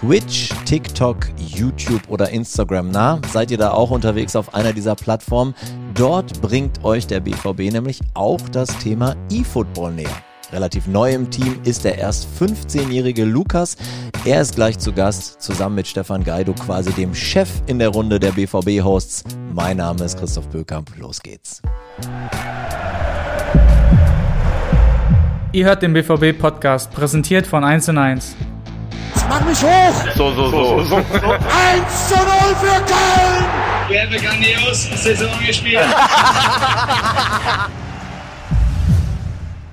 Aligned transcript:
Twitch, 0.00 0.48
TikTok, 0.64 1.26
YouTube 1.36 2.00
oder 2.08 2.30
Instagram 2.30 2.90
nah? 2.90 3.20
Seid 3.30 3.50
ihr 3.50 3.58
da 3.58 3.72
auch 3.72 3.90
unterwegs 3.90 4.34
auf 4.34 4.54
einer 4.54 4.72
dieser 4.72 4.94
Plattformen? 4.94 5.54
Dort 5.92 6.40
bringt 6.40 6.82
euch 6.84 7.06
der 7.06 7.20
BVB 7.20 7.70
nämlich 7.70 8.00
auch 8.14 8.40
das 8.48 8.78
Thema 8.78 9.14
E-Football 9.30 9.92
näher. 9.92 10.08
Relativ 10.54 10.86
neu 10.86 11.12
im 11.12 11.30
Team 11.30 11.60
ist 11.64 11.84
der 11.84 11.98
erst 11.98 12.26
15-jährige 12.40 13.26
Lukas. 13.26 13.76
Er 14.24 14.40
ist 14.40 14.54
gleich 14.54 14.78
zu 14.78 14.94
Gast, 14.94 15.42
zusammen 15.42 15.74
mit 15.74 15.86
Stefan 15.86 16.24
Gaido, 16.24 16.54
quasi 16.54 16.92
dem 16.92 17.14
Chef 17.14 17.50
in 17.66 17.78
der 17.78 17.90
Runde 17.90 18.18
der 18.18 18.32
BVB-Hosts. 18.32 19.24
Mein 19.52 19.76
Name 19.76 20.02
ist 20.02 20.18
Christoph 20.18 20.48
Bökamp. 20.48 20.96
Los 20.96 21.20
geht's. 21.20 21.60
Ihr 25.52 25.66
hört 25.66 25.82
den 25.82 25.92
BVB-Podcast, 25.92 26.90
präsentiert 26.90 27.46
von 27.46 27.64
1 27.64 27.90
und 27.90 27.98
1. 27.98 28.34
Mach 29.28 29.44
mich 29.44 29.62
hoch! 29.62 30.14
So, 30.16 30.32
so, 30.34 30.50
so. 30.50 30.84
so. 30.84 30.96
1 30.96 31.04
zu 32.08 32.14
0 32.14 32.24
für 32.60 32.80
Köln! 32.84 33.44
Wir 33.88 34.02
haben 34.02 34.10
grandios 34.10 34.88
Saison 35.02 35.30
gespielt. 35.46 35.80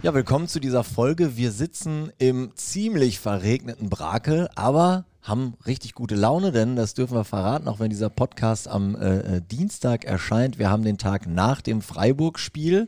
Ja, 0.03 0.13
willkommen 0.13 0.47
zu 0.47 0.59
dieser 0.61 0.83
Folge. 0.83 1.35
Wir 1.35 1.51
sitzen 1.51 2.13
im 2.17 2.51
ziemlich 2.55 3.19
verregneten 3.19 3.89
Brakel, 3.89 4.47
aber 4.55 5.05
haben 5.21 5.55
richtig 5.65 5.95
gute 5.95 6.15
Laune, 6.15 6.51
denn 6.51 6.75
das 6.77 6.93
dürfen 6.93 7.17
wir 7.17 7.25
verraten, 7.25 7.67
auch 7.67 7.79
wenn 7.79 7.89
dieser 7.89 8.09
Podcast 8.09 8.69
am 8.69 8.95
äh, 8.95 9.17
äh 9.17 9.41
Dienstag 9.41 10.05
erscheint. 10.05 10.59
Wir 10.59 10.69
haben 10.69 10.83
den 10.83 10.97
Tag 10.97 11.27
nach 11.27 11.61
dem 11.61 11.81
Freiburg-Spiel. 11.81 12.87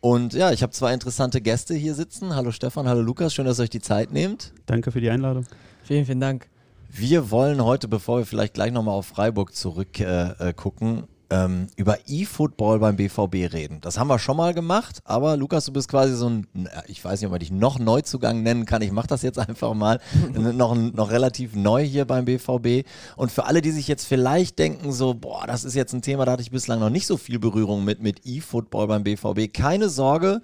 Und 0.00 0.34
ja, 0.34 0.50
ich 0.50 0.62
habe 0.62 0.72
zwei 0.72 0.92
interessante 0.92 1.40
Gäste 1.40 1.74
hier 1.74 1.94
sitzen. 1.94 2.34
Hallo 2.34 2.50
Stefan, 2.50 2.88
hallo 2.88 3.00
Lukas, 3.00 3.32
schön, 3.32 3.46
dass 3.46 3.60
ihr 3.60 3.62
euch 3.62 3.70
die 3.70 3.80
Zeit 3.80 4.12
nehmt. 4.12 4.52
Danke 4.66 4.90
für 4.90 5.00
die 5.00 5.08
Einladung. 5.08 5.46
Vielen, 5.90 6.06
vielen 6.06 6.20
Dank. 6.20 6.48
Wir 6.88 7.32
wollen 7.32 7.64
heute, 7.64 7.88
bevor 7.88 8.18
wir 8.18 8.24
vielleicht 8.24 8.54
gleich 8.54 8.70
nochmal 8.70 8.94
auf 8.94 9.06
Freiburg 9.06 9.56
zurückgucken, 9.56 10.98
äh, 10.98 11.00
äh 11.00 11.04
ähm, 11.30 11.66
über 11.74 11.98
E-Football 12.06 12.78
beim 12.78 12.94
BVB 12.94 13.52
reden. 13.52 13.80
Das 13.80 13.98
haben 13.98 14.06
wir 14.06 14.20
schon 14.20 14.36
mal 14.36 14.54
gemacht, 14.54 15.00
aber 15.04 15.36
Lukas, 15.36 15.64
du 15.64 15.72
bist 15.72 15.88
quasi 15.88 16.14
so 16.14 16.28
ein, 16.28 16.46
ich 16.86 17.04
weiß 17.04 17.20
nicht, 17.20 17.26
ob 17.26 17.32
man 17.32 17.40
dich 17.40 17.50
noch 17.50 17.80
Neuzugang 17.80 18.44
nennen 18.44 18.66
kann, 18.66 18.82
ich 18.82 18.92
mache 18.92 19.08
das 19.08 19.22
jetzt 19.22 19.40
einfach 19.40 19.74
mal, 19.74 19.98
noch, 20.32 20.76
noch 20.76 21.10
relativ 21.10 21.56
neu 21.56 21.82
hier 21.82 22.04
beim 22.04 22.24
BVB. 22.24 22.86
Und 23.16 23.32
für 23.32 23.46
alle, 23.46 23.60
die 23.60 23.72
sich 23.72 23.88
jetzt 23.88 24.06
vielleicht 24.06 24.60
denken, 24.60 24.92
so, 24.92 25.14
boah, 25.14 25.48
das 25.48 25.64
ist 25.64 25.74
jetzt 25.74 25.92
ein 25.92 26.02
Thema, 26.02 26.24
da 26.24 26.30
hatte 26.32 26.42
ich 26.42 26.52
bislang 26.52 26.78
noch 26.78 26.90
nicht 26.90 27.08
so 27.08 27.16
viel 27.16 27.40
Berührung 27.40 27.84
mit, 27.84 28.00
mit 28.00 28.20
E-Football 28.24 28.86
beim 28.86 29.02
BVB, 29.02 29.52
keine 29.52 29.88
Sorge. 29.88 30.40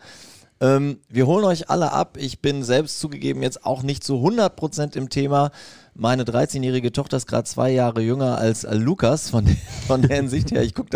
Ähm, 0.61 1.01
wir 1.09 1.27
holen 1.27 1.45
euch 1.45 1.69
alle 1.69 1.93
ab. 1.93 2.17
Ich 2.19 2.41
bin 2.41 2.63
selbst 2.63 2.99
zugegeben 2.99 3.43
jetzt 3.43 3.65
auch 3.65 3.83
nicht 3.83 4.03
zu 4.03 4.15
100% 4.15 4.97
im 4.97 5.11
Thema. 5.11 5.51
Meine 5.95 6.25
13-jährige 6.25 6.93
Tochter 6.93 7.19
ist 7.19 7.27
gerade 7.27 7.45
zwei 7.45 7.71
Jahre 7.71 8.01
jünger 8.01 8.39
als 8.39 8.65
äh, 8.65 8.75
Lukas. 8.75 9.31
Von, 9.31 9.47
von 9.87 10.03
der 10.03 10.17
Hinsicht 10.17 10.51
her, 10.53 10.63
ich 10.63 10.75
gucke 10.75 10.91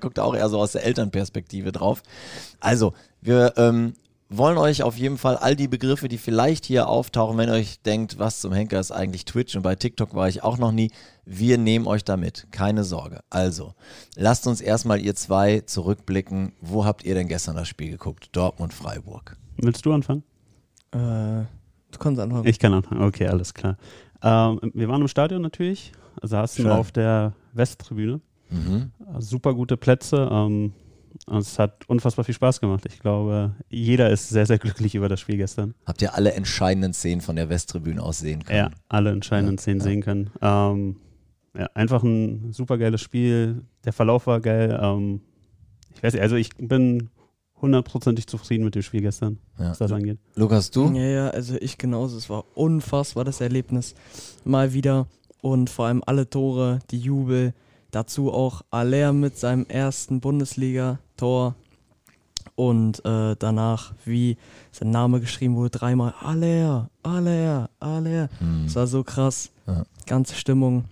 guck 0.00 0.14
da 0.14 0.22
auch 0.22 0.34
eher 0.34 0.48
so 0.48 0.58
aus 0.58 0.72
der 0.72 0.84
Elternperspektive 0.84 1.72
drauf. 1.72 2.02
Also, 2.60 2.92
wir 3.22 3.54
ähm, 3.56 3.94
wollen 4.28 4.58
euch 4.58 4.82
auf 4.82 4.96
jeden 4.96 5.18
Fall 5.18 5.36
all 5.36 5.54
die 5.54 5.68
Begriffe, 5.68 6.08
die 6.08 6.18
vielleicht 6.18 6.64
hier 6.64 6.88
auftauchen, 6.88 7.38
wenn 7.38 7.48
ihr 7.48 7.54
euch 7.54 7.80
denkt, 7.82 8.18
was 8.18 8.40
zum 8.40 8.52
Henker 8.52 8.80
ist 8.80 8.90
eigentlich 8.90 9.24
Twitch 9.24 9.54
und 9.54 9.62
bei 9.62 9.74
TikTok 9.76 10.14
war 10.14 10.28
ich 10.28 10.42
auch 10.42 10.58
noch 10.58 10.72
nie, 10.72 10.90
wir 11.24 11.58
nehmen 11.58 11.86
euch 11.86 12.04
damit, 12.04 12.48
keine 12.50 12.84
Sorge. 12.84 13.20
Also, 13.30 13.74
lasst 14.16 14.46
uns 14.46 14.60
erstmal 14.60 15.00
ihr 15.00 15.14
zwei 15.14 15.60
zurückblicken. 15.60 16.52
Wo 16.60 16.84
habt 16.84 17.04
ihr 17.04 17.14
denn 17.14 17.28
gestern 17.28 17.56
das 17.56 17.68
Spiel 17.68 17.90
geguckt? 17.90 18.30
Dortmund, 18.32 18.74
Freiburg. 18.74 19.36
Willst 19.58 19.86
du 19.86 19.92
anfangen? 19.92 20.22
Äh, 20.92 20.98
du 20.98 21.98
kannst 21.98 22.20
anfangen. 22.20 22.46
Ich 22.46 22.58
kann 22.58 22.74
anfangen, 22.74 23.02
okay, 23.02 23.28
alles 23.28 23.54
klar. 23.54 23.76
Ähm, 24.22 24.72
wir 24.74 24.88
waren 24.88 25.02
im 25.02 25.08
Stadion 25.08 25.42
natürlich, 25.42 25.92
saßen 26.22 26.64
Schön. 26.64 26.72
auf 26.72 26.90
der 26.90 27.32
Westtribüne. 27.52 28.20
Mhm. 28.50 28.92
Super 29.18 29.54
gute 29.54 29.76
Plätze. 29.76 30.28
Ähm, 30.30 30.72
und 31.26 31.38
es 31.38 31.58
hat 31.58 31.88
unfassbar 31.88 32.24
viel 32.24 32.34
Spaß 32.34 32.60
gemacht. 32.60 32.84
Ich 32.86 33.00
glaube, 33.00 33.54
jeder 33.68 34.10
ist 34.10 34.28
sehr, 34.28 34.46
sehr 34.46 34.58
glücklich 34.58 34.94
über 34.94 35.08
das 35.08 35.20
Spiel 35.20 35.36
gestern. 35.36 35.74
Habt 35.86 36.02
ihr 36.02 36.14
alle 36.14 36.32
entscheidenden 36.32 36.92
Szenen 36.92 37.20
von 37.20 37.36
der 37.36 37.48
Westtribüne 37.48 38.02
aus 38.02 38.18
sehen 38.18 38.44
können? 38.44 38.58
Ja, 38.58 38.70
alle 38.88 39.10
entscheidenden 39.10 39.56
ja, 39.56 39.62
Szenen 39.62 39.80
ja. 39.80 39.84
sehen 39.84 40.02
können. 40.02 40.30
Ähm, 40.40 40.96
ja, 41.56 41.70
einfach 41.74 42.02
ein 42.02 42.52
super 42.52 42.78
geiles 42.78 43.00
Spiel. 43.00 43.62
Der 43.84 43.92
Verlauf 43.92 44.26
war 44.26 44.40
geil. 44.40 44.78
Ähm, 44.80 45.20
ich 45.94 46.02
weiß 46.02 46.12
nicht, 46.12 46.22
also 46.22 46.36
ich 46.36 46.50
bin 46.56 47.10
hundertprozentig 47.60 48.26
zufrieden 48.26 48.64
mit 48.64 48.74
dem 48.74 48.82
Spiel 48.82 49.00
gestern, 49.00 49.38
ja. 49.58 49.70
was 49.70 49.78
das 49.78 49.92
angeht. 49.92 50.18
Lukas, 50.34 50.70
du? 50.70 50.92
Ja, 50.92 51.02
ja, 51.04 51.28
also 51.30 51.56
ich 51.60 51.78
genauso. 51.78 52.18
Es 52.18 52.28
war 52.28 52.44
unfassbar 52.54 53.24
das 53.24 53.40
Erlebnis. 53.40 53.94
Mal 54.44 54.72
wieder. 54.74 55.06
Und 55.40 55.70
vor 55.70 55.86
allem 55.86 56.02
alle 56.04 56.28
Tore, 56.28 56.80
die 56.90 56.98
Jubel. 56.98 57.54
Dazu 57.92 58.32
auch 58.32 58.62
Aller 58.70 59.12
mit 59.12 59.38
seinem 59.38 59.64
ersten 59.66 60.20
Bundesliga-Tor. 61.16 61.54
Und 62.54 63.04
äh, 63.04 63.36
danach, 63.38 63.92
wie 64.04 64.38
sein 64.72 64.90
Name 64.90 65.20
geschrieben 65.20 65.56
wurde, 65.56 65.78
dreimal 65.78 66.14
Aller, 66.22 66.88
Aller, 67.02 67.68
Aller. 67.80 68.30
Hm. 68.38 68.62
Das 68.64 68.76
war 68.76 68.86
so 68.86 69.04
krass. 69.04 69.50
Ja. 69.66 69.82
Ganze 70.06 70.34
Stimmung. 70.34 70.84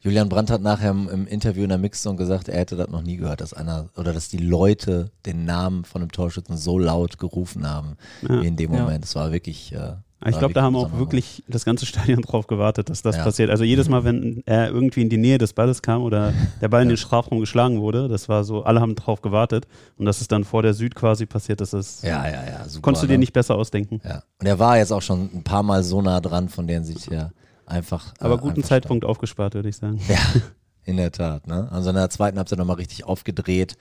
Julian 0.00 0.28
Brandt 0.28 0.50
hat 0.50 0.60
nachher 0.60 0.90
im, 0.90 1.08
im 1.08 1.26
Interview 1.26 1.62
in 1.62 1.70
der 1.70 1.78
Mixzone 1.78 2.16
gesagt, 2.16 2.48
er 2.48 2.58
hätte 2.58 2.76
das 2.76 2.88
noch 2.88 3.02
nie 3.02 3.16
gehört, 3.16 3.40
dass 3.40 3.54
einer 3.54 3.88
oder 3.96 4.12
dass 4.12 4.28
die 4.28 4.38
Leute 4.38 5.10
den 5.24 5.44
Namen 5.44 5.84
von 5.84 6.02
einem 6.02 6.12
Torschützen 6.12 6.56
so 6.56 6.78
laut 6.78 7.18
gerufen 7.18 7.68
haben 7.68 7.96
ja. 8.22 8.42
wie 8.42 8.46
in 8.46 8.56
dem 8.56 8.70
Moment. 8.70 9.04
Es 9.04 9.14
ja. 9.14 9.22
war 9.22 9.32
wirklich. 9.32 9.72
Äh, 9.72 9.94
ich 10.26 10.38
glaube, 10.38 10.52
da 10.52 10.62
haben 10.62 10.74
auch 10.74 10.98
wirklich 10.98 11.44
das 11.46 11.64
ganze 11.64 11.86
Stadion 11.86 12.22
drauf 12.22 12.46
gewartet, 12.48 12.90
dass 12.90 13.02
das 13.02 13.16
ja. 13.16 13.24
passiert. 13.24 13.50
Also 13.50 13.62
jedes 13.62 13.88
Mal, 13.88 14.04
wenn 14.04 14.42
er 14.46 14.68
irgendwie 14.68 15.02
in 15.02 15.08
die 15.08 15.16
Nähe 15.16 15.38
des 15.38 15.52
Balles 15.52 15.80
kam 15.80 16.02
oder 16.02 16.32
der 16.60 16.68
Ball 16.68 16.82
in 16.82 16.88
den 16.88 16.96
Strafraum 16.96 17.38
geschlagen 17.38 17.80
wurde, 17.80 18.08
das 18.08 18.28
war 18.28 18.42
so, 18.42 18.64
alle 18.64 18.80
haben 18.80 18.96
drauf 18.96 19.22
gewartet 19.22 19.68
und 19.96 20.06
dass 20.06 20.20
es 20.20 20.26
dann 20.26 20.44
vor 20.44 20.62
der 20.62 20.74
Süd 20.74 20.94
quasi 20.94 21.26
passiert 21.26 21.60
ist, 21.60 21.72
das 21.72 22.02
ja, 22.02 22.26
ja, 22.26 22.44
ja, 22.44 22.68
super, 22.68 22.82
konntest 22.82 23.04
du 23.04 23.06
dir 23.06 23.12
ne? 23.14 23.18
nicht 23.18 23.32
besser 23.32 23.54
ausdenken. 23.54 24.00
Ja. 24.04 24.22
Und 24.40 24.46
er 24.46 24.58
war 24.58 24.78
jetzt 24.78 24.92
auch 24.92 25.02
schon 25.02 25.30
ein 25.32 25.44
paar 25.44 25.62
Mal 25.62 25.84
so 25.84 26.02
nah 26.02 26.20
dran, 26.20 26.48
von 26.48 26.66
deren 26.66 26.84
Sicht 26.84 27.10
her 27.10 27.32
einfach. 27.66 28.12
Aber 28.18 28.34
äh, 28.34 28.38
guten 28.38 28.64
Zeitpunkt 28.64 29.04
stark. 29.04 29.10
aufgespart, 29.10 29.54
würde 29.54 29.68
ich 29.68 29.76
sagen. 29.76 30.00
Ja. 30.08 30.18
In 30.88 30.96
der 30.96 31.12
Tat, 31.12 31.46
ne? 31.46 31.68
Also 31.70 31.90
in 31.90 31.96
der 31.96 32.08
zweiten 32.08 32.38
Halbzeit 32.38 32.58
nochmal 32.58 32.76
richtig 32.76 33.04
aufgedreht. 33.04 33.76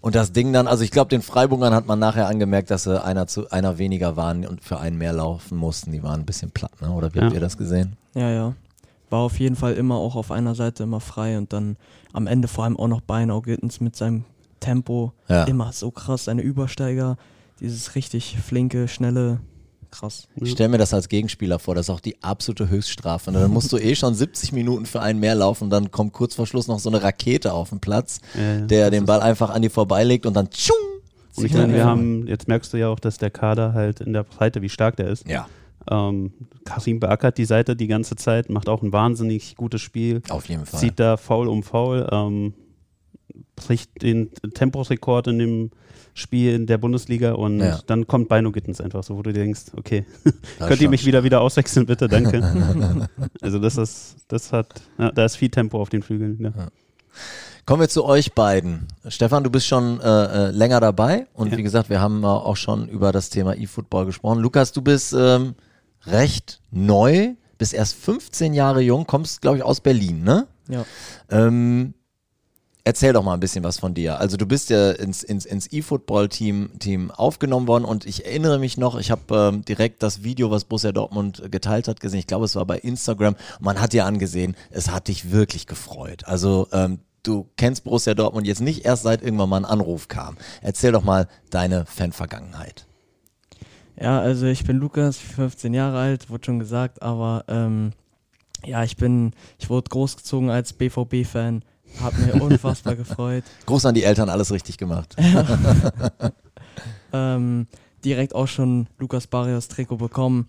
Und 0.00 0.16
das 0.16 0.32
Ding 0.32 0.52
dann, 0.52 0.66
also 0.66 0.82
ich 0.82 0.90
glaube, 0.90 1.08
den 1.08 1.22
Freiburgern 1.22 1.72
hat 1.72 1.86
man 1.86 2.00
nachher 2.00 2.26
angemerkt, 2.26 2.72
dass 2.72 2.82
sie 2.82 3.00
einer 3.00 3.28
zu 3.28 3.48
einer 3.50 3.78
weniger 3.78 4.16
waren 4.16 4.44
und 4.44 4.64
für 4.64 4.80
einen 4.80 4.98
mehr 4.98 5.12
laufen 5.12 5.56
mussten. 5.56 5.92
Die 5.92 6.02
waren 6.02 6.18
ein 6.18 6.26
bisschen 6.26 6.50
platt, 6.50 6.72
ne? 6.82 6.90
Oder 6.90 7.14
wie 7.14 7.18
ja. 7.18 7.24
habt 7.26 7.34
ihr 7.34 7.40
das 7.40 7.56
gesehen? 7.56 7.94
Ja, 8.16 8.28
ja. 8.30 8.54
War 9.08 9.20
auf 9.20 9.38
jeden 9.38 9.54
Fall 9.54 9.74
immer 9.74 9.98
auch 9.98 10.16
auf 10.16 10.32
einer 10.32 10.56
Seite 10.56 10.82
immer 10.82 10.98
frei 10.98 11.38
und 11.38 11.52
dann 11.52 11.76
am 12.12 12.26
Ende 12.26 12.48
vor 12.48 12.64
allem 12.64 12.76
auch 12.76 12.88
noch 12.88 13.02
Beinau 13.02 13.40
Gittens 13.40 13.80
mit 13.80 13.94
seinem 13.94 14.24
Tempo. 14.58 15.12
Ja. 15.28 15.44
Immer 15.44 15.70
so 15.70 15.92
krass, 15.92 16.24
seine 16.24 16.42
Übersteiger, 16.42 17.18
dieses 17.60 17.94
richtig 17.94 18.36
flinke, 18.36 18.88
schnelle 18.88 19.38
Krass. 19.90 20.28
Ich 20.36 20.50
stelle 20.50 20.68
mir 20.68 20.78
das 20.78 20.92
als 20.92 21.08
Gegenspieler 21.08 21.58
vor, 21.58 21.74
das 21.74 21.86
ist 21.86 21.90
auch 21.90 22.00
die 22.00 22.22
absolute 22.22 22.68
Höchststrafe. 22.68 23.32
Ne? 23.32 23.40
dann 23.40 23.50
musst 23.50 23.72
du 23.72 23.78
eh 23.78 23.94
schon 23.94 24.14
70 24.14 24.52
Minuten 24.52 24.86
für 24.86 25.00
einen 25.00 25.18
mehr 25.18 25.34
laufen 25.34 25.64
und 25.64 25.70
dann 25.70 25.90
kommt 25.90 26.12
kurz 26.12 26.34
vor 26.34 26.46
Schluss 26.46 26.68
noch 26.68 26.78
so 26.78 26.90
eine 26.90 27.02
Rakete 27.02 27.52
auf 27.52 27.70
den 27.70 27.80
Platz, 27.80 28.20
ja, 28.34 28.60
der 28.60 28.90
den 28.90 29.06
Ball 29.06 29.20
einfach 29.20 29.50
an 29.50 29.62
dir 29.62 29.70
vorbeilegt 29.70 30.26
und 30.26 30.34
dann 30.34 30.50
tschung, 30.50 30.76
und 31.38 31.44
ich 31.44 31.54
meine, 31.54 31.72
wir 31.72 31.84
haben, 31.84 32.26
jetzt 32.26 32.48
merkst 32.48 32.72
du 32.72 32.78
ja 32.78 32.88
auch, 32.88 32.98
dass 32.98 33.18
der 33.18 33.30
Kader 33.30 33.72
halt 33.72 34.00
in 34.00 34.12
der 34.12 34.24
Breite, 34.24 34.60
wie 34.60 34.68
stark 34.68 34.96
der 34.96 35.08
ist. 35.08 35.28
Ja. 35.28 35.46
Ähm, 35.90 36.32
Karim 36.64 37.00
beackert 37.00 37.38
die 37.38 37.44
Seite 37.44 37.76
die 37.76 37.86
ganze 37.86 38.16
Zeit, 38.16 38.50
macht 38.50 38.68
auch 38.68 38.82
ein 38.82 38.92
wahnsinnig 38.92 39.56
gutes 39.56 39.80
Spiel. 39.80 40.22
Auf 40.28 40.48
jeden 40.48 40.66
Fall. 40.66 40.80
Zieht 40.80 40.98
da 40.98 41.16
faul 41.16 41.48
um 41.48 41.62
faul, 41.62 42.08
ähm, 42.10 42.54
bricht 43.56 44.02
den 44.02 44.30
Temposrekord 44.54 45.28
in 45.28 45.38
dem 45.38 45.70
Spiel 46.14 46.54
in 46.54 46.66
der 46.66 46.78
Bundesliga 46.78 47.32
und 47.32 47.60
ja. 47.60 47.78
dann 47.86 48.06
kommt 48.06 48.28
Beino 48.28 48.50
Gittens 48.50 48.80
einfach 48.80 49.04
so, 49.04 49.16
wo 49.16 49.22
du 49.22 49.32
denkst, 49.32 49.66
okay, 49.76 50.04
könnt 50.58 50.80
ihr 50.80 50.88
mich 50.88 51.06
wieder 51.06 51.22
wieder 51.22 51.40
auswechseln, 51.40 51.86
bitte, 51.86 52.08
danke. 52.08 53.08
also 53.40 53.58
das 53.58 53.76
ist, 53.76 54.16
das 54.26 54.52
hat, 54.52 54.82
ja, 54.98 55.12
da 55.12 55.24
ist 55.24 55.36
viel 55.36 55.50
Tempo 55.50 55.80
auf 55.80 55.90
den 55.90 56.02
Flügeln. 56.02 56.38
Ja. 56.40 56.68
Kommen 57.66 57.82
wir 57.82 57.88
zu 57.88 58.04
euch 58.04 58.32
beiden. 58.32 58.88
Stefan, 59.08 59.44
du 59.44 59.50
bist 59.50 59.66
schon 59.66 60.00
äh, 60.00 60.04
äh 60.48 60.50
länger 60.50 60.80
dabei 60.80 61.26
und 61.34 61.56
wie 61.56 61.62
gesagt, 61.62 61.90
wir 61.90 62.00
haben 62.00 62.24
auch 62.24 62.56
schon 62.56 62.88
über 62.88 63.12
das 63.12 63.28
Thema 63.30 63.54
E-Football 63.54 64.06
gesprochen. 64.06 64.40
Lukas, 64.40 64.72
du 64.72 64.82
bist 64.82 65.12
ähm, 65.12 65.54
recht 66.06 66.62
neu, 66.70 67.34
bist 67.58 67.74
erst 67.74 67.94
15 67.96 68.54
Jahre 68.54 68.80
jung, 68.80 69.06
kommst, 69.06 69.42
glaube 69.42 69.58
ich, 69.58 69.62
aus 69.62 69.80
Berlin, 69.80 70.24
ne? 70.24 70.46
Ja. 70.68 70.84
Ähm, 71.30 71.94
Erzähl 72.88 73.12
doch 73.12 73.22
mal 73.22 73.34
ein 73.34 73.40
bisschen 73.40 73.64
was 73.64 73.78
von 73.78 73.92
dir. 73.92 74.18
Also 74.18 74.38
du 74.38 74.46
bist 74.46 74.70
ja 74.70 74.92
ins, 74.92 75.22
ins, 75.22 75.44
ins 75.44 75.70
E-Football-Team 75.70 76.78
Team 76.78 77.10
aufgenommen 77.10 77.68
worden 77.68 77.84
und 77.84 78.06
ich 78.06 78.24
erinnere 78.24 78.58
mich 78.58 78.78
noch, 78.78 78.98
ich 78.98 79.10
habe 79.10 79.52
ähm, 79.52 79.62
direkt 79.62 80.02
das 80.02 80.24
Video, 80.24 80.50
was 80.50 80.64
Borussia 80.64 80.90
Dortmund 80.90 81.52
geteilt 81.52 81.86
hat, 81.86 82.00
gesehen. 82.00 82.18
Ich 82.20 82.26
glaube, 82.26 82.46
es 82.46 82.56
war 82.56 82.64
bei 82.64 82.78
Instagram. 82.78 83.36
Man 83.60 83.78
hat 83.78 83.92
dir 83.92 84.06
angesehen, 84.06 84.56
es 84.70 84.90
hat 84.90 85.08
dich 85.08 85.30
wirklich 85.30 85.66
gefreut. 85.66 86.24
Also 86.24 86.66
ähm, 86.72 87.00
du 87.24 87.46
kennst 87.58 87.84
Borussia 87.84 88.14
Dortmund 88.14 88.46
jetzt 88.46 88.62
nicht 88.62 88.86
erst 88.86 89.02
seit 89.02 89.20
irgendwann 89.20 89.50
mal 89.50 89.58
ein 89.58 89.64
Anruf 89.66 90.08
kam. 90.08 90.38
Erzähl 90.62 90.92
doch 90.92 91.04
mal 91.04 91.28
deine 91.50 91.84
Fanvergangenheit. 91.84 92.86
Ja, 94.00 94.18
also 94.18 94.46
ich 94.46 94.64
bin 94.64 94.78
Lukas, 94.78 95.18
15 95.18 95.74
Jahre 95.74 95.98
alt, 95.98 96.30
wurde 96.30 96.46
schon 96.46 96.58
gesagt, 96.58 97.02
aber 97.02 97.44
ähm, 97.48 97.92
Ja, 98.64 98.82
ich 98.82 98.96
bin, 98.96 99.32
ich 99.58 99.68
wurde 99.68 99.90
großgezogen 99.90 100.48
als 100.48 100.72
BVB-Fan. 100.72 101.62
Hat 102.00 102.16
mir 102.18 102.34
unfassbar 102.42 102.96
gefreut. 102.96 103.44
Gruß 103.66 103.86
an 103.86 103.94
die 103.94 104.04
Eltern, 104.04 104.28
alles 104.28 104.52
richtig 104.52 104.78
gemacht. 104.78 105.16
ähm, 107.12 107.66
direkt 108.04 108.34
auch 108.34 108.48
schon 108.48 108.86
Lukas 108.98 109.26
Barrios 109.26 109.68
Trikot 109.68 109.96
bekommen. 109.96 110.48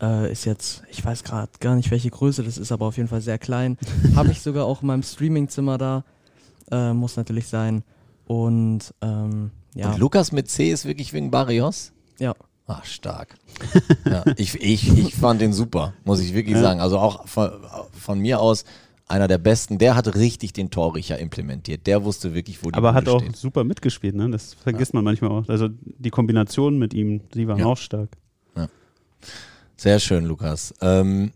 Äh, 0.00 0.30
ist 0.30 0.44
jetzt, 0.44 0.82
ich 0.90 1.04
weiß 1.04 1.24
gerade 1.24 1.50
gar 1.60 1.74
nicht, 1.74 1.90
welche 1.90 2.10
Größe 2.10 2.42
das 2.42 2.58
ist, 2.58 2.72
aber 2.72 2.86
auf 2.86 2.96
jeden 2.96 3.08
Fall 3.08 3.20
sehr 3.20 3.38
klein. 3.38 3.78
Habe 4.16 4.30
ich 4.30 4.40
sogar 4.42 4.66
auch 4.66 4.82
in 4.82 4.88
meinem 4.88 5.02
Streamingzimmer 5.02 5.78
da. 5.78 6.04
Äh, 6.70 6.92
muss 6.92 7.16
natürlich 7.16 7.48
sein. 7.48 7.82
Und 8.26 8.94
ähm, 9.00 9.50
ja. 9.74 9.90
Und 9.90 9.98
Lukas 9.98 10.32
mit 10.32 10.50
C 10.50 10.70
ist 10.70 10.84
wirklich 10.84 11.12
wegen 11.12 11.30
Barrios? 11.30 11.92
Ja. 12.18 12.34
Ach, 12.66 12.84
stark. 12.84 13.36
ja, 14.04 14.24
ich, 14.36 14.60
ich, 14.60 14.98
ich 14.98 15.14
fand 15.14 15.40
den 15.40 15.54
super, 15.54 15.94
muss 16.04 16.20
ich 16.20 16.34
wirklich 16.34 16.56
ja. 16.56 16.62
sagen. 16.62 16.80
Also 16.80 16.98
auch 16.98 17.26
von, 17.26 17.50
von, 17.98 18.18
mir 18.18 18.40
aus 18.40 18.64
einer 19.08 19.28
der 19.28 19.38
besten. 19.38 19.78
Der 19.78 19.96
hat 19.96 20.14
richtig 20.14 20.52
den 20.52 20.70
Torricher 20.70 21.18
implementiert. 21.18 21.86
Der 21.86 22.04
wusste 22.04 22.34
wirklich, 22.34 22.62
wo 22.62 22.70
die 22.70 22.74
Aber 22.74 22.92
Bude 22.92 22.94
hat 22.96 23.08
auch 23.08 23.20
steht. 23.22 23.36
super 23.36 23.64
mitgespielt, 23.64 24.14
ne? 24.14 24.30
Das 24.30 24.54
vergisst 24.54 24.92
ja. 24.92 24.98
man 24.98 25.04
manchmal 25.04 25.30
auch. 25.30 25.48
Also 25.48 25.68
die 25.82 26.10
Kombination 26.10 26.78
mit 26.78 26.94
ihm, 26.94 27.22
die 27.34 27.48
waren 27.48 27.62
auch 27.62 27.78
stark. 27.78 28.10
Sehr 29.76 30.00
schön, 30.00 30.24
Lukas. 30.24 30.74
Ähm, 30.80 31.30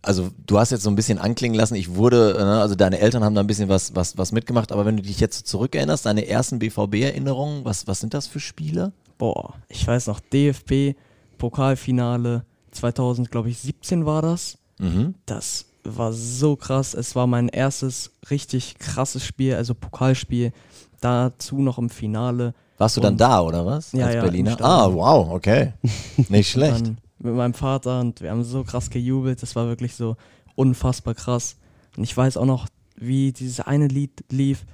also 0.00 0.30
du 0.46 0.58
hast 0.58 0.70
jetzt 0.70 0.82
so 0.82 0.90
ein 0.90 0.94
bisschen 0.96 1.18
anklingen 1.18 1.56
lassen, 1.58 1.74
ich 1.74 1.94
wurde, 1.94 2.34
ne, 2.38 2.60
also 2.60 2.76
deine 2.76 3.00
Eltern 3.00 3.24
haben 3.24 3.34
da 3.34 3.40
ein 3.40 3.46
bisschen 3.46 3.68
was, 3.68 3.94
was, 3.94 4.16
was 4.16 4.32
mitgemacht, 4.32 4.72
aber 4.72 4.86
wenn 4.86 4.96
du 4.96 5.02
dich 5.02 5.20
jetzt 5.20 5.46
zurückerinnerst, 5.46 6.06
deine 6.06 6.26
ersten 6.26 6.60
BVB-Erinnerungen, 6.60 7.64
was, 7.64 7.86
was 7.86 8.00
sind 8.00 8.14
das 8.14 8.26
für 8.28 8.40
Spiele? 8.40 8.92
Boah, 9.18 9.54
ich 9.68 9.86
weiß 9.86 10.06
noch, 10.06 10.20
DFB, 10.20 10.96
Pokalfinale 11.38 12.44
2000, 12.70 13.30
glaube 13.30 13.50
ich, 13.50 13.58
17 13.58 14.06
war 14.06 14.22
das. 14.22 14.58
Mhm. 14.78 15.14
Das 15.26 15.66
war 15.84 16.12
so 16.12 16.56
krass. 16.56 16.94
Es 16.94 17.14
war 17.14 17.26
mein 17.26 17.48
erstes 17.48 18.12
richtig 18.30 18.78
krasses 18.78 19.24
Spiel, 19.24 19.54
also 19.54 19.74
Pokalspiel. 19.74 20.52
Dazu 21.00 21.60
noch 21.60 21.78
im 21.78 21.88
Finale. 21.88 22.54
Warst 22.78 22.96
du 22.96 23.00
dann 23.00 23.16
da 23.16 23.42
oder 23.42 23.64
was? 23.64 23.92
Ja, 23.92 24.06
als 24.06 24.14
ja, 24.16 24.22
Berliner. 24.22 24.60
Ah, 24.60 24.92
wow, 24.92 25.30
okay. 25.30 25.72
Nicht 26.28 26.50
schlecht. 26.50 26.92
mit 27.18 27.34
meinem 27.34 27.54
Vater 27.54 28.00
und 28.00 28.20
wir 28.20 28.30
haben 28.30 28.44
so 28.44 28.64
krass 28.64 28.90
gejubelt. 28.90 29.42
Das 29.42 29.56
war 29.56 29.66
wirklich 29.66 29.94
so 29.94 30.16
unfassbar 30.54 31.14
krass. 31.14 31.56
Und 31.96 32.04
ich 32.04 32.16
weiß 32.16 32.36
auch 32.36 32.46
noch, 32.46 32.66
wie 32.96 33.32
dieses 33.32 33.60
eine 33.60 33.86
Lied 33.86 34.24
lief. 34.30 34.64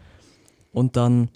Und 0.73 0.97
dann 0.97 1.29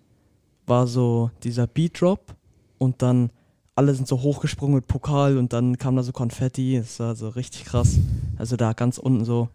war 0.67 0.87
so 0.87 1.31
dieser 1.43 1.67
Beat 1.67 2.01
Drop 2.01 2.35
und 2.79 3.03
dann 3.03 3.31
alle 3.75 3.95
sind 3.95 4.07
so 4.07 4.21
hochgesprungen 4.21 4.75
mit 4.75 4.87
Pokal 4.87 5.39
und 5.39 5.53
dann 5.53 5.79
kam 5.79 5.97
da 5.97 6.03
so 6.03 6.13
Konfetti. 6.13 6.79
Das 6.79 7.01
war 7.01 7.15
so 7.15 7.31
richtig 7.31 7.65
krass. 7.65 7.99
Also 8.37 8.57
da 8.57 8.73
ganz 8.75 8.99
unten 8.99 9.25
so, 9.25 9.49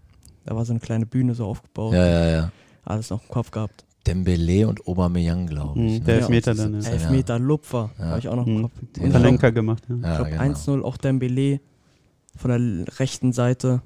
da 0.45 0.56
war 0.56 0.65
so 0.65 0.74
eine 0.74 0.80
kleine 0.80 1.06
Bühne 1.06 1.36
so 1.36 1.45
aufgebaut. 1.45 1.94
Ja, 1.94 2.06
ja, 2.06 2.25
ja. 2.27 2.51
Alles 2.83 3.09
noch 3.09 3.21
im 3.24 3.30
Kopf 3.30 3.51
gehabt. 3.51 3.83
Dembele 4.06 4.68
und 4.68 4.88
Aubameyang, 4.88 5.47
glaube 5.47 5.80
ich. 5.80 6.00
Mhm, 6.00 6.06
der 6.06 6.15
Elfmeter 6.18 6.53
ja, 6.53 6.63
dann, 6.63 6.81
ja. 6.81 6.89
Elfmeter 6.89 7.39
Lupfer, 7.39 7.89
ja. 7.97 8.06
habe 8.06 8.19
ich 8.19 8.27
auch 8.30 8.36
noch 8.36 8.45
im 8.45 8.57
mhm. 8.57 8.62
Kopf. 8.63 8.74
Den 8.95 9.12
Lenker 9.12 9.51
gemacht, 9.51 9.83
ja. 9.89 9.95
Ich 9.95 10.01
glaube 10.01 10.31
genau. 10.31 10.44
1-0 10.44 10.83
auch 10.83 10.97
Dembele 10.97 11.59
von 12.36 12.51
der 12.51 13.00
rechten 13.00 13.33
Seite 13.33 13.81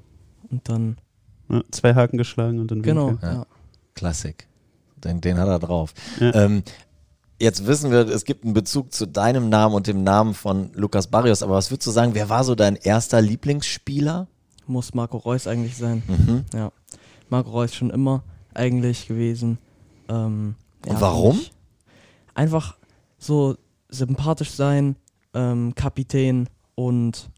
und 0.50 0.68
dann 0.68 0.98
zwei 1.70 1.94
Haken 1.94 2.18
geschlagen 2.18 2.58
und 2.58 2.70
dann 2.70 2.82
Genau, 2.82 3.18
ja. 3.22 3.46
Klassik. 3.94 4.46
Den, 4.96 5.20
den 5.20 5.38
hat 5.38 5.48
er 5.48 5.58
drauf. 5.58 5.94
Ähm, 6.20 6.62
jetzt 7.40 7.66
wissen 7.66 7.90
wir, 7.90 8.00
es 8.08 8.24
gibt 8.24 8.44
einen 8.44 8.52
Bezug 8.52 8.92
zu 8.92 9.06
deinem 9.06 9.48
Namen 9.48 9.74
und 9.74 9.86
dem 9.86 10.04
Namen 10.04 10.34
von 10.34 10.70
Lukas 10.74 11.06
Barrios, 11.06 11.42
aber 11.42 11.54
was 11.54 11.70
würdest 11.70 11.86
du 11.86 11.90
sagen, 11.90 12.14
wer 12.14 12.28
war 12.28 12.44
so 12.44 12.54
dein 12.54 12.76
erster 12.76 13.22
Lieblingsspieler? 13.22 14.28
Muss 14.70 14.94
Marco 14.94 15.18
Reus 15.18 15.46
eigentlich 15.46 15.76
sein. 15.76 16.02
Mhm. 16.06 16.44
Ja. 16.54 16.72
Marco 17.28 17.50
Reus 17.50 17.74
schon 17.74 17.90
immer 17.90 18.22
eigentlich 18.54 19.08
gewesen. 19.08 19.58
Ähm, 20.08 20.54
Und 20.86 20.92
ja, 20.92 21.00
warum? 21.00 21.40
Einfach 22.34 22.76
so 23.18 23.56
sympathisch 23.88 24.50
sein, 24.50 24.96
ähm, 25.34 25.74
Kapitän 25.74 26.48
und 26.74 27.28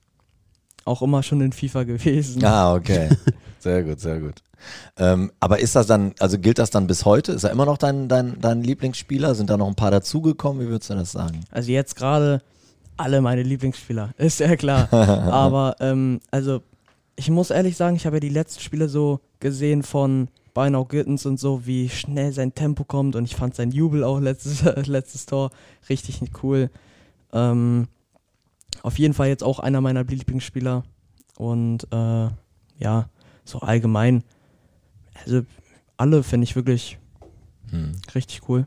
auch 0.85 1.03
immer 1.03 1.23
schon 1.23 1.41
in 1.41 1.53
FIFA 1.53 1.85
gewesen. 1.85 2.45
Ah, 2.45 2.75
okay. 2.75 3.09
Sehr 3.59 3.83
gut, 3.83 4.01
sehr 4.01 4.21
gut. 4.21 4.43
Ähm, 4.97 5.33
aber 5.41 5.59
ist 5.61 5.75
das 5.75 5.87
dann, 5.87 6.15
also 6.19 6.39
gilt 6.39 6.59
das 6.59 6.71
dann 6.71 6.87
bis 6.87 7.05
heute? 7.05 7.33
Ist 7.33 7.45
er 7.45 7.51
immer 7.51 7.65
noch 7.65 7.79
dein, 7.79 8.09
dein, 8.09 8.41
dein 8.41 8.63
Lieblingsspieler? 8.63 9.35
Sind 9.35 9.51
da 9.51 9.57
noch 9.57 9.69
ein 9.69 9.75
paar 9.75 9.91
dazugekommen? 9.91 10.63
Wie 10.63 10.69
würdest 10.69 10.91
du 10.91 10.95
das 10.95 11.13
sagen? 11.13 11.41
Also 11.51 11.71
jetzt 11.71 11.97
gerade 11.97 12.43
alle 12.97 13.21
meine 13.21 13.43
Lieblingsspieler, 13.43 14.11
ist 14.19 14.41
ja 14.41 14.55
klar. 14.57 14.93
aber 14.93 15.77
ähm, 15.81 16.21
also 16.31 16.63
ich 17.23 17.31
muss 17.31 17.51
ehrlich 17.51 17.77
sagen, 17.77 17.95
ich 17.95 18.05
habe 18.05 18.17
ja 18.17 18.21
die 18.21 18.29
letzten 18.29 18.61
Spiele 18.61 18.89
so 18.89 19.21
gesehen 19.39 19.85
von 19.85 20.27
Beinau 20.55 20.85
Gittens 20.85 21.25
und 21.25 21.39
so, 21.39 21.67
wie 21.67 21.89
schnell 21.89 22.33
sein 22.33 22.53
Tempo 22.53 22.83
kommt 22.83 23.15
und 23.15 23.25
ich 23.25 23.37
fand 23.37 23.55
sein 23.55 23.71
Jubel 23.71 24.03
auch 24.03 24.19
letztes, 24.19 24.63
letztes 24.89 25.27
Tor 25.27 25.53
richtig 25.89 26.21
cool. 26.43 26.69
Ähm, 27.33 27.87
auf 28.83 28.99
jeden 28.99 29.15
Fall 29.15 29.29
jetzt 29.29 29.45
auch 29.45 29.61
einer 29.61 29.81
meiner 29.81 30.03
Lieblingsspieler 30.03 30.83
und 31.37 31.85
äh, 31.93 32.29
ja, 32.79 33.09
so 33.45 33.61
allgemein, 33.61 34.25
also 35.25 35.43
alle 35.97 36.25
finde 36.25 36.45
ich 36.45 36.57
wirklich 36.57 36.99
hm. 37.71 37.93
richtig 38.17 38.49
cool. 38.49 38.67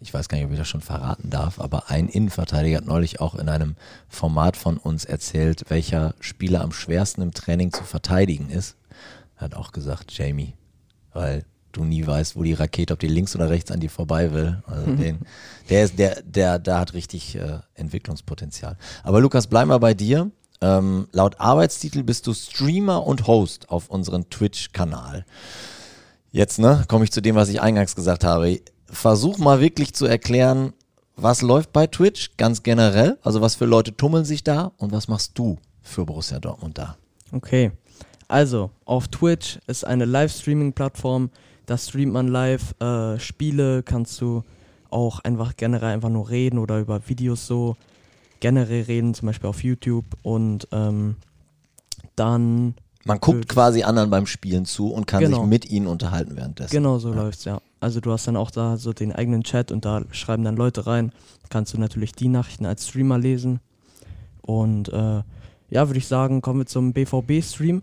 Ich 0.00 0.12
weiß 0.12 0.28
gar 0.28 0.36
nicht, 0.36 0.46
ob 0.46 0.52
ich 0.52 0.58
das 0.58 0.68
schon 0.68 0.82
verraten 0.82 1.30
darf, 1.30 1.58
aber 1.58 1.90
ein 1.90 2.08
Innenverteidiger 2.08 2.78
hat 2.78 2.86
neulich 2.86 3.20
auch 3.20 3.34
in 3.34 3.48
einem 3.48 3.76
Format 4.08 4.56
von 4.56 4.76
uns 4.76 5.04
erzählt, 5.04 5.64
welcher 5.68 6.14
Spieler 6.20 6.60
am 6.60 6.72
schwersten 6.72 7.22
im 7.22 7.32
Training 7.32 7.72
zu 7.72 7.82
verteidigen 7.84 8.50
ist. 8.50 8.76
Er 9.36 9.46
hat 9.46 9.54
auch 9.54 9.72
gesagt, 9.72 10.12
Jamie 10.12 10.54
weil 11.16 11.44
du 11.72 11.84
nie 11.84 12.06
weißt, 12.06 12.36
wo 12.36 12.42
die 12.42 12.52
Rakete, 12.52 12.94
ob 12.94 13.00
die 13.00 13.08
links 13.08 13.34
oder 13.34 13.50
rechts 13.50 13.70
an 13.70 13.80
dir 13.80 13.90
vorbei 13.90 14.32
will. 14.32 14.62
Also 14.66 14.86
mhm. 14.86 14.96
den, 15.00 15.18
der 15.68 15.84
ist, 15.84 15.98
der, 15.98 16.22
der, 16.22 16.58
der 16.58 16.78
hat 16.78 16.94
richtig 16.94 17.34
äh, 17.34 17.58
Entwicklungspotenzial. 17.74 18.76
Aber 19.02 19.20
Lukas, 19.20 19.48
bleib 19.48 19.66
mal 19.66 19.78
bei 19.78 19.94
dir. 19.94 20.30
Ähm, 20.62 21.08
laut 21.12 21.38
Arbeitstitel 21.38 22.02
bist 22.02 22.26
du 22.26 22.32
Streamer 22.32 23.06
und 23.06 23.26
Host 23.26 23.68
auf 23.68 23.90
unserem 23.90 24.30
Twitch-Kanal. 24.30 25.26
Jetzt, 26.30 26.58
ne, 26.58 26.84
komme 26.88 27.04
ich 27.04 27.12
zu 27.12 27.20
dem, 27.20 27.34
was 27.34 27.48
ich 27.48 27.60
eingangs 27.60 27.94
gesagt 27.94 28.24
habe. 28.24 28.60
Versuch 28.88 29.38
mal 29.38 29.60
wirklich 29.60 29.94
zu 29.94 30.06
erklären, 30.06 30.72
was 31.16 31.42
läuft 31.42 31.72
bei 31.72 31.86
Twitch 31.86 32.36
ganz 32.36 32.62
generell? 32.62 33.18
Also 33.22 33.40
was 33.40 33.54
für 33.54 33.64
Leute 33.64 33.96
tummeln 33.96 34.24
sich 34.24 34.44
da 34.44 34.72
und 34.76 34.92
was 34.92 35.08
machst 35.08 35.32
du 35.38 35.58
für 35.82 36.04
Borussia 36.04 36.38
Dortmund 36.38 36.78
da? 36.78 36.96
Okay. 37.32 37.72
Also, 38.28 38.70
auf 38.84 39.08
Twitch 39.08 39.58
ist 39.66 39.84
eine 39.84 40.04
Livestreaming-Plattform. 40.04 41.30
Da 41.66 41.78
streamt 41.78 42.12
man 42.12 42.28
live 42.28 42.74
äh, 42.80 43.18
Spiele, 43.18 43.82
kannst 43.82 44.20
du 44.20 44.42
auch 44.90 45.20
einfach 45.20 45.56
generell 45.56 45.94
einfach 45.94 46.08
nur 46.08 46.28
reden 46.28 46.58
oder 46.58 46.78
über 46.78 47.08
Videos 47.08 47.46
so 47.46 47.76
generell 48.40 48.82
reden, 48.82 49.14
zum 49.14 49.26
Beispiel 49.26 49.48
auf 49.48 49.62
YouTube. 49.62 50.04
Und 50.22 50.68
ähm, 50.72 51.16
dann. 52.16 52.74
Man 53.04 53.20
guckt 53.20 53.48
quasi 53.48 53.84
anderen 53.84 54.10
beim 54.10 54.26
Spielen 54.26 54.64
zu 54.64 54.92
und 54.92 55.06
kann 55.06 55.20
genau. 55.20 55.40
sich 55.40 55.46
mit 55.46 55.70
ihnen 55.70 55.86
unterhalten 55.86 56.36
währenddessen. 56.36 56.72
Genau 56.72 56.98
so 56.98 57.10
ja. 57.10 57.16
läuft's, 57.16 57.44
ja. 57.44 57.60
Also 57.86 58.00
du 58.00 58.10
hast 58.10 58.26
dann 58.26 58.36
auch 58.36 58.50
da 58.50 58.78
so 58.78 58.92
den 58.92 59.12
eigenen 59.12 59.44
Chat 59.44 59.70
und 59.70 59.84
da 59.84 60.02
schreiben 60.10 60.42
dann 60.42 60.56
Leute 60.56 60.88
rein. 60.88 61.12
Kannst 61.50 61.72
du 61.72 61.78
natürlich 61.78 62.10
die 62.10 62.26
Nachrichten 62.26 62.66
als 62.66 62.88
Streamer 62.88 63.16
lesen. 63.16 63.60
Und 64.42 64.88
äh, 64.88 65.22
ja, 65.70 65.88
würde 65.88 65.98
ich 65.98 66.08
sagen, 66.08 66.42
kommen 66.42 66.62
wir 66.62 66.66
zum 66.66 66.92
BVB-Stream 66.92 67.82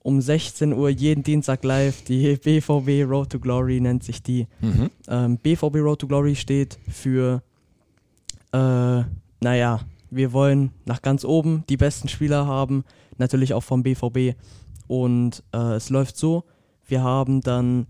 um 0.00 0.20
16 0.20 0.72
Uhr 0.72 0.88
jeden 0.88 1.22
Dienstag 1.22 1.62
live. 1.62 2.02
Die 2.02 2.34
BVB 2.44 3.08
Road 3.08 3.30
to 3.30 3.38
Glory 3.38 3.80
nennt 3.80 4.02
sich 4.02 4.24
die. 4.24 4.48
Mhm. 4.60 4.90
Ähm, 5.06 5.38
BVB 5.38 5.76
Road 5.76 6.00
to 6.00 6.08
Glory 6.08 6.34
steht 6.34 6.76
für, 6.90 7.44
äh, 8.50 9.04
naja, 9.40 9.82
wir 10.10 10.32
wollen 10.32 10.72
nach 10.84 11.00
ganz 11.00 11.24
oben 11.24 11.62
die 11.68 11.76
besten 11.76 12.08
Spieler 12.08 12.48
haben, 12.48 12.82
natürlich 13.18 13.54
auch 13.54 13.62
vom 13.62 13.84
BVB. 13.84 14.36
Und 14.88 15.44
äh, 15.54 15.74
es 15.74 15.90
läuft 15.90 16.16
so, 16.16 16.42
wir 16.88 17.04
haben 17.04 17.40
dann 17.40 17.86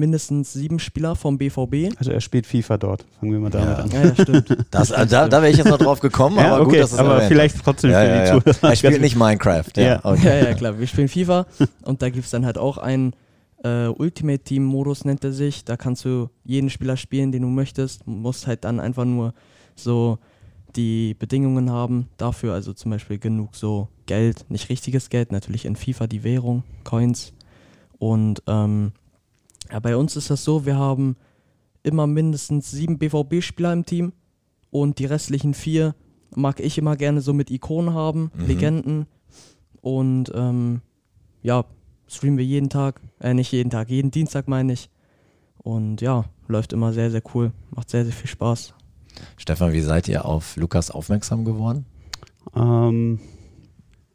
mindestens 0.00 0.52
sieben 0.52 0.78
Spieler 0.78 1.14
vom 1.14 1.38
BVB. 1.38 1.96
Also 1.96 2.10
er 2.10 2.20
spielt 2.20 2.46
FIFA 2.46 2.78
dort. 2.78 3.04
Fangen 3.20 3.32
wir 3.32 3.38
mal 3.38 3.50
damit 3.50 3.78
ja. 3.78 3.84
an. 3.84 3.90
Ja, 3.90 4.04
ja, 4.04 4.14
stimmt. 4.14 4.56
Das, 4.70 4.90
äh, 4.90 5.06
da, 5.06 5.28
da 5.28 5.42
wäre 5.42 5.50
ich 5.50 5.58
jetzt 5.58 5.68
noch 5.68 5.78
drauf 5.78 6.00
gekommen, 6.00 6.36
ja, 6.36 6.54
aber 6.54 6.62
okay, 6.62 6.70
gut, 6.70 6.80
dass 6.80 6.92
es 6.92 6.98
Aber 6.98 7.14
erwähnt. 7.14 7.28
vielleicht 7.28 7.62
trotzdem 7.62 7.90
ja, 7.90 8.00
für 8.00 8.40
die 8.40 8.52
Zuhörer. 8.52 8.70
Er 8.70 8.76
spielt 8.76 9.00
nicht 9.00 9.16
Minecraft. 9.16 9.64
Ja, 9.76 10.00
okay. 10.02 10.26
ja, 10.26 10.48
ja, 10.48 10.54
klar. 10.54 10.78
Wir 10.78 10.86
spielen 10.86 11.08
FIFA 11.08 11.46
und 11.84 12.02
da 12.02 12.10
gibt 12.10 12.24
es 12.24 12.30
dann 12.30 12.44
halt 12.44 12.58
auch 12.58 12.78
einen 12.78 13.14
äh, 13.62 13.86
Ultimate 13.88 14.42
Team 14.42 14.64
Modus 14.64 15.04
nennt 15.04 15.24
er 15.24 15.32
sich. 15.32 15.64
Da 15.64 15.76
kannst 15.76 16.04
du 16.04 16.30
jeden 16.44 16.70
Spieler 16.70 16.96
spielen, 16.96 17.32
den 17.32 17.42
du 17.42 17.48
möchtest. 17.48 18.06
Du 18.06 18.10
musst 18.10 18.46
halt 18.46 18.64
dann 18.64 18.80
einfach 18.80 19.04
nur 19.04 19.34
so 19.74 20.18
die 20.76 21.14
Bedingungen 21.14 21.70
haben 21.70 22.08
dafür, 22.16 22.54
also 22.54 22.72
zum 22.72 22.90
Beispiel 22.90 23.18
genug 23.18 23.56
so 23.56 23.88
Geld, 24.06 24.46
nicht 24.48 24.68
richtiges 24.68 25.10
Geld, 25.10 25.32
natürlich 25.32 25.64
in 25.64 25.76
FIFA 25.76 26.06
die 26.06 26.22
Währung, 26.22 26.62
Coins 26.84 27.32
und 27.98 28.42
ähm, 28.46 28.92
ja, 29.70 29.78
bei 29.80 29.96
uns 29.96 30.16
ist 30.16 30.30
das 30.30 30.44
so, 30.44 30.66
wir 30.66 30.76
haben 30.76 31.16
immer 31.82 32.06
mindestens 32.06 32.70
sieben 32.70 32.98
BVB-Spieler 32.98 33.72
im 33.72 33.86
Team 33.86 34.12
und 34.70 34.98
die 34.98 35.06
restlichen 35.06 35.54
vier 35.54 35.94
mag 36.34 36.60
ich 36.60 36.78
immer 36.78 36.96
gerne 36.96 37.20
so 37.20 37.32
mit 37.32 37.50
Ikonen 37.50 37.94
haben, 37.94 38.30
mhm. 38.34 38.46
Legenden. 38.46 39.06
Und 39.80 40.30
ähm, 40.34 40.82
ja, 41.42 41.64
streamen 42.06 42.38
wir 42.38 42.44
jeden 42.44 42.68
Tag, 42.68 43.00
äh, 43.20 43.34
nicht 43.34 43.52
jeden 43.52 43.70
Tag, 43.70 43.90
jeden 43.90 44.10
Dienstag 44.10 44.48
meine 44.48 44.72
ich. 44.72 44.90
Und 45.58 46.00
ja, 46.00 46.24
läuft 46.48 46.72
immer 46.72 46.92
sehr, 46.92 47.10
sehr 47.10 47.22
cool, 47.34 47.52
macht 47.70 47.90
sehr, 47.90 48.04
sehr 48.04 48.14
viel 48.14 48.28
Spaß. 48.28 48.74
Stefan, 49.36 49.72
wie 49.72 49.80
seid 49.80 50.08
ihr 50.08 50.24
auf 50.24 50.56
Lukas 50.56 50.90
aufmerksam 50.90 51.44
geworden? 51.44 51.84
Ähm, 52.54 53.20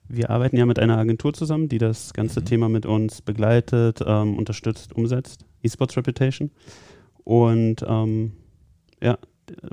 wir 0.08 0.30
arbeiten 0.30 0.58
ja 0.58 0.66
mit 0.66 0.80
einer 0.80 0.98
Agentur 0.98 1.34
zusammen, 1.34 1.68
die 1.68 1.78
das 1.78 2.14
ganze 2.14 2.42
mhm. 2.42 2.46
Thema 2.46 2.70
mit 2.70 2.86
uns 2.86 3.22
begleitet, 3.22 4.02
ähm, 4.06 4.38
unterstützt, 4.38 4.94
umsetzt, 4.94 5.46
eSports 5.64 5.98
Reputation. 5.98 6.52
Und 7.24 7.84
ähm, 7.88 8.34
ja, 9.02 9.18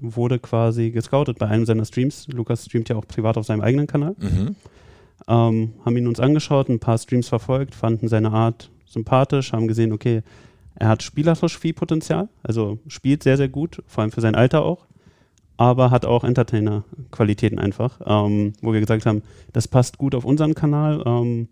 wurde 0.01 0.39
quasi 0.39 0.91
gescoutet 0.91 1.39
bei 1.39 1.47
einem 1.47 1.67
seiner 1.67 1.85
Streams. 1.85 2.27
Lukas 2.29 2.65
streamt 2.65 2.89
ja 2.89 2.97
auch 2.97 3.07
privat 3.07 3.37
auf 3.37 3.47
seinem 3.47 3.61
eigenen 3.61 3.87
Kanal. 3.87 4.15
Mhm. 4.19 4.57
Ähm, 5.29 5.75
haben 5.85 5.97
ihn 5.97 6.09
uns 6.09 6.21
angeschaut, 6.21 6.69
ein 6.69 6.81
paar 6.81 6.99
Streams 6.99 7.29
verfolgt, 7.29 7.75
fanden 7.75 8.09
seine 8.09 8.33
Art 8.33 8.71
sympathisch, 8.87 9.53
haben 9.53 9.69
gesehen, 9.69 9.93
okay, 9.93 10.23
er 10.75 10.89
hat 10.89 11.03
spielerisch 11.03 11.59
viel 11.59 11.75
Potenzial, 11.75 12.29
also 12.43 12.79
spielt 12.89 13.23
sehr, 13.23 13.37
sehr 13.37 13.49
gut, 13.49 13.83
vor 13.87 14.03
allem 14.03 14.11
für 14.11 14.21
sein 14.21 14.35
Alter 14.35 14.65
auch, 14.65 14.87
aber 15.57 15.91
hat 15.91 16.05
auch 16.05 16.25
Entertainer-Qualitäten 16.25 17.59
einfach, 17.59 18.01
ähm, 18.05 18.55
wo 18.63 18.73
wir 18.73 18.81
gesagt 18.81 19.07
haben, 19.07 19.23
das 19.53 19.69
passt 19.69 19.99
gut 19.99 20.15
auf 20.15 20.25
unseren 20.25 20.55
Kanal. 20.55 21.03
Ähm, 21.07 21.49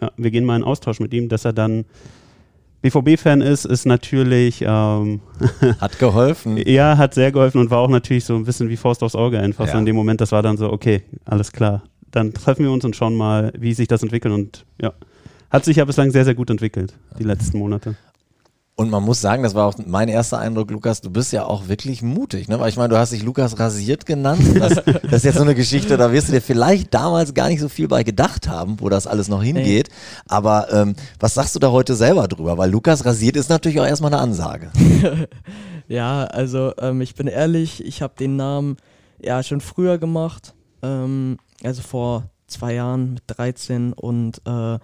ja, 0.00 0.10
wir 0.16 0.30
gehen 0.30 0.44
mal 0.44 0.56
in 0.56 0.64
Austausch 0.64 1.00
mit 1.00 1.12
ihm, 1.12 1.28
dass 1.28 1.44
er 1.44 1.52
dann 1.52 1.84
BVB-Fan 2.82 3.40
ist, 3.40 3.64
ist 3.64 3.86
natürlich. 3.86 4.62
Ähm, 4.66 5.20
hat 5.80 5.98
geholfen. 5.98 6.56
ja, 6.56 6.96
hat 6.96 7.14
sehr 7.14 7.32
geholfen 7.32 7.60
und 7.60 7.70
war 7.70 7.78
auch 7.78 7.88
natürlich 7.88 8.24
so 8.24 8.36
ein 8.36 8.44
bisschen 8.44 8.68
wie 8.68 8.76
Faust 8.76 9.02
aufs 9.02 9.16
Auge 9.16 9.40
einfach. 9.40 9.66
Ja. 9.66 9.72
So 9.72 9.78
in 9.78 9.86
dem 9.86 9.96
Moment, 9.96 10.20
das 10.20 10.32
war 10.32 10.42
dann 10.42 10.56
so, 10.56 10.72
okay, 10.72 11.02
alles 11.24 11.52
klar. 11.52 11.82
Dann 12.10 12.32
treffen 12.32 12.64
wir 12.64 12.72
uns 12.72 12.84
und 12.84 12.96
schauen 12.96 13.16
mal, 13.16 13.52
wie 13.58 13.74
sich 13.74 13.88
das 13.88 14.02
entwickelt. 14.02 14.32
Und 14.32 14.64
ja, 14.80 14.92
hat 15.50 15.64
sich 15.64 15.76
ja 15.78 15.84
bislang 15.84 16.10
sehr, 16.10 16.24
sehr 16.24 16.34
gut 16.34 16.50
entwickelt, 16.50 16.94
die 17.18 17.24
letzten 17.24 17.58
Monate. 17.58 17.96
Und 18.78 18.90
man 18.90 19.02
muss 19.02 19.20
sagen, 19.20 19.42
das 19.42 19.56
war 19.56 19.66
auch 19.66 19.74
mein 19.86 20.08
erster 20.08 20.38
Eindruck, 20.38 20.70
Lukas, 20.70 21.00
du 21.00 21.10
bist 21.10 21.32
ja 21.32 21.44
auch 21.44 21.66
wirklich 21.66 22.00
mutig, 22.00 22.46
ne? 22.46 22.60
Weil 22.60 22.68
ich 22.68 22.76
meine, 22.76 22.90
du 22.90 22.96
hast 22.96 23.10
dich 23.10 23.24
Lukas 23.24 23.58
rasiert 23.58 24.06
genannt. 24.06 24.40
Das, 24.56 24.76
das 24.84 25.12
ist 25.12 25.24
jetzt 25.24 25.38
so 25.38 25.42
eine 25.42 25.56
Geschichte, 25.56 25.96
da 25.96 26.12
wirst 26.12 26.28
du 26.28 26.32
dir 26.32 26.40
vielleicht 26.40 26.94
damals 26.94 27.34
gar 27.34 27.48
nicht 27.48 27.58
so 27.58 27.68
viel 27.68 27.88
bei 27.88 28.04
gedacht 28.04 28.46
haben, 28.46 28.76
wo 28.78 28.88
das 28.88 29.08
alles 29.08 29.26
noch 29.26 29.42
hingeht. 29.42 29.88
Aber 30.28 30.72
ähm, 30.72 30.94
was 31.18 31.34
sagst 31.34 31.56
du 31.56 31.58
da 31.58 31.72
heute 31.72 31.96
selber 31.96 32.28
drüber? 32.28 32.56
Weil 32.56 32.70
Lukas 32.70 33.04
rasiert 33.04 33.34
ist 33.34 33.50
natürlich 33.50 33.80
auch 33.80 33.84
erstmal 33.84 34.14
eine 34.14 34.22
Ansage. 34.22 34.70
ja, 35.88 36.22
also 36.26 36.72
ähm, 36.78 37.00
ich 37.00 37.16
bin 37.16 37.26
ehrlich, 37.26 37.84
ich 37.84 38.00
habe 38.00 38.14
den 38.16 38.36
Namen 38.36 38.76
ja 39.20 39.42
schon 39.42 39.60
früher 39.60 39.98
gemacht. 39.98 40.54
Ähm, 40.82 41.38
also 41.64 41.82
vor 41.82 42.30
zwei 42.46 42.74
Jahren 42.74 43.14
mit 43.14 43.24
13 43.26 43.92
und 43.92 44.40
äh, 44.46 44.78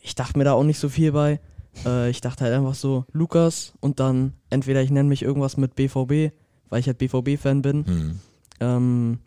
ich 0.00 0.16
dachte 0.16 0.36
mir 0.36 0.44
da 0.44 0.54
auch 0.54 0.64
nicht 0.64 0.80
so 0.80 0.88
viel 0.88 1.12
bei. 1.12 1.38
Äh, 1.84 2.10
ich 2.10 2.20
dachte 2.20 2.44
halt 2.44 2.54
einfach 2.54 2.74
so, 2.74 3.04
Lukas 3.12 3.72
und 3.80 4.00
dann 4.00 4.34
entweder 4.50 4.82
ich 4.82 4.90
nenne 4.90 5.08
mich 5.08 5.22
irgendwas 5.22 5.56
mit 5.56 5.74
BVB, 5.74 6.32
weil 6.68 6.80
ich 6.80 6.86
halt 6.86 6.98
BVB-Fan 6.98 7.62
bin, 7.62 7.78
mhm. 7.86 8.20
ähm, 8.60 9.18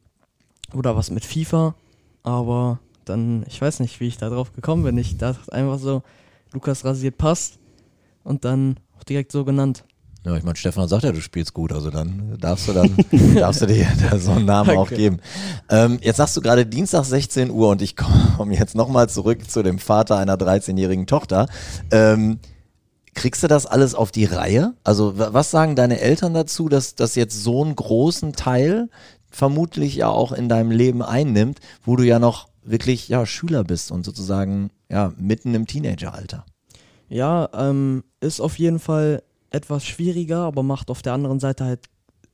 oder 0.74 0.96
was 0.96 1.12
mit 1.12 1.25
FIFA, 1.25 1.75
aber 2.24 2.80
dann, 3.06 3.46
ich 3.48 3.62
weiß 3.62 3.80
nicht, 3.80 4.00
wie 4.00 4.08
ich 4.08 4.18
da 4.18 4.30
drauf 4.30 4.54
gekommen 4.54 4.84
bin. 4.84 4.98
Ich 4.98 5.18
dachte 5.18 5.52
einfach 5.54 5.80
so, 5.80 6.04
Lukas 6.52 6.86
rasiert 6.86 7.18
passt 7.18 7.60
und 8.24 8.46
dann 8.46 8.78
auch 8.98 9.04
direkt 9.04 9.32
so 9.32 9.46
genannt. 9.46 9.84
Ja, 10.25 10.36
ich 10.36 10.44
meine, 10.44 10.55
Stefan 10.55 10.88
sagt 10.88 11.03
ja, 11.03 11.12
du 11.12 11.22
spielst 11.22 11.53
gut, 11.53 11.72
also 11.72 11.91
dann 11.91 12.36
darfst 12.39 12.67
du 12.67 12.74
dann 12.74 12.96
darfst 13.36 13.62
du 13.62 13.67
dir 13.67 13.88
da 14.10 14.17
so 14.17 14.32
einen 14.32 14.46
Namen 14.46 14.72
okay. 14.72 14.79
auch 14.79 14.89
geben. 14.89 15.20
Ähm, 15.70 16.00
jetzt 16.01 16.17
sagst 16.17 16.36
du 16.36 16.41
gerade 16.41 16.65
Dienstag 16.65 17.05
16 17.05 17.51
Uhr 17.51 17.70
und 17.70 17.84
ich 17.84 17.96
komme 17.96 18.55
jetzt 18.55 18.74
nochmal 18.74 19.08
zurück 19.08 19.48
zu 19.48 19.62
dem 19.62 19.77
Vater 19.77 20.17
einer 20.17 20.36
13-jährigen 20.36 21.05
Tochter. 21.05 21.48
Ähm, 21.91 22.39
kriegst 23.13 23.44
du 23.44 23.48
das 23.48 23.67
alles 23.67 23.94
auf 23.94 24.12
die 24.12 24.25
Reihe? 24.25 24.74
Also 24.84 25.13
was 25.15 25.51
sagen 25.51 25.75
deine 25.75 26.00
Eltern 26.00 26.34
dazu, 26.34 26.70
dass 26.70 26.96
das 26.96 27.13
jetzt 27.13 27.44
so 27.44 27.63
einen 27.63 27.75
großen 27.75 28.34
Teil 28.34 28.89
vermutlich 29.29 29.96
ja 29.96 30.08
auch 30.08 30.32
in 30.32 30.50
deinem 30.50 30.72
Leben 30.72 31.03
einnimmt, 31.03 31.60
wo 31.84 31.96
du 31.98 32.03
ja 32.03 32.17
noch 32.17 32.48
wirklich 32.63 33.10
ja 33.10 33.27
Schüler 33.27 33.63
bist 33.63 33.91
und 33.91 34.03
sozusagen 34.03 34.72
ja 34.89 35.13
mitten 35.17 35.53
im 35.53 35.67
Teenageralter? 35.67 36.46
Ja, 37.10 37.48
ähm, 37.53 38.03
ist 38.22 38.39
auf 38.39 38.58
jeden 38.58 38.79
Fall 38.79 39.22
etwas 39.55 39.85
schwieriger, 39.85 40.39
aber 40.39 40.63
macht 40.63 40.91
auf 40.91 41.01
der 41.01 41.13
anderen 41.13 41.39
Seite 41.39 41.65
halt 41.65 41.89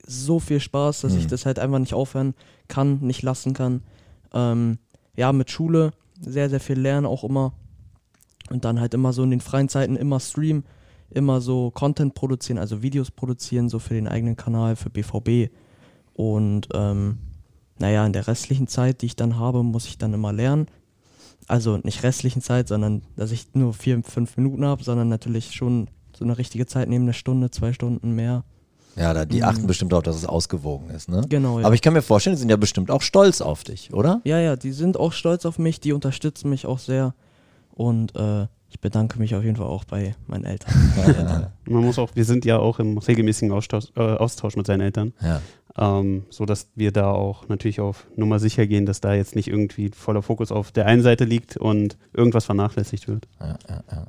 so 0.05 0.39
viel 0.39 0.59
Spaß, 0.59 1.01
dass 1.01 1.13
mhm. 1.13 1.19
ich 1.19 1.27
das 1.27 1.45
halt 1.45 1.59
einfach 1.59 1.79
nicht 1.79 1.93
aufhören 1.93 2.33
kann, 2.67 2.99
nicht 3.01 3.21
lassen 3.21 3.53
kann. 3.53 3.83
Ähm, 4.33 4.79
ja, 5.15 5.31
mit 5.31 5.51
Schule 5.51 5.93
sehr, 6.19 6.49
sehr 6.49 6.59
viel 6.59 6.79
lernen 6.79 7.05
auch 7.05 7.23
immer. 7.23 7.53
Und 8.49 8.65
dann 8.65 8.79
halt 8.79 8.93
immer 8.93 9.13
so 9.13 9.23
in 9.23 9.29
den 9.29 9.39
freien 9.39 9.69
Zeiten 9.69 9.95
immer 9.95 10.19
streamen, 10.19 10.65
immer 11.09 11.39
so 11.41 11.71
Content 11.71 12.15
produzieren, 12.15 12.57
also 12.57 12.81
Videos 12.81 13.11
produzieren, 13.11 13.69
so 13.69 13.79
für 13.79 13.93
den 13.93 14.07
eigenen 14.07 14.35
Kanal, 14.35 14.75
für 14.75 14.89
BVB. 14.89 15.53
Und 16.13 16.67
ähm, 16.73 17.19
naja, 17.79 18.05
in 18.05 18.13
der 18.13 18.27
restlichen 18.27 18.67
Zeit, 18.67 19.01
die 19.01 19.07
ich 19.07 19.15
dann 19.15 19.37
habe, 19.37 19.63
muss 19.63 19.85
ich 19.85 19.97
dann 19.97 20.13
immer 20.13 20.33
lernen. 20.33 20.67
Also 21.47 21.77
nicht 21.77 22.03
restlichen 22.03 22.41
Zeit, 22.41 22.67
sondern 22.67 23.03
dass 23.15 23.31
ich 23.31 23.53
nur 23.53 23.73
vier, 23.73 24.01
fünf 24.03 24.37
Minuten 24.37 24.65
habe, 24.65 24.83
sondern 24.83 25.09
natürlich 25.09 25.53
schon 25.53 25.87
so 26.21 26.25
eine 26.25 26.37
richtige 26.37 26.67
Zeit 26.67 26.87
nehmen, 26.87 27.05
eine 27.05 27.13
Stunde, 27.13 27.49
zwei 27.49 27.73
Stunden 27.73 28.11
mehr. 28.11 28.43
Ja, 28.95 29.11
da, 29.11 29.25
die 29.25 29.37
mhm. 29.37 29.43
achten 29.45 29.65
bestimmt 29.65 29.91
darauf, 29.91 30.03
dass 30.03 30.15
es 30.15 30.25
ausgewogen 30.27 30.91
ist, 30.91 31.09
ne? 31.09 31.25
Genau. 31.29 31.59
Ja. 31.59 31.65
Aber 31.65 31.73
ich 31.73 31.81
kann 31.81 31.93
mir 31.93 32.03
vorstellen, 32.03 32.35
die 32.35 32.39
sind 32.41 32.49
ja 32.49 32.57
bestimmt 32.57 32.91
auch 32.91 33.01
stolz 33.01 33.41
auf 33.41 33.63
dich, 33.63 33.91
oder? 33.91 34.21
Ja, 34.23 34.39
ja, 34.39 34.55
die 34.55 34.71
sind 34.71 34.97
auch 34.97 35.13
stolz 35.13 35.47
auf 35.47 35.57
mich, 35.57 35.79
die 35.79 35.93
unterstützen 35.93 36.51
mich 36.51 36.67
auch 36.67 36.77
sehr. 36.77 37.15
Und 37.71 38.15
äh, 38.15 38.45
ich 38.69 38.79
bedanke 38.79 39.17
mich 39.17 39.33
auf 39.33 39.43
jeden 39.43 39.55
Fall 39.55 39.65
auch 39.65 39.83
bei 39.83 40.15
meinen 40.27 40.43
Eltern. 40.43 40.73
Ja. 41.07 41.51
Man 41.65 41.83
muss 41.83 41.97
auch, 41.97 42.15
wir 42.15 42.25
sind 42.25 42.45
ja 42.45 42.59
auch 42.59 42.77
im 42.77 42.99
regelmäßigen 42.99 43.51
Austausch, 43.51 43.85
äh, 43.95 44.01
Austausch 44.01 44.55
mit 44.55 44.67
seinen 44.67 44.81
Eltern. 44.81 45.13
Ja. 45.21 45.41
Ähm, 45.77 46.25
so 46.29 46.45
dass 46.45 46.67
wir 46.75 46.91
da 46.91 47.09
auch 47.09 47.47
natürlich 47.47 47.79
auf 47.79 48.05
Nummer 48.15 48.39
sicher 48.39 48.67
gehen, 48.67 48.85
dass 48.85 49.01
da 49.01 49.15
jetzt 49.15 49.35
nicht 49.35 49.47
irgendwie 49.47 49.89
voller 49.89 50.21
Fokus 50.21 50.51
auf 50.51 50.71
der 50.71 50.85
einen 50.85 51.01
Seite 51.01 51.23
liegt 51.23 51.57
und 51.57 51.97
irgendwas 52.13 52.45
vernachlässigt 52.45 53.07
wird. 53.07 53.27
Ja, 53.39 53.57
ja, 53.69 53.83
ja. 53.89 54.07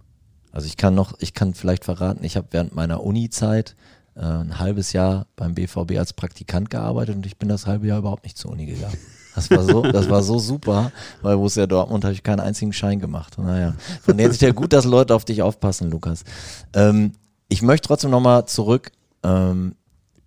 Also 0.52 0.66
ich 0.66 0.76
kann 0.76 0.94
noch, 0.94 1.14
ich 1.18 1.34
kann 1.34 1.54
vielleicht 1.54 1.84
verraten, 1.84 2.24
ich 2.24 2.36
habe 2.36 2.48
während 2.50 2.74
meiner 2.74 3.02
Uni-Zeit 3.02 3.74
äh, 4.14 4.20
ein 4.20 4.58
halbes 4.58 4.92
Jahr 4.92 5.26
beim 5.34 5.54
BVB 5.54 5.98
als 5.98 6.12
Praktikant 6.12 6.70
gearbeitet 6.70 7.16
und 7.16 7.26
ich 7.26 7.38
bin 7.38 7.48
das 7.48 7.66
halbe 7.66 7.86
Jahr 7.86 7.98
überhaupt 7.98 8.24
nicht 8.24 8.36
zur 8.38 8.52
Uni 8.52 8.66
gegangen. 8.66 8.98
Das 9.34 9.50
war 9.50 9.64
so, 9.64 9.82
das 9.82 10.10
war 10.10 10.22
so 10.22 10.38
super, 10.38 10.92
weil 11.22 11.38
wo 11.38 11.46
es 11.46 11.54
ja 11.54 11.66
Dortmund 11.66 12.04
habe 12.04 12.12
ich 12.12 12.22
keinen 12.22 12.40
einzigen 12.40 12.74
Schein 12.74 13.00
gemacht. 13.00 13.38
Naja, 13.38 13.74
von 14.02 14.18
der 14.18 14.30
Sicht 14.30 14.42
ja 14.42 14.52
gut, 14.52 14.74
dass 14.74 14.84
Leute 14.84 15.14
auf 15.14 15.24
dich 15.24 15.40
aufpassen, 15.40 15.90
Lukas. 15.90 16.24
Ähm, 16.74 17.12
ich 17.48 17.62
möchte 17.62 17.88
trotzdem 17.88 18.10
nochmal 18.10 18.46
zurück. 18.46 18.92
Ähm, 19.22 19.74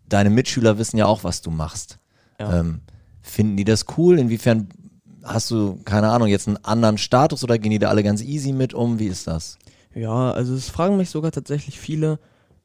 deine 0.10 0.32
Mitschüler 0.32 0.80
wissen 0.80 0.98
ja 0.98 1.06
auch, 1.06 1.24
was 1.24 1.42
du 1.42 1.52
machst. 1.52 2.00
Ja. 2.40 2.62
Ähm, 2.62 2.82
finden 3.22 3.58
die 3.58 3.64
das 3.64 3.86
cool? 3.96 4.18
Inwiefern 4.18 4.70
hast 5.24 5.52
du, 5.52 5.80
keine 5.86 6.10
Ahnung, 6.10 6.28
jetzt 6.28 6.48
einen 6.48 6.64
anderen 6.64 6.98
Status 6.98 7.44
oder 7.44 7.58
gehen 7.58 7.72
die 7.72 7.80
da 7.80 7.90
alle 7.90 8.04
ganz 8.04 8.22
easy 8.22 8.54
mit 8.54 8.74
um? 8.74 9.00
Wie 9.00 9.08
ist 9.08 9.28
das? 9.28 9.58
Ja, 9.96 10.32
also 10.32 10.54
es 10.54 10.70
fragen 10.70 10.98
mich 10.98 11.10
sogar 11.10 11.32
tatsächlich 11.32 11.80
viele, 11.80 12.20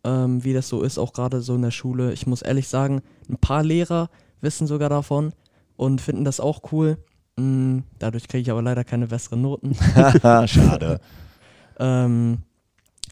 ähm, 0.04 0.42
wie 0.42 0.52
das 0.52 0.68
so 0.68 0.82
ist, 0.82 0.98
auch 0.98 1.12
gerade 1.12 1.40
so 1.40 1.54
in 1.54 1.62
der 1.62 1.70
Schule. 1.70 2.12
Ich 2.12 2.26
muss 2.26 2.42
ehrlich 2.42 2.68
sagen, 2.68 3.02
ein 3.28 3.38
paar 3.38 3.62
Lehrer 3.62 4.10
wissen 4.40 4.66
sogar 4.66 4.88
davon 4.88 5.32
und 5.76 6.00
finden 6.00 6.24
das 6.24 6.40
auch 6.40 6.72
cool. 6.72 6.98
Mhm, 7.36 7.84
dadurch 7.98 8.26
kriege 8.26 8.42
ich 8.42 8.50
aber 8.50 8.62
leider 8.62 8.82
keine 8.82 9.06
besseren 9.06 9.42
Noten. 9.42 9.74
Schade. 10.46 11.00
ähm, 11.78 12.38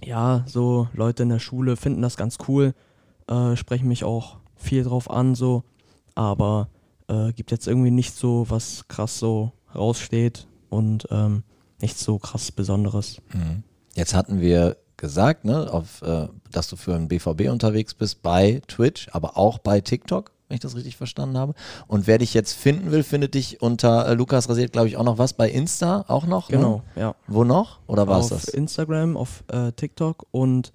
ja, 0.04 0.44
so 0.46 0.88
Leute 0.92 1.22
in 1.22 1.28
der 1.28 1.38
Schule 1.38 1.76
finden 1.76 2.02
das 2.02 2.16
ganz 2.16 2.38
cool, 2.48 2.74
äh, 3.28 3.54
sprechen 3.56 3.88
mich 3.88 4.02
auch 4.02 4.38
viel 4.56 4.82
drauf 4.82 5.10
an, 5.10 5.34
so, 5.36 5.62
aber 6.14 6.68
äh, 7.08 7.32
gibt 7.32 7.52
jetzt 7.52 7.68
irgendwie 7.68 7.90
nicht 7.92 8.14
so, 8.14 8.46
was 8.48 8.86
krass 8.88 9.18
so 9.18 9.52
raussteht 9.74 10.48
und 10.70 11.06
ähm, 11.10 11.44
nichts 11.80 12.02
so 12.02 12.18
krass 12.18 12.50
Besonderes. 12.50 13.20
Mhm. 13.32 13.62
Jetzt 13.98 14.14
hatten 14.14 14.40
wir 14.40 14.76
gesagt, 14.96 15.44
ne, 15.44 15.72
auf, 15.72 16.02
äh, 16.02 16.28
dass 16.52 16.68
du 16.68 16.76
für 16.76 16.94
einen 16.94 17.08
BVB 17.08 17.50
unterwegs 17.50 17.94
bist 17.94 18.22
bei 18.22 18.62
Twitch, 18.68 19.08
aber 19.10 19.36
auch 19.36 19.58
bei 19.58 19.80
TikTok, 19.80 20.30
wenn 20.46 20.54
ich 20.54 20.60
das 20.60 20.76
richtig 20.76 20.96
verstanden 20.96 21.36
habe. 21.36 21.54
Und 21.88 22.06
wer 22.06 22.18
dich 22.18 22.32
jetzt 22.32 22.52
finden 22.52 22.92
will, 22.92 23.02
findet 23.02 23.34
dich 23.34 23.60
unter 23.60 24.06
äh, 24.06 24.14
Lukas 24.14 24.48
Rasiert, 24.48 24.72
glaube 24.72 24.86
ich, 24.86 24.96
auch 24.96 25.02
noch 25.02 25.18
was 25.18 25.32
bei 25.32 25.50
Insta 25.50 26.04
auch 26.06 26.26
noch. 26.26 26.48
Ne? 26.48 26.58
Genau, 26.58 26.82
ne? 26.94 27.02
ja. 27.02 27.14
Wo 27.26 27.42
noch? 27.42 27.80
Oder 27.88 28.06
war 28.06 28.20
es 28.20 28.28
das? 28.28 28.46
Auf 28.46 28.54
Instagram, 28.54 29.16
auf 29.16 29.42
äh, 29.48 29.72
TikTok 29.72 30.26
und 30.30 30.72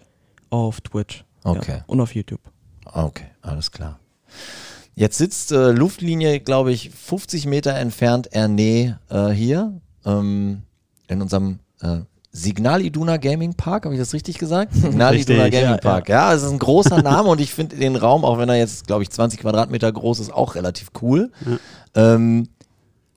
auf 0.49 0.81
Twitch. 0.81 1.23
Okay. 1.45 1.77
Ja. 1.77 1.83
Und 1.87 2.01
auf 2.01 2.13
YouTube. 2.13 2.41
Okay, 2.83 3.27
alles 3.41 3.71
klar. 3.71 4.01
Jetzt 4.95 5.17
sitzt 5.17 5.53
äh, 5.53 5.71
Luftlinie, 5.71 6.41
glaube 6.41 6.73
ich, 6.73 6.89
50 6.89 7.45
Meter 7.45 7.73
entfernt 7.75 8.33
Erne 8.33 8.99
äh, 9.09 9.29
hier 9.29 9.79
ähm, 10.05 10.63
in 11.07 11.21
unserem 11.21 11.59
äh, 11.79 12.01
Signal 12.35 12.81
Iduna 12.81 13.17
Gaming 13.17 13.53
Park, 13.53 13.85
habe 13.85 13.93
ich 13.93 14.01
das 14.01 14.11
richtig 14.13 14.39
gesagt? 14.39 14.73
Signal 14.73 15.13
richtig, 15.13 15.35
Iduna 15.35 15.49
Gaming 15.49 15.69
ja, 15.69 15.77
Park. 15.77 16.09
Ja. 16.09 16.29
ja, 16.29 16.35
es 16.35 16.41
ist 16.41 16.49
ein 16.49 16.57
großer 16.57 17.01
Name 17.03 17.29
und 17.29 17.39
ich 17.39 17.53
finde 17.53 17.75
den 17.75 17.95
Raum, 17.95 18.25
auch 18.25 18.39
wenn 18.39 18.49
er 18.49 18.55
jetzt, 18.55 18.87
glaube 18.87 19.03
ich, 19.03 19.11
20 19.11 19.39
Quadratmeter 19.39 19.91
groß 19.91 20.19
ist, 20.19 20.33
auch 20.33 20.55
relativ 20.55 20.89
cool. 21.01 21.31
Ja. 21.95 22.15
Ähm, 22.15 22.49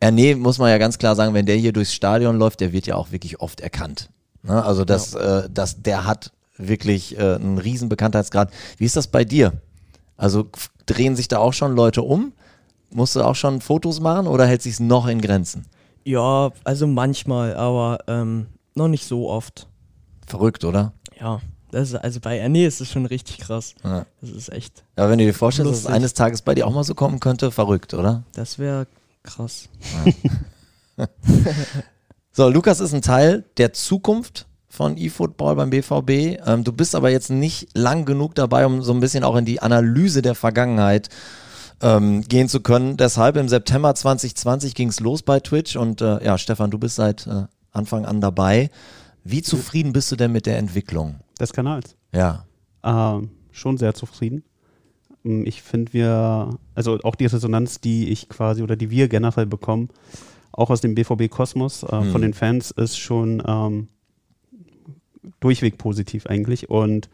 Erne 0.01 0.37
muss 0.37 0.59
man 0.59 0.69
ja 0.69 0.77
ganz 0.77 0.99
klar 0.99 1.17
sagen, 1.17 1.33
wenn 1.33 1.47
der 1.47 1.57
hier 1.57 1.73
durchs 1.73 1.95
Stadion 1.95 2.37
läuft, 2.37 2.61
der 2.61 2.73
wird 2.73 2.87
ja 2.87 2.97
auch 2.97 3.11
wirklich 3.11 3.41
oft 3.41 3.63
erkannt. 3.63 4.11
Ne? 4.43 4.63
Also 4.63 4.85
das, 4.85 5.15
ja. 5.15 5.41
äh, 5.41 5.49
das, 5.51 5.83
der 5.83 6.05
hat 6.05 6.33
wirklich 6.59 7.19
äh, 7.19 7.37
einen 7.37 7.57
riesen 7.57 7.89
Bekanntheitsgrad. 7.89 8.51
Wie 8.77 8.85
ist 8.85 8.97
das 8.97 9.07
bei 9.07 9.25
dir? 9.25 9.55
Also 10.19 10.51
drehen 10.85 11.17
sich 11.17 11.29
da 11.29 11.39
auch 11.39 11.55
schon 11.55 11.75
Leute 11.75 12.03
um? 12.03 12.33
Musst 12.91 13.17
du 13.17 13.23
auch 13.23 13.35
schon 13.35 13.63
Fotos 13.63 14.01
machen 14.01 14.27
oder 14.27 14.47
hält 14.47 14.61
sich 14.61 14.79
noch 14.79 15.07
in 15.07 15.23
Grenzen? 15.23 15.65
Ja, 16.05 16.53
also 16.65 16.87
manchmal, 16.87 17.57
aber 17.57 17.99
ähm, 18.07 18.47
noch 18.77 18.89
nicht 18.89 19.07
so 19.07 19.29
oft. 19.29 19.69
Verrückt, 20.27 20.65
oder? 20.65 20.93
Ja. 21.21 21.41
Das 21.71 21.91
ist, 21.91 21.95
also 21.97 22.21
bei 22.21 22.39
Erne 22.39 22.65
ist 22.65 22.81
es 22.81 22.91
schon 22.91 23.07
richtig 23.07 23.39
krass. 23.39 23.75
Ja. 23.83 24.07
Das 24.21 24.31
ist 24.31 24.53
echt. 24.53 24.85
Aber 24.95 25.11
wenn 25.11 25.19
du 25.19 25.25
dir 25.25 25.35
vorstellst, 25.35 25.69
lustig. 25.69 25.85
dass 25.85 25.91
es 25.91 25.97
eines 25.97 26.15
Tages 26.15 26.43
bei 26.43 26.55
dir 26.55 26.67
auch 26.67 26.73
mal 26.73 26.85
so 26.85 26.95
kommen 26.95 27.21
könnte, 27.21 27.51
verrückt, 27.51 27.93
oder? 27.93 28.23
Das 28.35 28.59
wäre 28.59 28.87
krass. 29.23 29.69
Ja. 30.97 31.07
so, 32.33 32.49
Lukas 32.49 32.81
ist 32.81 32.95
ein 32.95 33.03
Teil 33.03 33.45
der 33.57 33.73
Zukunft 33.73 34.47
von 34.69 34.97
eFootball 34.97 35.57
beim 35.57 35.71
BVB. 35.71 36.41
Ähm, 36.47 36.63
du 36.63 36.73
bist 36.73 36.95
aber 36.95 37.11
jetzt 37.11 37.31
nicht 37.31 37.69
lang 37.75 38.05
genug 38.05 38.35
dabei, 38.35 38.65
um 38.67 38.83
so 38.83 38.93
ein 38.93 39.01
bisschen 39.01 39.25
auch 39.25 39.37
in 39.37 39.45
die 39.45 39.61
Analyse 39.61 40.23
der 40.23 40.35
Vergangenheit 40.35 41.09
ähm, 41.81 42.23
gehen 42.23 42.49
zu 42.49 42.61
können. 42.61 42.97
Deshalb 42.97 43.37
im 43.37 43.49
September 43.49 43.95
2020 43.95 44.75
ging 44.75 44.89
es 44.89 45.01
los 45.01 45.23
bei 45.23 45.41
Twitch 45.41 45.77
und 45.77 46.01
äh, 46.01 46.25
ja, 46.25 46.39
Stefan, 46.39 46.71
du 46.71 46.79
bist 46.79 46.97
seit 46.97 47.27
äh, 47.27 47.45
Anfang 47.77 48.05
an 48.05 48.21
dabei. 48.21 48.71
Wie 49.25 49.43
zufrieden 49.43 49.93
bist 49.93 50.11
du 50.13 50.17
denn 50.17 50.33
mit 50.33 50.47
der 50.47 50.59
Entwicklung? 50.59 51.17
Des 51.41 51.53
Kanals? 51.53 51.97
Ja. 52.13 52.47
Ähm, 52.83 53.31
schon 53.51 53.77
sehr 53.77 53.95
zufrieden. 53.95 54.45
Ähm, 55.25 55.45
ich 55.47 55.63
finde 55.63 55.93
wir, 55.93 56.59
also 56.75 56.99
auch 57.03 57.15
die 57.15 57.27
Resonanz, 57.27 57.81
die 57.81 58.09
ich 58.11 58.29
quasi 58.29 58.63
oder 58.63 58.77
die 58.77 58.91
wir 58.91 59.09
generell 59.09 59.47
bekommen, 59.47 59.89
auch 60.53 60.71
aus 60.71 60.81
dem 60.81 60.95
BVB 60.95 61.29
Kosmos 61.29 61.83
äh, 61.83 61.89
hm. 61.89 62.13
von 62.13 62.23
den 62.23 62.35
Fans, 62.35 62.71
ist 62.71 62.99
schon 62.99 63.43
ähm, 63.47 63.89
durchweg 65.41 65.79
positiv 65.79 66.27
eigentlich. 66.27 66.71
Und 66.71 67.09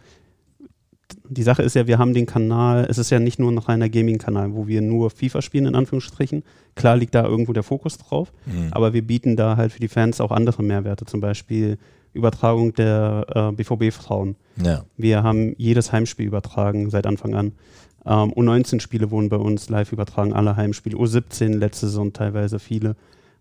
die 1.29 1.43
Sache 1.43 1.63
ist 1.63 1.75
ja, 1.75 1.87
wir 1.87 1.99
haben 1.99 2.15
den 2.15 2.27
Kanal, 2.27 2.87
es 2.89 2.99
ist 2.99 3.11
ja 3.11 3.19
nicht 3.19 3.39
nur 3.39 3.51
ein 3.51 3.59
reiner 3.59 3.89
Gaming-Kanal, 3.89 4.55
wo 4.55 4.67
wir 4.67 4.81
nur 4.81 5.11
FIFA 5.11 5.43
spielen, 5.43 5.67
in 5.67 5.75
Anführungsstrichen. 5.75 6.43
Klar 6.75 6.97
liegt 6.97 7.15
da 7.15 7.25
irgendwo 7.25 7.53
der 7.53 7.63
Fokus 7.63 7.99
drauf, 7.99 8.33
mhm. 8.47 8.69
aber 8.71 8.93
wir 8.93 9.03
bieten 9.03 9.37
da 9.37 9.57
halt 9.57 9.73
für 9.73 9.81
die 9.81 9.89
Fans 9.89 10.21
auch 10.21 10.31
andere 10.31 10.63
Mehrwerte, 10.63 11.05
zum 11.05 11.21
Beispiel 11.21 11.79
Übertragung 12.13 12.75
der 12.75 13.27
äh, 13.35 13.53
BVB-Frauen. 13.53 14.37
Ja. 14.63 14.85
Wir 14.97 15.23
haben 15.23 15.55
jedes 15.57 15.93
Heimspiel 15.93 16.27
übertragen 16.27 16.91
seit 16.91 17.07
Anfang 17.07 17.35
an. 17.35 17.53
Ähm, 18.05 18.33
U19-Spiele 18.33 19.11
wurden 19.11 19.29
bei 19.29 19.37
uns 19.37 19.69
live 19.69 19.93
übertragen, 19.93 20.33
alle 20.33 20.57
Heimspiele. 20.57 20.97
U17 20.97 21.55
letzte 21.55 21.87
Saison 21.87 22.13
teilweise 22.13 22.59
viele. 22.59 22.97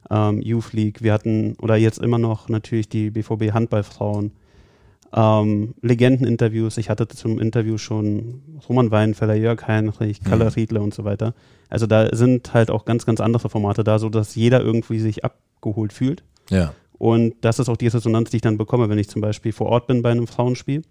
Ähm, 0.09 0.41
Youth 0.41 0.73
League, 0.73 1.01
wir 1.01 1.13
hatten, 1.13 1.55
oder 1.61 1.75
jetzt 1.75 1.99
immer 1.99 2.17
noch 2.17 2.49
natürlich 2.49 2.87
die 2.89 3.09
BVB-Handballfrauen 3.11 4.31
ähm, 5.13 5.73
Legendeninterviews. 5.81 6.77
Ich 6.77 6.89
hatte 6.89 7.07
zum 7.07 7.39
Interview 7.39 7.77
schon 7.77 8.41
Roman 8.67 8.91
Weinfeller, 8.91 9.35
Jörg 9.35 9.67
Heinrich, 9.67 10.23
Kalle 10.23 10.45
mhm. 10.45 10.51
Riedle 10.51 10.81
und 10.81 10.93
so 10.93 11.03
weiter. 11.03 11.33
Also 11.69 11.87
da 11.87 12.15
sind 12.15 12.53
halt 12.53 12.69
auch 12.69 12.85
ganz, 12.85 13.05
ganz 13.05 13.19
andere 13.19 13.49
Formate 13.49 13.83
da, 13.83 13.99
sodass 13.99 14.35
jeder 14.35 14.61
irgendwie 14.61 14.99
sich 14.99 15.23
abgeholt 15.23 15.93
fühlt. 15.93 16.23
Ja. 16.49 16.73
Und 16.97 17.33
das 17.41 17.59
ist 17.59 17.69
auch 17.69 17.77
die 17.77 17.87
Resonanz, 17.87 18.29
die 18.29 18.37
ich 18.37 18.41
dann 18.41 18.57
bekomme, 18.57 18.89
wenn 18.89 18.99
ich 18.99 19.09
zum 19.09 19.21
Beispiel 19.21 19.51
vor 19.51 19.67
Ort 19.67 19.87
bin 19.87 20.01
bei 20.01 20.11
einem 20.11 20.27
Frauenspiel. 20.27 20.83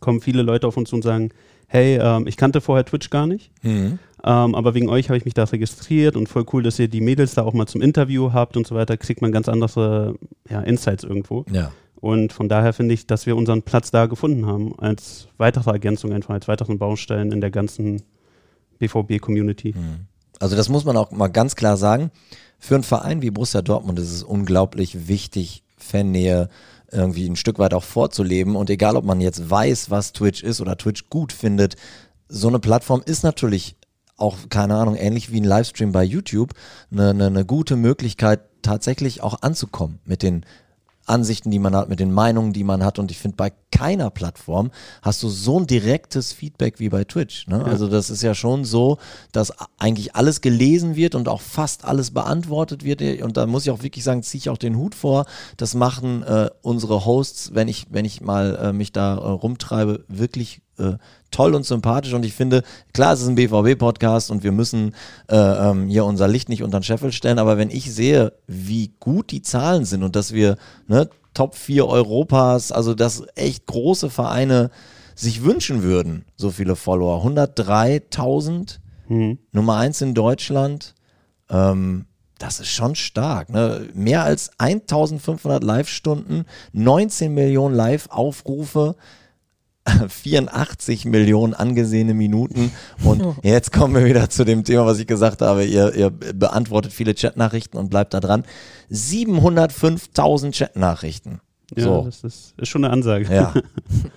Kommen 0.00 0.20
viele 0.20 0.42
Leute 0.42 0.66
auf 0.66 0.76
uns 0.76 0.90
zu 0.90 0.96
und 0.96 1.02
sagen, 1.02 1.30
hey, 1.66 1.98
ähm, 2.00 2.26
ich 2.26 2.36
kannte 2.36 2.60
vorher 2.60 2.84
Twitch 2.84 3.10
gar 3.10 3.26
nicht, 3.26 3.50
mhm. 3.62 3.98
ähm, 4.24 4.54
aber 4.54 4.74
wegen 4.74 4.88
euch 4.88 5.08
habe 5.08 5.16
ich 5.16 5.24
mich 5.24 5.34
da 5.34 5.44
registriert 5.44 6.16
und 6.16 6.28
voll 6.28 6.44
cool, 6.52 6.62
dass 6.62 6.78
ihr 6.78 6.88
die 6.88 7.00
Mädels 7.00 7.34
da 7.34 7.42
auch 7.42 7.52
mal 7.52 7.66
zum 7.66 7.80
Interview 7.80 8.32
habt 8.32 8.56
und 8.56 8.66
so 8.66 8.74
weiter, 8.74 8.96
kriegt 8.96 9.22
man 9.22 9.32
ganz 9.32 9.48
andere 9.48 10.14
ja, 10.48 10.60
Insights 10.60 11.04
irgendwo. 11.04 11.44
Ja. 11.50 11.72
Und 12.04 12.34
von 12.34 12.50
daher 12.50 12.74
finde 12.74 12.92
ich, 12.92 13.06
dass 13.06 13.24
wir 13.24 13.34
unseren 13.34 13.62
Platz 13.62 13.90
da 13.90 14.04
gefunden 14.04 14.44
haben, 14.44 14.78
als 14.78 15.28
weitere 15.38 15.70
Ergänzung 15.70 16.12
einfach, 16.12 16.34
als 16.34 16.46
weiteren 16.48 16.78
Baustein 16.78 17.32
in 17.32 17.40
der 17.40 17.50
ganzen 17.50 18.02
BVB-Community. 18.78 19.72
Mhm. 19.74 20.00
Also 20.38 20.54
das 20.54 20.68
muss 20.68 20.84
man 20.84 20.98
auch 20.98 21.12
mal 21.12 21.28
ganz 21.28 21.56
klar 21.56 21.78
sagen. 21.78 22.10
Für 22.58 22.74
einen 22.74 22.84
Verein 22.84 23.22
wie 23.22 23.30
Borussia 23.30 23.62
Dortmund 23.62 23.98
ist 23.98 24.12
es 24.12 24.22
unglaublich 24.22 25.08
wichtig, 25.08 25.64
Fannähe 25.78 26.50
irgendwie 26.92 27.26
ein 27.26 27.36
Stück 27.36 27.58
weit 27.58 27.72
auch 27.72 27.82
vorzuleben. 27.82 28.54
Und 28.54 28.68
egal, 28.68 28.96
ob 28.96 29.06
man 29.06 29.22
jetzt 29.22 29.48
weiß, 29.48 29.88
was 29.88 30.12
Twitch 30.12 30.42
ist 30.42 30.60
oder 30.60 30.76
Twitch 30.76 31.08
gut 31.08 31.32
findet, 31.32 31.76
so 32.28 32.48
eine 32.48 32.58
Plattform 32.58 33.00
ist 33.02 33.22
natürlich 33.22 33.76
auch, 34.18 34.36
keine 34.50 34.74
Ahnung, 34.74 34.96
ähnlich 34.96 35.32
wie 35.32 35.40
ein 35.40 35.44
Livestream 35.44 35.92
bei 35.92 36.04
YouTube, 36.04 36.52
eine, 36.92 37.08
eine, 37.08 37.26
eine 37.28 37.46
gute 37.46 37.76
Möglichkeit, 37.76 38.40
tatsächlich 38.60 39.22
auch 39.22 39.40
anzukommen 39.40 40.00
mit 40.04 40.22
den 40.22 40.44
Ansichten, 41.06 41.50
die 41.50 41.58
man 41.58 41.74
hat, 41.74 41.88
mit 41.88 42.00
den 42.00 42.12
Meinungen, 42.12 42.52
die 42.52 42.64
man 42.64 42.84
hat. 42.84 42.98
Und 42.98 43.10
ich 43.10 43.18
finde, 43.18 43.36
bei 43.36 43.52
keiner 43.70 44.10
Plattform 44.10 44.70
hast 45.02 45.22
du 45.22 45.28
so 45.28 45.58
ein 45.58 45.66
direktes 45.66 46.32
Feedback 46.32 46.78
wie 46.78 46.88
bei 46.88 47.04
Twitch. 47.04 47.46
Ne? 47.46 47.58
Ja. 47.58 47.64
Also 47.64 47.88
das 47.88 48.10
ist 48.10 48.22
ja 48.22 48.34
schon 48.34 48.64
so, 48.64 48.98
dass 49.32 49.52
eigentlich 49.78 50.14
alles 50.14 50.40
gelesen 50.40 50.96
wird 50.96 51.14
und 51.14 51.28
auch 51.28 51.40
fast 51.40 51.84
alles 51.84 52.12
beantwortet 52.12 52.84
wird. 52.84 53.02
Und 53.22 53.36
da 53.36 53.46
muss 53.46 53.64
ich 53.64 53.70
auch 53.70 53.82
wirklich 53.82 54.04
sagen, 54.04 54.22
ziehe 54.22 54.38
ich 54.38 54.48
auch 54.48 54.58
den 54.58 54.76
Hut 54.76 54.94
vor. 54.94 55.26
Das 55.56 55.74
machen 55.74 56.22
äh, 56.22 56.50
unsere 56.62 57.04
Hosts, 57.04 57.54
wenn 57.54 57.68
ich, 57.68 57.86
wenn 57.90 58.04
ich 58.04 58.20
mal 58.20 58.56
äh, 58.56 58.72
mich 58.72 58.92
da 58.92 59.14
äh, 59.14 59.18
rumtreibe, 59.18 60.04
wirklich 60.08 60.62
äh, 60.78 60.94
toll 61.30 61.54
und 61.54 61.66
sympathisch 61.66 62.12
und 62.12 62.24
ich 62.24 62.34
finde, 62.34 62.62
klar, 62.92 63.14
es 63.14 63.22
ist 63.22 63.28
ein 63.28 63.34
BVB-Podcast 63.34 64.30
und 64.30 64.44
wir 64.44 64.52
müssen 64.52 64.94
äh, 65.28 65.36
ähm, 65.36 65.88
hier 65.88 66.04
unser 66.04 66.28
Licht 66.28 66.48
nicht 66.48 66.62
unter 66.62 66.78
den 66.80 66.84
Scheffel 66.84 67.12
stellen, 67.12 67.38
aber 67.38 67.58
wenn 67.58 67.70
ich 67.70 67.92
sehe, 67.92 68.32
wie 68.46 68.92
gut 69.00 69.30
die 69.30 69.42
Zahlen 69.42 69.84
sind 69.84 70.02
und 70.02 70.16
dass 70.16 70.32
wir 70.32 70.56
ne, 70.86 71.08
Top 71.34 71.56
4 71.56 71.86
Europas, 71.86 72.70
also 72.70 72.94
dass 72.94 73.24
echt 73.34 73.66
große 73.66 74.08
Vereine 74.08 74.70
sich 75.16 75.42
wünschen 75.42 75.82
würden, 75.82 76.24
so 76.36 76.50
viele 76.50 76.76
Follower, 76.76 77.24
103.000, 77.24 78.78
mhm. 79.08 79.38
Nummer 79.52 79.76
1 79.76 80.00
in 80.02 80.14
Deutschland, 80.14 80.94
ähm, 81.50 82.06
das 82.38 82.60
ist 82.60 82.68
schon 82.68 82.94
stark. 82.94 83.48
Ne? 83.50 83.88
Mehr 83.94 84.24
als 84.24 84.50
1500 84.58 85.62
Live-Stunden, 85.62 86.44
19 86.72 87.32
Millionen 87.32 87.74
Live-Aufrufe. 87.74 88.96
84 90.08 91.04
Millionen 91.04 91.54
angesehene 91.54 92.14
Minuten. 92.14 92.72
Und 93.02 93.22
oh. 93.22 93.36
jetzt 93.42 93.72
kommen 93.72 93.94
wir 93.94 94.04
wieder 94.04 94.30
zu 94.30 94.44
dem 94.44 94.64
Thema, 94.64 94.86
was 94.86 94.98
ich 94.98 95.06
gesagt 95.06 95.42
habe. 95.42 95.64
Ihr, 95.64 95.94
ihr 95.94 96.10
beantwortet 96.10 96.92
viele 96.92 97.14
Chatnachrichten 97.14 97.78
und 97.78 97.90
bleibt 97.90 98.14
da 98.14 98.20
dran. 98.20 98.44
705.000 98.90 100.56
Chatnachrichten. 100.56 101.40
Ja, 101.76 101.84
so. 101.84 102.02
das 102.04 102.24
ist, 102.24 102.54
ist, 102.58 102.68
schon 102.68 102.84
eine 102.84 102.92
Ansage. 102.92 103.32
Ja. 103.32 103.54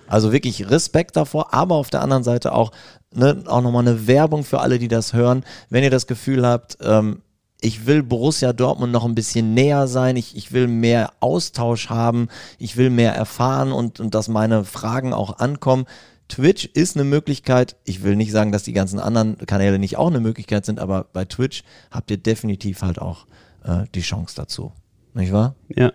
Also 0.06 0.32
wirklich 0.32 0.70
Respekt 0.70 1.16
davor, 1.16 1.52
aber 1.52 1.74
auf 1.74 1.90
der 1.90 2.00
anderen 2.00 2.24
Seite 2.24 2.52
auch, 2.52 2.72
ne, 3.12 3.42
auch 3.46 3.60
nochmal 3.60 3.86
eine 3.86 4.06
Werbung 4.06 4.42
für 4.42 4.60
alle, 4.60 4.78
die 4.78 4.88
das 4.88 5.12
hören. 5.12 5.44
Wenn 5.68 5.84
ihr 5.84 5.90
das 5.90 6.06
Gefühl 6.06 6.46
habt, 6.46 6.78
ähm, 6.80 7.20
ich 7.60 7.86
will 7.86 8.02
Borussia 8.02 8.52
Dortmund 8.52 8.92
noch 8.92 9.04
ein 9.04 9.14
bisschen 9.14 9.54
näher 9.54 9.88
sein, 9.88 10.16
ich, 10.16 10.36
ich 10.36 10.52
will 10.52 10.68
mehr 10.68 11.12
Austausch 11.20 11.90
haben, 11.90 12.28
ich 12.58 12.76
will 12.76 12.90
mehr 12.90 13.14
erfahren 13.14 13.72
und, 13.72 14.00
und 14.00 14.14
dass 14.14 14.28
meine 14.28 14.64
Fragen 14.64 15.12
auch 15.12 15.38
ankommen. 15.38 15.86
Twitch 16.28 16.66
ist 16.66 16.96
eine 16.96 17.04
Möglichkeit. 17.04 17.76
Ich 17.84 18.02
will 18.02 18.14
nicht 18.14 18.32
sagen, 18.32 18.52
dass 18.52 18.62
die 18.62 18.74
ganzen 18.74 19.00
anderen 19.00 19.38
Kanäle 19.38 19.78
nicht 19.78 19.96
auch 19.96 20.08
eine 20.08 20.20
Möglichkeit 20.20 20.66
sind, 20.66 20.78
aber 20.78 21.04
bei 21.12 21.24
Twitch 21.24 21.64
habt 21.90 22.10
ihr 22.10 22.18
definitiv 22.18 22.82
halt 22.82 23.00
auch 23.00 23.26
äh, 23.64 23.84
die 23.94 24.02
Chance 24.02 24.34
dazu. 24.36 24.72
Nicht 25.14 25.32
wahr? 25.32 25.54
Ja. 25.74 25.92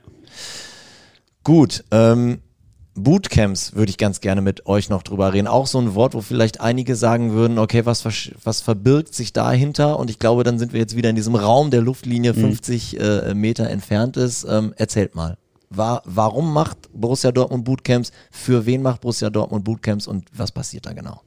Gut, 1.44 1.84
ähm, 1.92 2.42
Bootcamps 2.96 3.76
würde 3.76 3.90
ich 3.90 3.98
ganz 3.98 4.22
gerne 4.22 4.42
mit 4.42 4.68
euch 4.68 4.90
noch 4.90 5.02
drüber 5.02 5.34
reden. 5.34 5.48
Auch 5.48 5.66
so 5.66 5.80
ein 5.80 5.96
Wort, 5.96 6.14
wo 6.14 6.22
vielleicht 6.22 6.62
einige 6.62 6.96
sagen 6.96 7.32
würden, 7.32 7.58
okay, 7.58 7.86
was, 7.86 8.06
was 8.44 8.62
verbirgt 8.62 9.16
sich 9.16 9.34
dahinter? 9.34 9.98
Und 10.00 10.10
ich 10.10 10.20
glaube, 10.20 10.44
dann 10.44 10.60
sind 10.60 10.74
wir 10.74 10.80
jetzt 10.80 10.96
wieder 10.96 11.10
in 11.10 11.16
diesem 11.16 11.36
Raum 11.36 11.72
der 11.72 11.82
Luftlinie 11.82 12.34
50 12.34 12.94
mhm. 12.94 13.00
äh, 13.00 13.34
Meter 13.34 13.70
entfernt 13.70 14.18
ist. 14.18 14.46
Ähm, 14.48 14.74
erzählt 14.78 15.16
mal. 15.16 15.38
War, 15.70 16.04
warum 16.06 16.54
macht 16.54 16.78
Borussia 16.94 17.32
Dortmund 17.32 17.66
Bootcamps? 17.66 18.12
Für 18.30 18.68
wen 18.68 18.84
macht 18.84 19.02
Borussia 19.02 19.32
Dortmund 19.32 19.64
Bootcamps 19.64 20.06
und 20.06 20.26
was 20.36 20.52
passiert 20.52 20.86
da 20.86 20.94
genau? 20.94 21.22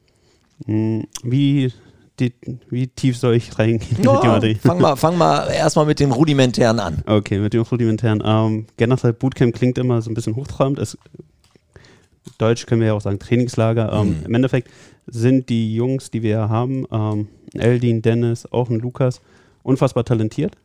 Mhm. 0.66 1.06
Wie 1.24 1.72
die, 2.20 2.32
wie 2.70 2.86
tief 2.86 3.18
soll 3.18 3.34
ich 3.34 3.58
reingehen? 3.58 4.02
Ja, 4.02 4.40
fang 4.62 4.80
mal, 4.80 4.96
fang 4.96 5.18
mal 5.18 5.48
erstmal 5.48 5.84
mit 5.84 6.00
dem 6.00 6.12
Rudimentären 6.12 6.80
an. 6.80 7.02
Okay, 7.06 7.38
mit 7.38 7.52
dem 7.52 7.62
Rudimentären. 7.62 8.22
Ähm, 8.24 8.66
generell 8.76 9.12
Bootcamp 9.12 9.54
klingt 9.54 9.78
immer 9.78 10.00
so 10.00 10.10
ein 10.10 10.14
bisschen 10.14 10.36
hochtrabend. 10.36 10.78
Es 10.78 10.96
Deutsch 12.38 12.66
können 12.66 12.80
wir 12.80 12.88
ja 12.88 12.94
auch 12.94 13.00
sagen 13.00 13.18
Trainingslager. 13.18 13.92
Ähm, 13.92 14.18
mhm. 14.20 14.26
Im 14.26 14.34
Endeffekt 14.34 14.70
sind 15.06 15.48
die 15.48 15.74
Jungs, 15.74 16.10
die 16.10 16.22
wir 16.22 16.48
haben, 16.48 16.86
ähm, 16.90 17.28
Eldin, 17.54 18.02
Dennis, 18.02 18.46
auch 18.46 18.70
ein 18.70 18.78
Lukas, 18.78 19.20
unfassbar 19.62 20.04
talentiert 20.04 20.56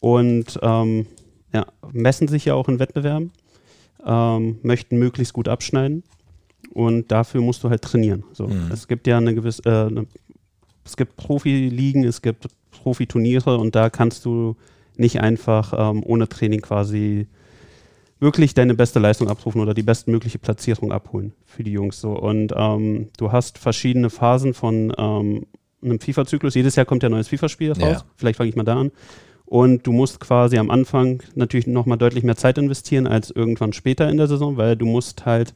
und 0.00 0.58
ähm, 0.62 1.06
ja, 1.52 1.66
messen 1.92 2.28
sich 2.28 2.44
ja 2.44 2.54
auch 2.54 2.68
in 2.68 2.78
Wettbewerben, 2.78 3.32
ähm, 4.04 4.58
möchten 4.62 4.98
möglichst 4.98 5.32
gut 5.32 5.48
abschneiden 5.48 6.02
und 6.72 7.10
dafür 7.10 7.40
musst 7.40 7.64
du 7.64 7.70
halt 7.70 7.82
trainieren. 7.82 8.24
So, 8.32 8.46
mhm. 8.46 8.70
Es 8.72 8.88
gibt 8.88 9.06
ja 9.06 9.18
eine 9.18 9.34
gewisse, 9.34 9.62
äh, 9.64 9.86
eine, 9.86 10.06
es 10.84 10.96
gibt 10.96 11.16
Profiligen, 11.16 12.04
es 12.04 12.22
gibt 12.22 12.48
Profiturniere 12.70 13.58
und 13.58 13.74
da 13.74 13.90
kannst 13.90 14.24
du 14.24 14.56
nicht 14.96 15.20
einfach 15.20 15.72
ähm, 15.76 16.02
ohne 16.04 16.28
Training 16.28 16.60
quasi 16.60 17.28
wirklich 18.20 18.54
deine 18.54 18.74
beste 18.74 18.98
Leistung 18.98 19.28
abrufen 19.28 19.60
oder 19.60 19.74
die 19.74 19.82
bestmögliche 19.82 20.38
Platzierung 20.38 20.92
abholen 20.92 21.32
für 21.46 21.62
die 21.62 21.72
Jungs. 21.72 22.00
So. 22.00 22.12
Und 22.12 22.52
ähm, 22.56 23.08
du 23.16 23.32
hast 23.32 23.58
verschiedene 23.58 24.10
Phasen 24.10 24.54
von 24.54 24.92
ähm, 24.98 25.46
einem 25.82 26.00
FIFA-Zyklus. 26.00 26.54
Jedes 26.54 26.76
Jahr 26.76 26.86
kommt 26.86 27.02
ja 27.02 27.08
ein 27.08 27.12
neues 27.12 27.28
FIFA-Spiel 27.28 27.72
raus. 27.72 27.78
Ja. 27.80 28.02
Vielleicht 28.16 28.38
fange 28.38 28.50
ich 28.50 28.56
mal 28.56 28.64
da 28.64 28.80
an. 28.80 28.90
Und 29.44 29.86
du 29.86 29.92
musst 29.92 30.20
quasi 30.20 30.58
am 30.58 30.70
Anfang 30.70 31.22
natürlich 31.34 31.66
nochmal 31.66 31.96
deutlich 31.96 32.22
mehr 32.22 32.36
Zeit 32.36 32.58
investieren 32.58 33.06
als 33.06 33.30
irgendwann 33.30 33.72
später 33.72 34.10
in 34.10 34.18
der 34.18 34.26
Saison, 34.26 34.58
weil 34.58 34.76
du 34.76 34.84
musst 34.84 35.24
halt 35.24 35.54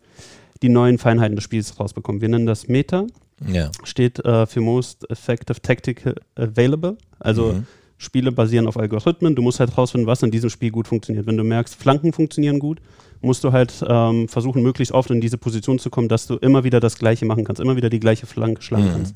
die 0.62 0.70
neuen 0.70 0.96
Feinheiten 0.96 1.36
des 1.36 1.44
Spiels 1.44 1.78
rausbekommen. 1.78 2.22
Wir 2.22 2.28
nennen 2.28 2.46
das 2.46 2.68
Meta. 2.68 3.06
Ja. 3.46 3.70
Steht 3.82 4.24
äh, 4.24 4.46
für 4.46 4.60
Most 4.60 5.10
Effective 5.10 5.60
Tactical 5.60 6.14
Available. 6.36 6.96
Also 7.18 7.52
mhm. 7.52 7.66
Spiele 8.02 8.32
basieren 8.32 8.66
auf 8.66 8.76
Algorithmen. 8.76 9.36
Du 9.36 9.42
musst 9.42 9.60
halt 9.60 9.78
rausfinden, 9.78 10.08
was 10.08 10.22
in 10.22 10.32
diesem 10.32 10.50
Spiel 10.50 10.72
gut 10.72 10.88
funktioniert. 10.88 11.26
Wenn 11.26 11.36
du 11.36 11.44
merkst, 11.44 11.76
Flanken 11.76 12.12
funktionieren 12.12 12.58
gut, 12.58 12.80
musst 13.20 13.44
du 13.44 13.52
halt 13.52 13.72
ähm, 13.88 14.28
versuchen, 14.28 14.62
möglichst 14.62 14.92
oft 14.92 15.10
in 15.10 15.20
diese 15.20 15.38
Position 15.38 15.78
zu 15.78 15.88
kommen, 15.88 16.08
dass 16.08 16.26
du 16.26 16.36
immer 16.36 16.64
wieder 16.64 16.80
das 16.80 16.98
Gleiche 16.98 17.26
machen 17.26 17.44
kannst, 17.44 17.60
immer 17.62 17.76
wieder 17.76 17.90
die 17.90 18.00
gleiche 18.00 18.26
Flanke 18.26 18.60
schlagen 18.60 18.88
mhm. 18.88 18.92
kannst. 18.92 19.14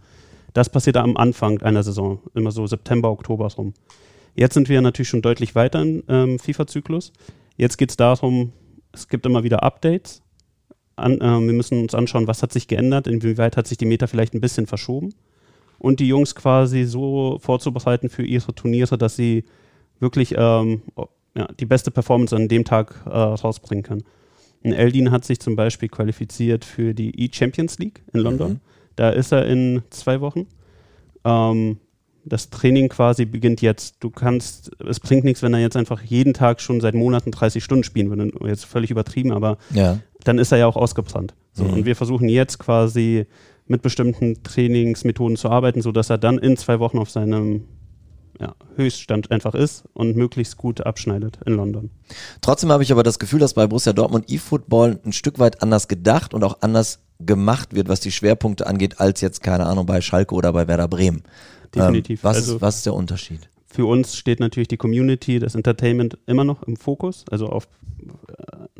Das 0.53 0.71
passiert 0.71 0.97
am 0.97 1.17
Anfang 1.17 1.61
einer 1.63 1.83
Saison, 1.83 2.21
immer 2.35 2.53
so 2.53 2.67
September, 2.67 3.11
Oktober 3.11 3.49
rum. 3.59 3.75
Jetzt 4.37 4.55
sind 4.55 4.69
wir 4.69 4.81
natürlich 4.81 5.09
schon 5.09 5.23
deutlich 5.23 5.57
weiter 5.57 5.83
im 5.83 6.05
ähm, 6.09 6.39
FIFA-Zyklus. 6.39 7.13
Jetzt 7.57 7.79
geht 7.79 7.91
es 7.91 7.97
darum, 7.97 8.53
es 8.93 9.09
gibt 9.09 9.27
immer 9.27 9.43
wieder 9.43 9.65
Updates. 9.65 10.23
An, 10.95 11.21
äh, 11.21 11.41
wir 11.41 11.53
müssen 11.53 11.83
uns 11.83 11.95
anschauen, 11.95 12.29
was 12.29 12.43
hat 12.43 12.53
sich 12.53 12.69
geändert, 12.69 13.09
inwieweit 13.09 13.57
hat 13.57 13.67
sich 13.67 13.79
die 13.79 13.85
Meta 13.85 14.07
vielleicht 14.07 14.35
ein 14.35 14.41
bisschen 14.41 14.67
verschoben. 14.69 15.13
Und 15.79 16.01
die 16.01 16.09
Jungs 16.09 16.35
quasi 16.35 16.85
so 16.85 17.39
vorzubereiten 17.41 18.09
für 18.09 18.25
ihre 18.25 18.55
Turniere, 18.55 18.97
dass 18.97 19.17
sie 19.17 19.45
wirklich 20.01 20.35
ähm, 20.37 20.83
ja, 21.37 21.49
die 21.61 21.67
beste 21.67 21.91
Performance 21.91 22.35
an 22.35 22.49
dem 22.49 22.65
Tag 22.65 23.03
äh, 23.07 23.11
rausbringen 23.11 23.83
können. 23.83 24.05
Ein 24.65 24.73
Eldin 24.73 25.11
hat 25.11 25.25
sich 25.25 25.39
zum 25.39 25.55
Beispiel 25.55 25.89
qualifiziert 25.89 26.65
für 26.65 26.95
die 26.95 27.25
E-Champions 27.25 27.79
League 27.79 28.03
in 28.13 28.21
London. 28.21 28.53
Mhm. 28.53 28.61
Da 28.97 29.11
ist 29.11 29.33
er 29.33 29.47
in 29.47 29.83
zwei 29.91 30.21
Wochen. 30.21 30.47
Ähm, 31.25 31.79
das 32.25 32.51
Training 32.51 32.89
quasi 32.89 33.25
beginnt 33.25 33.63
jetzt. 33.63 33.97
Du 34.01 34.11
kannst, 34.11 34.73
es 34.85 34.99
bringt 34.99 35.25
nichts, 35.25 35.43
wenn 35.43 35.55
er 35.55 35.61
jetzt 35.61 35.77
einfach 35.77 36.03
jeden 36.03 36.35
Tag 36.35 36.61
schon 36.61 36.81
seit 36.81 36.95
Monaten 36.95 37.31
30 37.31 37.63
Stunden 37.63 37.85
spielen 37.85 38.11
würde. 38.11 38.33
Jetzt 38.49 38.65
völlig 38.65 38.91
übertrieben, 38.91 39.33
aber 39.33 39.59
ja. 39.73 40.01
dann 40.25 40.39
ist 40.39 40.51
er 40.51 40.59
ja 40.59 40.67
auch 40.67 40.77
ausgebrannt. 40.77 41.35
So, 41.53 41.65
mhm. 41.65 41.73
Und 41.75 41.85
wir 41.85 41.95
versuchen 41.95 42.29
jetzt 42.29 42.59
quasi 42.59 43.27
mit 43.67 43.83
bestimmten 43.83 44.43
Trainingsmethoden 44.43 45.37
zu 45.37 45.51
arbeiten, 45.51 45.83
sodass 45.83 46.11
er 46.11 46.19
dann 46.19 46.39
in 46.39 46.57
zwei 46.57 46.79
Wochen 46.79 46.99
auf 46.99 47.11
seinem 47.11 47.65
ja, 48.41 48.55
Höchststand 48.77 49.31
einfach 49.31 49.55
ist 49.55 49.85
und 49.95 50.17
möglichst 50.17 50.57
gut 50.57 50.83
abschneidet 50.83 51.39
in 51.47 51.55
London. 51.55 51.91
Trotzdem 52.41 52.71
habe 52.71 52.83
ich 52.83 52.93
aber 52.93 53.03
das 53.03 53.19
Gefühl, 53.19 53.41
dass 53.41 53.55
bei 53.55 53.67
Borussia 53.67 53.93
Dortmund 53.93 54.27
E-Football 54.29 55.01
ein 55.05 55.13
Stück 55.13 55.39
weit 55.39 55.63
anders 55.63 55.89
gedacht 55.89 56.35
und 56.35 56.45
auch 56.45 56.59
anders 56.61 57.01
gemacht 57.19 57.75
wird, 57.75 57.89
was 57.89 58.01
die 58.01 58.13
Schwerpunkte 58.13 58.67
angeht, 58.67 59.01
als 59.01 59.21
jetzt, 59.23 59.43
keine 59.43 59.67
Ahnung, 59.67 59.87
bei 59.87 60.01
Schalke 60.01 60.35
oder 60.35 60.53
bei 60.53 60.69
Werder 60.69 60.89
Bremen. 60.89 61.23
Definitiv. 61.75 62.21
Ähm, 62.21 62.25
was, 62.25 62.37
also, 62.37 62.57
ist, 62.57 62.63
was 62.63 62.77
ist 62.77 62.87
der 62.87 62.95
Unterschied? 62.95 63.49
Für 63.77 63.85
uns 63.85 64.17
steht 64.17 64.41
natürlich 64.41 64.69
die 64.69 64.79
Community, 64.79 65.39
das 65.39 65.55
Entertainment 65.55 66.17
immer 66.25 66.45
noch 66.45 66.63
im 66.63 66.77
Fokus, 66.77 67.27
also 67.31 67.51
auf 67.51 67.69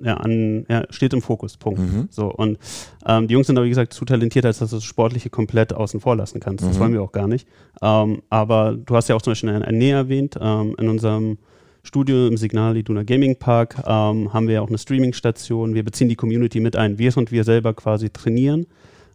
ja, 0.03 0.15
an, 0.15 0.65
ja, 0.71 0.85
steht 0.89 1.13
im 1.13 1.21
Fokus, 1.21 1.59
Punkt. 1.59 1.81
Mhm. 1.81 2.09
So, 2.11 2.33
und 2.33 2.57
ähm, 3.07 3.29
die 3.29 3.35
Jungs 3.35 3.47
sind 3.47 3.59
aber, 3.59 3.67
wie 3.67 3.71
gesagt, 3.71 3.93
zu 3.93 4.07
talentiert, 4.07 4.47
als 4.47 4.61
dass 4.61 4.71
du 4.71 4.77
das 4.77 4.85
Sportliche 4.85 5.29
komplett 5.29 5.75
außen 5.75 6.01
vor 6.01 6.17
lassen 6.17 6.41
kannst. 6.41 6.65
Das 6.65 6.77
mhm. 6.77 6.81
wollen 6.81 6.93
wir 6.95 7.03
auch 7.03 7.13
gar 7.13 7.29
nicht. 7.29 7.47
Ähm, 7.83 8.23
aber 8.31 8.75
du 8.75 8.97
hast 8.97 9.11
ja 9.11 9.17
auch 9.17 9.21
zum 9.21 9.33
Beispiel 9.33 9.51
ein 9.51 9.77
Nähe 9.77 9.97
erwähnt. 9.97 10.39
Ähm, 10.41 10.75
in 10.79 10.89
unserem 10.89 11.37
Studio 11.83 12.27
im 12.27 12.39
Signal 12.39 12.75
Iduna 12.79 13.03
Gaming 13.03 13.39
Park 13.39 13.77
ähm, 13.87 14.33
haben 14.33 14.47
wir 14.47 14.55
ja 14.55 14.61
auch 14.63 14.69
eine 14.69 14.79
Streaming-Station. 14.79 15.75
Wir 15.75 15.85
beziehen 15.85 16.09
die 16.09 16.17
Community 16.17 16.59
mit 16.61 16.75
ein. 16.75 16.99
Wir 16.99 17.15
und 17.19 17.33
wir 17.33 17.45
selber 17.45 17.75
quasi 17.75 18.09
trainieren 18.09 18.65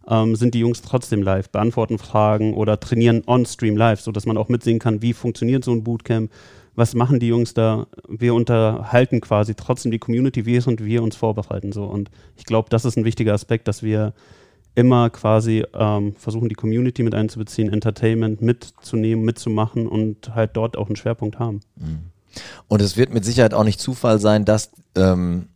ähm, 0.08 0.36
sind 0.36 0.54
die 0.54 0.60
Jungs 0.60 0.82
trotzdem 0.82 1.22
live, 1.22 1.50
beantworten 1.50 1.98
Fragen 1.98 2.54
oder 2.54 2.80
trainieren 2.80 3.22
on-stream 3.26 3.76
live, 3.76 4.00
sodass 4.00 4.26
man 4.26 4.36
auch 4.36 4.48
mitsehen 4.48 4.78
kann, 4.78 5.02
wie 5.02 5.12
funktioniert 5.12 5.64
so 5.64 5.72
ein 5.72 5.84
Bootcamp, 5.84 6.30
was 6.74 6.94
machen 6.94 7.20
die 7.20 7.28
Jungs 7.28 7.54
da. 7.54 7.86
Wir 8.08 8.34
unterhalten 8.34 9.20
quasi 9.20 9.54
trotzdem 9.54 9.92
die 9.92 9.98
Community, 9.98 10.46
während 10.46 10.84
wir 10.84 11.02
uns 11.02 11.16
vorbereiten. 11.16 11.72
So. 11.72 11.84
Und 11.84 12.10
ich 12.36 12.44
glaube, 12.44 12.68
das 12.70 12.84
ist 12.84 12.96
ein 12.96 13.04
wichtiger 13.04 13.34
Aspekt, 13.34 13.68
dass 13.68 13.82
wir 13.82 14.14
immer 14.74 15.10
quasi 15.10 15.64
ähm, 15.74 16.14
versuchen, 16.14 16.48
die 16.48 16.54
Community 16.54 17.02
mit 17.02 17.14
einzubeziehen, 17.14 17.72
Entertainment 17.72 18.40
mitzunehmen, 18.40 19.24
mitzumachen 19.24 19.86
und 19.86 20.34
halt 20.34 20.52
dort 20.54 20.78
auch 20.78 20.86
einen 20.86 20.96
Schwerpunkt 20.96 21.38
haben. 21.38 21.60
Mhm. 21.76 21.98
Und 22.68 22.80
es 22.80 22.96
wird 22.96 23.12
mit 23.12 23.24
Sicherheit 23.26 23.52
auch 23.52 23.64
nicht 23.64 23.80
Zufall 23.80 24.18
sein, 24.18 24.46
dass 24.46 24.70
ähm, 24.96 25.48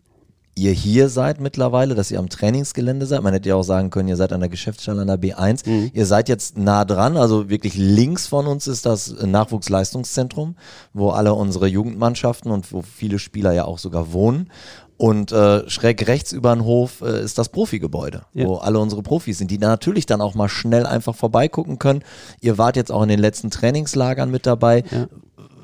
ihr 0.57 0.73
hier 0.73 1.09
seid 1.11 1.39
mittlerweile, 1.39 1.95
dass 1.95 2.11
ihr 2.11 2.19
am 2.19 2.31
Trainingsgelände 2.31 3.07
seid. 3.07 3.23
Man 3.23 3.35
hätte 3.35 3.51
ja 3.51 3.55
auch 3.55 3.63
sagen 3.63 3.91
können, 3.91 4.09
ihr 4.09 4.17
seid 4.17 4.33
an 4.33 4.41
der 4.41 4.49
Geschäftsstelle 4.49 5.03
an 5.03 5.07
der 5.07 5.21
B1. 5.21 5.69
Mhm. 5.69 5.91
Ihr 5.93 6.07
seid 6.07 6.29
jetzt 6.29 6.57
nah 6.57 6.85
dran, 6.85 7.17
also 7.17 7.51
wirklich 7.51 7.77
links 7.77 8.27
von 8.27 8.47
uns 8.47 8.67
ist 8.67 8.87
das 8.87 9.15
Nachwuchsleistungszentrum, 9.23 10.57
wo 10.95 11.11
alle 11.11 11.35
unsere 11.35 11.67
Jugendmannschaften 11.67 12.51
und 12.51 12.73
wo 12.73 12.83
viele 12.83 13.19
Spieler 13.19 13.53
ja 13.53 13.67
auch 13.67 13.79
sogar 13.79 14.13
wohnen. 14.13 14.51
Und 14.99 15.31
äh, 15.31 15.69
schräg 15.69 16.09
rechts 16.09 16.33
über 16.33 16.55
den 16.55 16.65
Hof 16.65 17.03
äh, 17.03 17.23
ist 17.23 17.37
das 17.37 17.51
Profigebäude, 17.51 18.23
ja. 18.33 18.47
wo 18.47 18.57
alle 18.57 18.79
unsere 18.79 19.03
Profis 19.03 19.37
sind, 19.37 19.51
die 19.51 19.59
natürlich 19.59 20.07
dann 20.07 20.23
auch 20.23 20.35
mal 20.35 20.49
schnell 20.49 20.87
einfach 20.87 21.15
vorbeigucken 21.15 21.79
können. 21.79 22.03
Ihr 22.41 22.57
wart 22.57 22.77
jetzt 22.77 22.91
auch 22.91 23.03
in 23.03 23.11
den 23.11 23.21
letzten 23.21 23.51
Trainingslagern 23.51 24.31
mit 24.31 24.47
dabei. 24.47 24.85
Ja. 24.91 25.07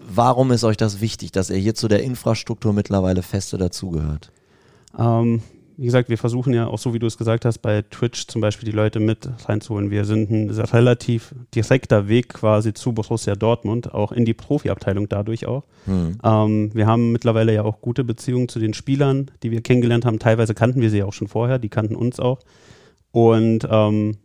Warum 0.07 0.53
ist 0.53 0.65
euch 0.65 0.77
das 0.77 1.01
wichtig, 1.01 1.33
dass 1.33 1.49
ihr 1.49 1.57
hier 1.57 1.75
zu 1.75 1.89
der 1.89 2.03
Infrastruktur 2.03 2.75
mittlerweile 2.75 3.23
feste 3.23 3.57
dazugehört? 3.57 4.31
Ähm, 4.99 5.43
wie 5.77 5.87
gesagt, 5.87 6.09
wir 6.09 6.19
versuchen 6.19 6.53
ja 6.53 6.67
auch 6.67 6.79
so, 6.79 6.95
wie 6.95 6.99
du 6.99 7.07
es 7.07 7.17
gesagt 7.17 7.45
hast, 7.45 7.59
bei 7.59 7.83
Twitch 7.83 8.27
zum 8.27 8.41
Beispiel 8.41 8.67
die 8.67 8.77
Leute 8.77 9.01
mit 9.01 9.29
reinzuholen. 9.47 9.91
Wir 9.91 10.05
sind 10.05 10.31
ein 10.31 10.51
relativ 10.51 11.35
direkter 11.55 12.09
Weg 12.09 12.29
quasi 12.29 12.75
zu 12.75 12.93
Borussia 12.93 13.35
Dortmund, 13.35 13.93
auch 13.93 14.13
in 14.13 14.25
die 14.25 14.35
Profiabteilung 14.35 15.09
dadurch 15.09 15.47
auch. 15.47 15.65
Mhm. 15.87 16.19
Ähm, 16.23 16.71
wir 16.75 16.87
haben 16.87 17.13
mittlerweile 17.13 17.55
ja 17.55 17.65
auch 17.65 17.81
gute 17.81 18.05
Beziehungen 18.05 18.49
zu 18.49 18.59
den 18.59 18.75
Spielern, 18.75 19.31
die 19.43 19.51
wir 19.51 19.63
kennengelernt 19.63 20.05
haben. 20.05 20.19
Teilweise 20.19 20.55
kannten 20.55 20.81
wir 20.81 20.91
sie 20.91 20.99
ja 20.99 21.07
auch 21.07 21.13
schon 21.13 21.29
vorher, 21.29 21.59
die 21.59 21.71
kannten 21.71 21.97
uns 21.97 22.21
auch. 22.21 22.41
Und 23.11 23.67
ähm, 23.71 24.19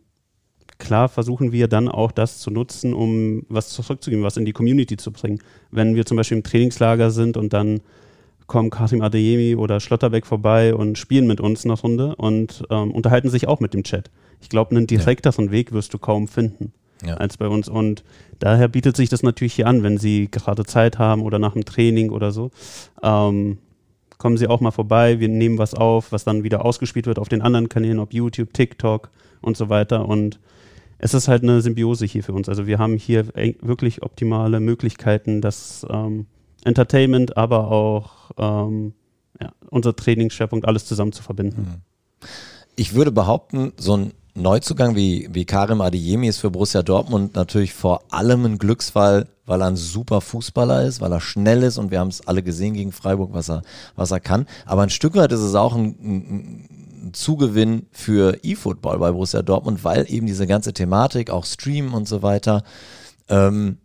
klar 0.78 1.08
versuchen 1.08 1.50
wir 1.50 1.66
dann 1.68 1.88
auch 1.88 2.12
das 2.12 2.38
zu 2.38 2.50
nutzen, 2.50 2.94
um 2.94 3.44
was 3.48 3.70
zurückzugeben, 3.70 4.24
was 4.24 4.36
in 4.36 4.44
die 4.44 4.52
Community 4.52 4.96
zu 4.96 5.12
bringen. 5.12 5.40
Wenn 5.70 5.94
wir 5.94 6.06
zum 6.06 6.16
Beispiel 6.16 6.36
im 6.36 6.44
Trainingslager 6.44 7.10
sind 7.10 7.36
und 7.36 7.52
dann 7.52 7.80
kommen 8.48 8.70
Kasim 8.70 9.02
Adeyemi 9.02 9.54
oder 9.54 9.78
Schlotterbeck 9.78 10.26
vorbei 10.26 10.74
und 10.74 10.98
spielen 10.98 11.28
mit 11.28 11.40
uns 11.40 11.64
eine 11.64 11.74
Runde 11.74 12.16
und 12.16 12.64
ähm, 12.70 12.90
unterhalten 12.90 13.30
sich 13.30 13.46
auch 13.46 13.60
mit 13.60 13.74
dem 13.74 13.84
Chat. 13.84 14.10
Ich 14.40 14.48
glaube, 14.48 14.72
einen 14.72 14.88
direkteren 14.88 15.46
ja. 15.46 15.52
Weg 15.52 15.72
wirst 15.72 15.94
du 15.94 15.98
kaum 15.98 16.26
finden 16.26 16.72
ja. 17.06 17.14
als 17.14 17.36
bei 17.36 17.46
uns. 17.46 17.68
Und 17.68 18.04
daher 18.38 18.68
bietet 18.68 18.96
sich 18.96 19.08
das 19.08 19.22
natürlich 19.22 19.54
hier 19.54 19.66
an, 19.66 19.82
wenn 19.82 19.98
sie 19.98 20.30
gerade 20.30 20.64
Zeit 20.64 20.98
haben 20.98 21.22
oder 21.22 21.38
nach 21.38 21.52
dem 21.52 21.64
Training 21.64 22.10
oder 22.10 22.32
so. 22.32 22.50
Ähm, 23.02 23.58
kommen 24.16 24.36
sie 24.36 24.48
auch 24.48 24.60
mal 24.60 24.72
vorbei, 24.72 25.20
wir 25.20 25.28
nehmen 25.28 25.58
was 25.58 25.74
auf, 25.74 26.10
was 26.10 26.24
dann 26.24 26.42
wieder 26.42 26.64
ausgespielt 26.64 27.06
wird 27.06 27.18
auf 27.18 27.28
den 27.28 27.42
anderen 27.42 27.68
Kanälen, 27.68 28.00
ob 28.00 28.12
YouTube, 28.12 28.52
TikTok 28.52 29.10
und 29.42 29.56
so 29.56 29.68
weiter. 29.68 30.08
Und 30.08 30.40
es 30.98 31.14
ist 31.14 31.28
halt 31.28 31.42
eine 31.42 31.60
Symbiose 31.60 32.06
hier 32.06 32.24
für 32.24 32.32
uns. 32.32 32.48
Also 32.48 32.66
wir 32.66 32.78
haben 32.78 32.96
hier 32.96 33.26
wirklich 33.60 34.02
optimale 34.02 34.58
Möglichkeiten, 34.58 35.40
dass 35.40 35.86
ähm, 35.88 36.26
Entertainment, 36.64 37.36
aber 37.36 37.70
auch 37.70 38.30
ähm, 38.36 38.94
ja, 39.40 39.52
unser 39.70 39.94
Trainingsschwerpunkt, 39.94 40.66
alles 40.66 40.86
zusammen 40.86 41.12
zu 41.12 41.22
verbinden. 41.22 41.60
Mhm. 41.62 42.28
Ich 42.76 42.94
würde 42.94 43.12
behaupten, 43.12 43.72
so 43.76 43.96
ein 43.96 44.12
Neuzugang 44.34 44.94
wie, 44.94 45.28
wie 45.32 45.44
Karim 45.44 45.80
Adeyemi 45.80 46.28
ist 46.28 46.38
für 46.38 46.50
Borussia 46.50 46.82
Dortmund 46.82 47.34
natürlich 47.34 47.74
vor 47.74 48.02
allem 48.10 48.44
ein 48.44 48.58
Glücksfall, 48.58 49.26
weil 49.46 49.62
er 49.62 49.66
ein 49.66 49.76
super 49.76 50.20
Fußballer 50.20 50.84
ist, 50.84 51.00
weil 51.00 51.12
er 51.12 51.20
schnell 51.20 51.62
ist 51.64 51.78
und 51.78 51.90
wir 51.90 51.98
haben 51.98 52.08
es 52.08 52.26
alle 52.26 52.42
gesehen 52.42 52.74
gegen 52.74 52.92
Freiburg, 52.92 53.30
was 53.32 53.50
er, 53.50 53.62
was 53.96 54.12
er 54.12 54.20
kann. 54.20 54.46
Aber 54.64 54.82
ein 54.82 54.90
Stück 54.90 55.16
weit 55.16 55.32
ist 55.32 55.40
es 55.40 55.54
auch 55.54 55.74
ein, 55.74 56.68
ein 57.08 57.12
Zugewinn 57.14 57.86
für 57.90 58.38
E-Football 58.42 58.98
bei 58.98 59.10
Borussia 59.10 59.42
Dortmund, 59.42 59.82
weil 59.82 60.06
eben 60.08 60.26
diese 60.26 60.46
ganze 60.46 60.72
Thematik, 60.72 61.30
auch 61.30 61.44
Stream 61.44 61.94
und 61.94 62.06
so 62.06 62.22
weiter, 62.22 62.62
ähm, 63.28 63.78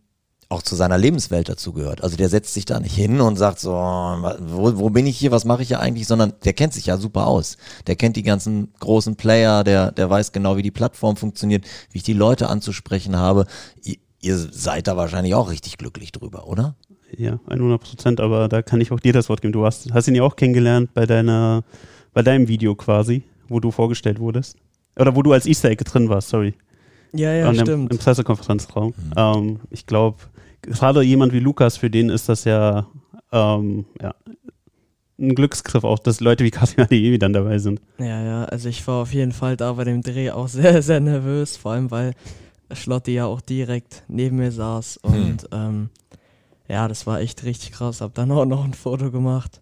auch 0.54 0.62
zu 0.62 0.76
seiner 0.76 0.98
Lebenswelt 0.98 1.50
dazugehört. 1.50 2.04
Also 2.04 2.16
der 2.16 2.30
setzt 2.30 2.54
sich 2.54 2.66
da 2.66 2.80
nicht 2.80 2.96
hin 2.96 3.20
und 3.20 3.36
sagt 3.36 3.60
so, 3.60 3.72
wo, 3.72 4.78
wo 4.78 4.90
bin 4.90 5.08
ich 5.08 5.18
hier, 5.18 5.32
was 5.32 5.46
mache 5.46 5.64
ich 5.64 5.70
hier 5.70 5.80
eigentlich, 5.80 6.08
sondern 6.08 6.34
der 6.46 6.54
kennt 6.54 6.74
sich 6.74 6.86
ja 6.86 6.98
super 6.98 7.28
aus. 7.28 7.58
Der 7.88 7.96
kennt 7.96 8.16
die 8.16 8.24
ganzen 8.24 8.72
großen 8.80 9.16
Player, 9.16 9.64
der, 9.64 9.92
der 9.92 10.10
weiß 10.10 10.32
genau, 10.32 10.56
wie 10.58 10.62
die 10.62 10.72
Plattform 10.72 11.18
funktioniert, 11.18 11.66
wie 11.92 11.98
ich 11.98 12.04
die 12.04 12.14
Leute 12.14 12.48
anzusprechen 12.50 13.18
habe. 13.18 13.46
Ihr, 13.84 13.98
ihr 14.22 14.38
seid 14.38 14.88
da 14.88 14.96
wahrscheinlich 14.96 15.36
auch 15.36 15.50
richtig 15.50 15.78
glücklich 15.78 16.12
drüber, 16.12 16.48
oder? 16.48 16.76
Ja, 17.18 17.40
100 17.48 17.82
Prozent, 17.82 18.20
aber 18.20 18.48
da 18.48 18.62
kann 18.62 18.82
ich 18.82 18.92
auch 18.92 19.00
dir 19.00 19.14
das 19.14 19.30
Wort 19.30 19.42
geben. 19.42 19.52
Du 19.52 19.66
hast, 19.66 19.94
hast 19.94 20.08
ihn 20.08 20.16
ja 20.16 20.24
auch 20.24 20.36
kennengelernt 20.36 20.94
bei 20.94 21.06
deiner, 21.06 21.64
bei 22.14 22.22
deinem 22.22 22.48
Video 22.48 22.76
quasi, 22.76 23.24
wo 23.48 23.60
du 23.60 23.72
vorgestellt 23.72 24.20
wurdest. 24.20 24.58
Oder 24.98 25.16
wo 25.16 25.22
du 25.22 25.34
als 25.34 25.46
Easter 25.46 25.70
Egg 25.70 25.84
drin 25.84 26.10
warst, 26.10 26.30
sorry. 26.30 26.54
Ja, 27.14 27.32
ja, 27.34 27.54
stimmt. 27.54 27.70
Im, 27.70 27.88
Im 27.88 27.98
Pressekonferenzraum. 27.98 28.94
Mhm. 28.98 29.14
Ähm, 29.16 29.60
ich 29.70 29.86
glaube, 29.86 30.18
gerade 30.64 31.02
jemand 31.02 31.34
wie 31.34 31.40
Lukas, 31.40 31.78
für 31.78 31.90
den 31.90 32.10
ist 32.10 32.30
das 32.30 32.44
ja, 32.44 32.88
ähm, 33.32 33.86
ja 34.02 34.14
ein 35.20 35.36
Glücksgriff 35.36 35.84
auch, 35.84 36.00
dass 36.00 36.20
Leute 36.20 36.44
wie 36.44 36.52
Kasim 36.52 36.84
Adeyemi 36.84 37.20
dann 37.20 37.34
dabei 37.34 37.60
sind. 37.60 37.82
Ja, 38.00 38.24
ja, 38.24 38.44
also 38.46 38.70
ich 38.70 38.86
war 38.88 39.02
auf 39.04 39.14
jeden 39.14 39.32
Fall 39.32 39.58
da 39.58 39.74
bei 39.74 39.84
dem 39.84 40.02
Dreh 40.02 40.32
auch 40.32 40.48
sehr, 40.48 40.82
sehr 40.82 41.00
nervös, 41.00 41.58
vor 41.58 41.74
allem 41.74 41.92
weil 41.92 42.14
Schlotti 42.72 43.14
ja 43.14 43.26
auch 43.26 43.42
direkt 43.42 44.04
neben 44.08 44.38
mir 44.38 44.52
saß 44.52 45.00
hm. 45.04 45.14
und 45.14 45.42
hm. 45.44 45.50
ähm, 45.52 45.90
ja, 46.68 46.88
das 46.88 47.06
war 47.06 47.20
echt 47.20 47.44
richtig 47.44 47.74
krass. 47.74 48.02
Hab 48.02 48.14
dann 48.16 48.32
auch 48.32 48.46
noch 48.46 48.64
ein 48.64 48.74
Foto 48.74 49.12
gemacht. 49.12 49.62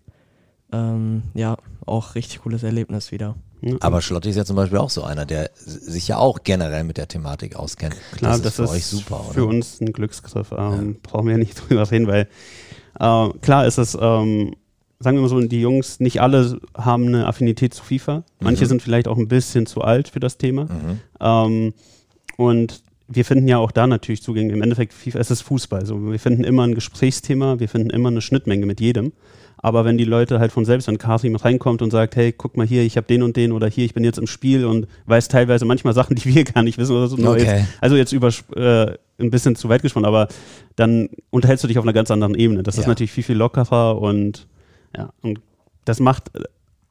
Ähm, 0.71 1.23
ja, 1.33 1.57
auch 1.85 2.15
richtig 2.15 2.41
cooles 2.41 2.63
Erlebnis 2.63 3.11
wieder. 3.11 3.35
Aber 3.79 4.01
Schlotti 4.01 4.29
ist 4.29 4.35
ja 4.37 4.45
zum 4.45 4.55
Beispiel 4.55 4.79
auch 4.79 4.89
so 4.89 5.03
einer, 5.03 5.25
der 5.25 5.51
sich 5.55 6.07
ja 6.07 6.17
auch 6.17 6.39
generell 6.43 6.83
mit 6.83 6.97
der 6.97 7.07
Thematik 7.07 7.55
auskennt. 7.55 7.95
Klar, 8.15 8.39
das, 8.39 8.41
das 8.41 8.51
ist 8.51 8.55
für 8.55 8.63
ist 8.63 8.69
euch 8.71 8.85
super, 8.85 9.25
oder? 9.25 9.33
Für 9.33 9.45
uns 9.45 9.79
ein 9.81 9.93
Glücksgriff. 9.93 10.51
Ähm, 10.51 10.57
ja. 10.57 10.99
Brauchen 11.03 11.27
wir 11.27 11.33
ja 11.33 11.37
nicht 11.37 11.55
drüber 11.69 11.89
reden, 11.89 12.07
weil 12.07 12.27
äh, 12.99 13.29
klar 13.41 13.67
ist 13.67 13.77
es, 13.77 13.95
ähm, 13.99 14.55
sagen 14.99 15.17
wir 15.17 15.21
mal 15.21 15.29
so, 15.29 15.39
die 15.39 15.61
Jungs, 15.61 15.99
nicht 15.99 16.21
alle 16.21 16.59
haben 16.75 17.07
eine 17.07 17.27
Affinität 17.27 17.73
zu 17.73 17.83
FIFA. 17.83 18.23
Manche 18.39 18.65
mhm. 18.65 18.69
sind 18.69 18.81
vielleicht 18.81 19.07
auch 19.07 19.17
ein 19.17 19.27
bisschen 19.27 19.65
zu 19.65 19.81
alt 19.81 20.09
für 20.09 20.19
das 20.19 20.37
Thema. 20.37 20.65
Mhm. 20.65 20.99
Ähm, 21.19 21.73
und 22.37 22.83
wir 23.07 23.25
finden 23.25 23.47
ja 23.47 23.57
auch 23.57 23.71
da 23.71 23.87
natürlich 23.87 24.23
Zugänge. 24.23 24.53
Im 24.53 24.61
Endeffekt, 24.61 24.93
FIFA, 24.93 25.19
es 25.19 25.31
ist 25.31 25.41
Fußball. 25.41 25.85
So, 25.85 26.11
wir 26.11 26.19
finden 26.19 26.43
immer 26.43 26.65
ein 26.65 26.75
Gesprächsthema, 26.75 27.59
wir 27.59 27.69
finden 27.69 27.89
immer 27.89 28.09
eine 28.09 28.21
Schnittmenge 28.21 28.65
mit 28.65 28.79
jedem. 28.79 29.11
Aber 29.61 29.85
wenn 29.85 29.97
die 29.97 30.05
Leute 30.05 30.39
halt 30.39 30.51
von 30.51 30.65
selbst, 30.65 30.87
wenn 30.87 30.97
Kasim 30.97 31.35
reinkommt 31.35 31.81
und 31.81 31.91
sagt, 31.91 32.15
hey, 32.15 32.31
guck 32.31 32.57
mal 32.57 32.65
hier, 32.65 32.83
ich 32.83 32.97
habe 32.97 33.07
den 33.07 33.21
und 33.23 33.37
den 33.37 33.51
oder 33.51 33.67
hier, 33.67 33.85
ich 33.85 33.93
bin 33.93 34.03
jetzt 34.03 34.17
im 34.17 34.27
Spiel 34.27 34.65
und 34.65 34.87
weiß 35.05 35.27
teilweise 35.27 35.65
manchmal 35.65 35.93
Sachen, 35.93 36.15
die 36.15 36.33
wir 36.33 36.43
gar 36.45 36.63
nicht 36.63 36.77
wissen 36.77 36.95
oder 36.95 37.07
so. 37.07 37.17
Okay. 37.17 37.65
Also 37.79 37.95
jetzt 37.95 38.11
über 38.11 38.29
äh, 38.55 38.97
ein 39.19 39.29
bisschen 39.29 39.55
zu 39.55 39.69
weit 39.69 39.81
gesponnen, 39.81 40.07
aber 40.07 40.27
dann 40.75 41.09
unterhältst 41.29 41.63
du 41.63 41.67
dich 41.67 41.77
auf 41.77 41.85
einer 41.85 41.93
ganz 41.93 42.09
anderen 42.09 42.35
Ebene. 42.35 42.63
Das 42.63 42.75
ja. 42.75 42.81
ist 42.81 42.87
natürlich 42.87 43.11
viel, 43.11 43.23
viel 43.23 43.37
lockerer 43.37 44.01
und 44.01 44.47
ja, 44.97 45.11
und 45.21 45.39
das 45.85 45.99
macht 45.99 46.31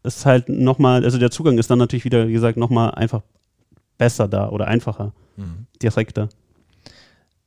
es 0.03 0.25
halt 0.25 0.49
nochmal, 0.49 1.05
also 1.05 1.19
der 1.19 1.31
Zugang 1.31 1.59
ist 1.59 1.71
dann 1.71 1.79
natürlich 1.79 2.05
wieder, 2.05 2.29
wie 2.29 2.33
gesagt, 2.33 2.57
nochmal 2.57 2.93
einfach 2.93 3.23
besser 3.99 4.29
da 4.29 4.49
oder 4.49 4.67
einfacher, 4.67 5.13
mhm. 5.37 5.67
direkter. 5.83 6.29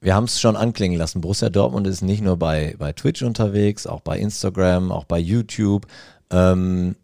Wir 0.03 0.15
haben 0.15 0.25
es 0.25 0.41
schon 0.41 0.57
anklingen 0.57 0.97
lassen. 0.97 1.21
Borussia 1.21 1.49
Dortmund 1.49 1.87
ist 1.87 2.01
nicht 2.01 2.21
nur 2.21 2.35
bei, 2.35 2.75
bei 2.77 2.91
Twitch 2.91 3.23
unterwegs, 3.23 3.87
auch 3.87 4.01
bei 4.01 4.19
Instagram, 4.19 4.91
auch 4.91 5.05
bei 5.05 5.17
YouTube. 5.17 5.87
Ähm, 6.29 6.95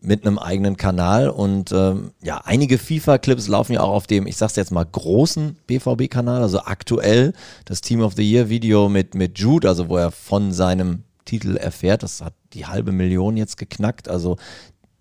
mit 0.00 0.26
einem 0.26 0.38
eigenen 0.38 0.76
Kanal 0.76 1.28
und 1.28 1.72
ähm, 1.72 2.12
ja, 2.22 2.40
einige 2.44 2.78
FIFA-Clips 2.78 3.48
laufen 3.48 3.72
ja 3.72 3.80
auch 3.80 3.92
auf 3.94 4.06
dem, 4.06 4.28
ich 4.28 4.36
sag's 4.36 4.54
jetzt 4.54 4.70
mal, 4.70 4.84
großen 4.84 5.56
BVB-Kanal, 5.66 6.40
also 6.40 6.60
aktuell 6.60 7.32
das 7.64 7.80
Team 7.80 8.00
of 8.00 8.14
the 8.14 8.22
Year-Video 8.22 8.88
mit, 8.88 9.16
mit 9.16 9.38
Jude, 9.38 9.68
also 9.68 9.88
wo 9.88 9.96
er 9.96 10.12
von 10.12 10.52
seinem 10.52 11.02
Titel 11.24 11.56
erfährt. 11.56 12.02
Das 12.02 12.20
hat 12.20 12.34
die 12.52 12.66
halbe 12.66 12.92
Million 12.92 13.36
jetzt 13.36 13.56
geknackt. 13.56 14.08
Also 14.08 14.36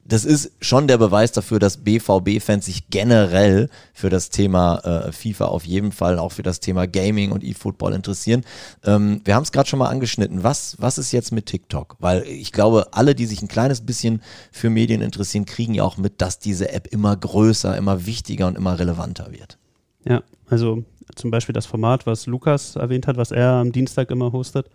das 0.08 0.26
ist 0.26 0.52
schon 0.62 0.88
der 0.88 0.98
Beweis 0.98 1.32
dafür, 1.32 1.60
dass 1.60 1.78
BVB-Fans 1.78 2.66
sich 2.66 2.90
generell 2.90 3.70
für 3.94 4.10
das 4.10 4.30
Thema 4.30 4.78
äh, 4.80 5.12
FIFA 5.12 5.46
auf 5.46 5.66
jeden 5.66 5.92
Fall, 5.92 6.18
auch 6.18 6.32
für 6.32 6.44
das 6.44 6.60
Thema 6.60 6.88
Gaming 6.88 7.32
und 7.32 7.44
E-Football 7.44 7.94
interessieren. 7.94 8.44
Ähm, 8.86 9.22
wir 9.26 9.36
haben 9.36 9.44
es 9.44 9.52
gerade 9.52 9.68
schon 9.68 9.80
mal 9.80 9.90
angeschnitten. 9.90 10.44
Was, 10.44 10.78
was 10.80 10.98
ist 10.98 11.12
jetzt 11.12 11.32
mit 11.32 11.46
TikTok? 11.46 11.98
Weil 12.00 12.24
ich 12.24 12.54
glaube, 12.54 12.88
alle, 12.92 13.16
die 13.16 13.26
sich 13.26 13.42
ein 13.42 13.50
kleines 13.50 13.82
bisschen 13.82 14.22
für 14.52 14.70
Medien 14.70 15.02
interessieren, 15.02 15.46
kriegen 15.46 15.74
ja 15.74 15.84
auch 15.84 15.98
mit, 15.98 16.22
dass 16.22 16.40
diese 16.40 16.72
App 16.72 16.88
immer 16.88 17.16
größer, 17.16 17.76
immer 17.76 18.06
wichtiger 18.06 18.48
und 18.48 18.58
immer 18.58 18.80
relevanter 18.80 19.32
wird. 19.32 19.58
Ja, 20.06 20.24
also 20.50 20.84
zum 21.16 21.32
Beispiel 21.32 21.54
das 21.54 21.66
Format, 21.66 22.06
was 22.06 22.28
Lukas 22.28 22.78
erwähnt 22.78 23.08
hat, 23.08 23.18
was 23.18 23.32
er 23.32 23.50
am 23.52 23.72
Dienstag 23.74 24.12
immer 24.12 24.32
hostet, 24.32 24.70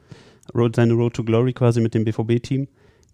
seine 0.74 0.92
Road 0.92 1.14
to 1.14 1.24
Glory 1.24 1.52
quasi 1.52 1.80
mit 1.80 1.94
dem 1.94 2.04
BVB-Team 2.04 2.68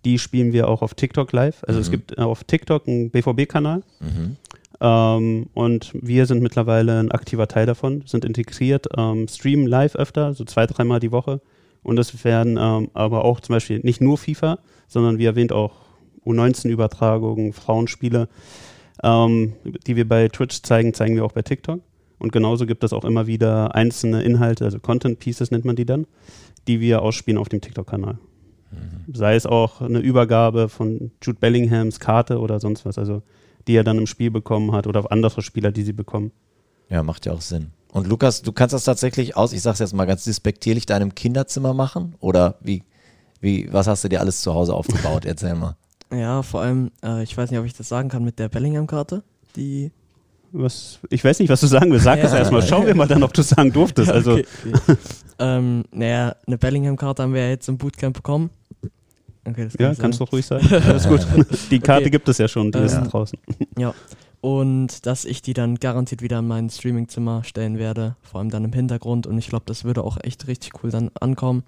die 0.05 0.19
spielen 0.19 0.53
wir 0.53 0.69
auch 0.69 0.83
auf 0.83 0.95
TikTok 0.95 1.33
live. 1.33 1.63
Also 1.65 1.79
mhm. 1.79 1.83
es 1.83 1.91
gibt 1.91 2.19
auf 2.19 2.45
TikTok 2.45 2.87
einen 2.87 3.11
BVB-Kanal. 3.11 3.83
Mhm. 4.01 4.37
Ähm, 4.81 5.47
und 5.55 5.93
wir 5.95 6.27
sind 6.27 6.43
mittlerweile 6.43 7.01
ein 7.01 7.11
aktiver 7.11 7.49
Teil 7.49 7.67
davon, 7.67 8.03
sind 8.07 8.25
integriert, 8.25 8.87
ähm, 8.97 9.27
streamen 9.29 9.67
live 9.67 9.97
öfter, 9.97 10.35
so 10.35 10.45
zwei, 10.45 10.67
dreimal 10.67 11.01
die 11.01 11.13
Woche. 11.13 11.41
Und 11.83 11.99
es 11.99 12.25
werden 12.25 12.59
ähm, 12.61 12.91
aber 12.95 13.25
auch 13.25 13.41
zum 13.41 13.55
Beispiel 13.55 13.81
nicht 13.81 14.01
nur 14.01 14.19
FIFA, 14.19 14.59
sondern 14.87 15.19
wie 15.19 15.25
erwähnt 15.25 15.53
auch 15.53 15.73
U19-Übertragungen, 16.25 17.53
Frauenspiele, 17.53 18.29
ähm, 19.03 19.55
die 19.87 19.97
wir 19.97 20.07
bei 20.07 20.29
Twitch 20.29 20.63
zeigen, 20.63 20.95
zeigen 20.95 21.17
wir 21.17 21.25
auch 21.25 21.33
bei 21.33 21.43
TikTok. 21.43 21.81
Und 22.19 22.33
genauso 22.33 22.67
gibt 22.67 22.85
es 22.85 22.93
auch 22.93 23.05
immer 23.05 23.27
wieder 23.27 23.75
einzelne 23.75 24.23
Inhalte, 24.23 24.65
also 24.65 24.81
Content 24.81 25.21
Pieces 25.21 25.51
nennt 25.51 25.65
man 25.65 25.77
die 25.77 25.87
dann, 25.87 26.07
die 26.67 26.81
wir 26.81 27.03
ausspielen 27.03 27.39
auf 27.39 27.49
dem 27.49 27.61
TikTok-Kanal. 27.61 28.19
Mhm. 28.71 29.15
Sei 29.15 29.35
es 29.35 29.47
auch 29.47 29.81
eine 29.81 29.99
Übergabe 30.01 30.69
von 30.69 31.11
Jude 31.23 31.39
Bellinghams 31.39 32.01
Karte 32.01 32.39
oder 32.39 32.61
sonst 32.61 32.85
was, 32.85 32.99
also 32.99 33.23
die 33.67 33.75
er 33.77 33.85
dann 33.85 33.99
im 33.99 34.07
Spiel 34.07 34.31
bekommen 34.31 34.73
hat 34.73 34.87
oder 34.87 35.11
andere 35.11 35.43
Spieler, 35.43 35.73
die 35.73 35.83
sie 35.83 35.93
bekommen. 35.93 36.33
Ja, 36.89 37.03
macht 37.03 37.27
ja 37.27 37.33
auch 37.33 37.41
Sinn. 37.41 37.73
Und 37.93 38.07
Lukas, 38.07 38.43
du 38.43 38.53
kannst 38.53 38.73
das 38.73 38.85
tatsächlich 38.85 39.37
aus, 39.37 39.53
ich 39.53 39.63
sag's 39.63 39.79
jetzt 39.79 39.95
mal 39.95 40.07
ganz 40.07 40.25
despektierlich, 40.25 40.87
deinem 40.87 41.15
Kinderzimmer 41.15 41.75
machen? 41.75 42.15
Oder 42.21 42.57
wie, 42.61 42.83
wie, 43.41 43.73
was 43.73 43.87
hast 43.87 44.05
du 44.05 44.09
dir 44.09 44.21
alles 44.21 44.41
zu 44.43 44.55
Hause 44.55 44.75
aufgebaut? 44.75 45.25
Erzähl 45.27 45.55
mal. 45.55 45.77
Ja, 46.11 46.43
vor 46.43 46.63
allem, 46.63 46.91
äh, 47.03 47.23
ich 47.23 47.37
weiß 47.37 47.51
nicht, 47.51 47.61
ob 47.61 47.67
ich 47.67 47.75
das 47.75 47.89
sagen 47.89 48.09
kann 48.09 48.25
mit 48.25 48.39
der 48.39 48.49
Bellingham-Karte, 48.49 49.23
die 49.57 49.91
was, 50.53 50.99
ich 51.11 51.23
weiß 51.23 51.41
nicht, 51.41 51.51
was 51.51 51.61
du 51.61 51.67
sagen 51.67 51.91
willst. 51.91 52.05
Sag 52.05 52.17
ja. 52.19 52.23
das 52.23 52.33
erstmal. 52.33 52.63
Schauen 52.63 52.87
wir 52.87 52.95
mal 52.95 53.07
dann, 53.07 53.23
ob 53.23 53.35
du 53.35 53.43
sagen 53.43 53.73
durftest. 53.73 54.11
Also. 54.19 54.33
Okay, 54.33 54.47
okay. 54.65 54.97
ähm, 55.39 55.85
naja, 55.93 56.35
eine 56.47 56.57
Bellingham-Karte 56.57 57.23
haben 57.23 57.35
wir 57.35 57.43
ja 57.43 57.49
jetzt 57.51 57.69
im 57.69 57.77
Bootcamp 57.77 58.17
bekommen. 58.17 58.51
Okay, 59.51 59.65
das 59.65 59.77
kann 59.77 59.87
ja, 59.87 59.95
kannst 59.95 60.21
du 60.21 60.25
ruhig 60.25 60.47
sagen. 60.47 60.67
Alles 60.73 61.09
gut. 61.09 61.27
Die 61.71 61.79
Karte 61.79 62.03
okay. 62.03 62.11
gibt 62.11 62.29
es 62.29 62.39
ja 62.39 62.49
schon, 62.49 62.73
die 62.73 62.79
äh, 62.79 62.87
ist 62.87 62.95
draußen. 62.95 63.39
Ja. 63.79 63.95
Und 64.41 65.07
dass 65.07 65.25
ich 65.25 65.43
die 65.43 65.53
dann 65.53 65.77
garantiert 65.77 66.23
wieder 66.23 66.39
in 66.39 66.47
mein 66.47 66.71
Streamingzimmer 66.71 67.43
stellen 67.43 67.79
werde, 67.79 68.15
vor 68.23 68.41
allem 68.41 68.51
dann 68.51 68.65
im 68.65 68.73
Hintergrund. 68.73 69.27
Und 69.27 69.37
ich 69.37 69.49
glaube, 69.49 69.65
das 69.67 69.85
würde 69.85 70.05
auch 70.05 70.17
echt 70.23 70.47
richtig 70.47 70.73
cool 70.83 70.91
dann 70.91 71.11
ankommen. 71.21 71.65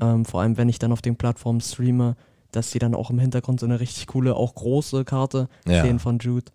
Ähm, 0.00 0.24
vor 0.24 0.40
allem, 0.40 0.56
wenn 0.56 0.68
ich 0.68 0.78
dann 0.78 0.92
auf 0.92 1.02
den 1.02 1.16
Plattformen 1.16 1.60
streame, 1.60 2.16
dass 2.52 2.70
sie 2.70 2.78
dann 2.78 2.94
auch 2.94 3.10
im 3.10 3.18
Hintergrund 3.18 3.60
so 3.60 3.66
eine 3.66 3.80
richtig 3.80 4.06
coole, 4.06 4.34
auch 4.34 4.54
große 4.54 5.04
Karte 5.04 5.48
ja. 5.68 5.82
sehen 5.82 5.98
von 5.98 6.18
Jude. 6.18 6.50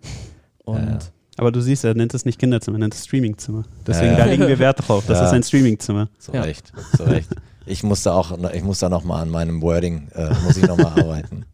Und 0.65 0.77
ja, 0.77 0.99
aber 1.37 1.51
du 1.51 1.61
siehst, 1.61 1.83
er 1.83 1.93
nennt 1.93 2.13
es 2.13 2.25
nicht 2.25 2.39
Kinderzimmer, 2.39 2.77
er 2.77 2.81
nennt 2.81 2.93
es 2.93 3.05
Streamingzimmer. 3.05 3.63
Deswegen, 3.85 4.17
da 4.17 4.25
legen 4.25 4.47
wir 4.47 4.59
Wert 4.59 4.87
drauf. 4.87 5.05
Das 5.07 5.21
ist 5.21 5.33
ein 5.33 5.43
Streamingzimmer. 5.43 6.09
So 6.17 6.31
recht, 6.33 6.71
so 6.97 7.03
recht. 7.03 7.29
Ich 7.65 7.83
muss 7.83 8.03
da 8.03 8.13
auch, 8.13 8.37
ich 8.53 8.63
muss 8.63 8.79
da 8.79 8.89
nochmal 8.89 9.21
an 9.21 9.29
meinem 9.29 9.61
Wording, 9.61 10.07
äh, 10.15 10.33
muss 10.43 10.57
ich 10.57 10.67
nochmal 10.67 10.99
arbeiten. 10.99 11.45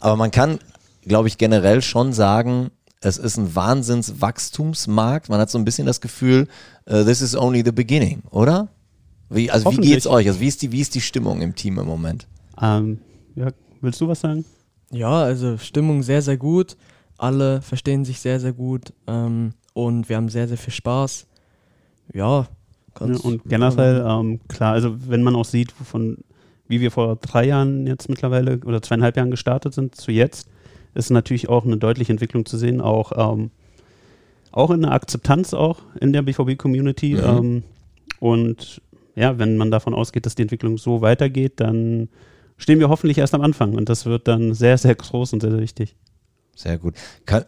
Aber 0.00 0.16
man 0.16 0.30
kann, 0.30 0.58
glaube 1.02 1.28
ich, 1.28 1.38
generell 1.38 1.82
schon 1.82 2.12
sagen, 2.12 2.70
es 3.00 3.16
ist 3.16 3.36
ein 3.36 3.54
Wahnsinnswachstumsmarkt. 3.54 5.28
Man 5.28 5.40
hat 5.40 5.50
so 5.50 5.58
ein 5.58 5.64
bisschen 5.64 5.86
das 5.86 6.00
Gefühl, 6.00 6.48
uh, 6.90 7.04
this 7.04 7.20
is 7.20 7.36
only 7.36 7.62
the 7.64 7.72
beginning, 7.72 8.22
oder? 8.30 8.68
Wie, 9.30 9.50
also 9.50 9.70
wie 9.70 9.76
geht's 9.76 10.06
euch? 10.06 10.26
Also 10.26 10.40
wie 10.40 10.48
ist 10.48 10.62
die, 10.62 10.72
wie 10.72 10.80
ist 10.80 10.94
die 10.94 11.00
Stimmung 11.00 11.40
im 11.42 11.54
Team 11.54 11.78
im 11.78 11.86
Moment? 11.86 12.26
Ähm, 12.60 12.98
ja, 13.36 13.50
willst 13.80 14.00
du 14.00 14.08
was 14.08 14.20
sagen? 14.20 14.44
Ja, 14.90 15.22
also 15.22 15.58
Stimmung 15.58 16.02
sehr, 16.02 16.22
sehr 16.22 16.36
gut. 16.36 16.76
Alle 17.18 17.62
verstehen 17.62 18.04
sich 18.04 18.20
sehr, 18.20 18.40
sehr 18.40 18.52
gut 18.52 18.92
ähm, 19.06 19.52
und 19.74 20.08
wir 20.08 20.16
haben 20.16 20.28
sehr, 20.28 20.48
sehr 20.48 20.56
viel 20.56 20.72
Spaß. 20.72 21.26
Ja, 22.14 22.46
Ganz 22.98 23.22
ja, 23.22 23.28
und 23.28 23.44
generell, 23.44 24.04
ähm, 24.06 24.40
klar, 24.48 24.72
also 24.72 24.96
wenn 25.08 25.22
man 25.22 25.36
auch 25.36 25.44
sieht, 25.44 25.72
von 25.72 26.18
wie 26.68 26.80
wir 26.80 26.90
vor 26.90 27.16
drei 27.16 27.46
Jahren 27.46 27.86
jetzt 27.86 28.08
mittlerweile 28.08 28.60
oder 28.64 28.82
zweieinhalb 28.82 29.16
Jahren 29.16 29.30
gestartet 29.30 29.74
sind 29.74 29.94
zu 29.94 30.12
jetzt, 30.12 30.48
ist 30.94 31.10
natürlich 31.10 31.48
auch 31.48 31.64
eine 31.64 31.78
deutliche 31.78 32.12
Entwicklung 32.12 32.44
zu 32.44 32.56
sehen, 32.56 32.80
auch, 32.80 33.12
ähm, 33.16 33.50
auch 34.52 34.70
in 34.70 34.82
der 34.82 34.92
Akzeptanz 34.92 35.54
auch 35.54 35.80
in 36.00 36.12
der 36.12 36.22
BVB-Community. 36.22 37.14
Mhm. 37.14 37.22
Ähm, 37.24 37.62
und 38.20 38.82
ja, 39.14 39.38
wenn 39.38 39.56
man 39.56 39.70
davon 39.70 39.94
ausgeht, 39.94 40.26
dass 40.26 40.34
die 40.34 40.42
Entwicklung 40.42 40.78
so 40.78 41.00
weitergeht, 41.00 41.54
dann 41.56 42.08
stehen 42.56 42.80
wir 42.80 42.88
hoffentlich 42.88 43.18
erst 43.18 43.34
am 43.34 43.40
Anfang 43.40 43.74
und 43.74 43.88
das 43.88 44.06
wird 44.06 44.28
dann 44.28 44.54
sehr, 44.54 44.76
sehr 44.78 44.94
groß 44.94 45.32
und 45.32 45.40
sehr, 45.40 45.50
sehr 45.50 45.60
wichtig. 45.60 45.96
Sehr 46.54 46.78
gut. 46.78 46.94
Kann, 47.24 47.44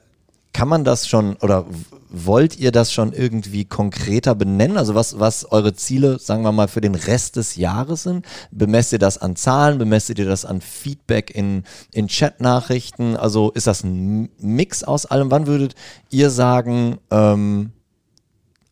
kann 0.53 0.69
man 0.69 0.85
das 0.85 1.07
schon 1.07 1.37
oder 1.37 1.67
wollt 2.11 2.59
ihr 2.59 2.73
das 2.73 2.93
schon 2.93 3.13
irgendwie 3.13 3.65
konkreter 3.65 4.35
benennen? 4.35 4.77
Also 4.77 4.95
was, 4.95 5.21
was 5.21 5.45
eure 5.45 5.75
Ziele, 5.75 6.19
sagen 6.19 6.43
wir 6.43 6.53
mal, 6.53 6.69
für 6.69 6.81
den 6.81 6.97
Rest 6.97 7.37
des 7.37 7.57
Jahres 7.57 8.03
sind? 8.03 8.27
Bemesst 8.51 8.93
ihr 8.93 8.99
das 8.99 9.19
an 9.19 9.37
Zahlen? 9.37 9.79
Bemesst 9.79 10.09
ihr 10.09 10.15
das 10.25 10.45
an 10.45 10.61
Feedback 10.61 11.31
in, 11.31 11.63
in 11.93 12.09
Chat-Nachrichten? 12.09 13.17
Also 13.17 13.53
ist 13.53 13.69
das 13.69 13.85
ein 13.85 14.29
Mix 14.39 14.83
aus 14.83 15.07
allem? 15.07 15.31
Wann 15.31 15.47
würdet 15.47 15.77
ihr 16.11 16.31
sagen, 16.31 16.99
ähm, 17.11 17.71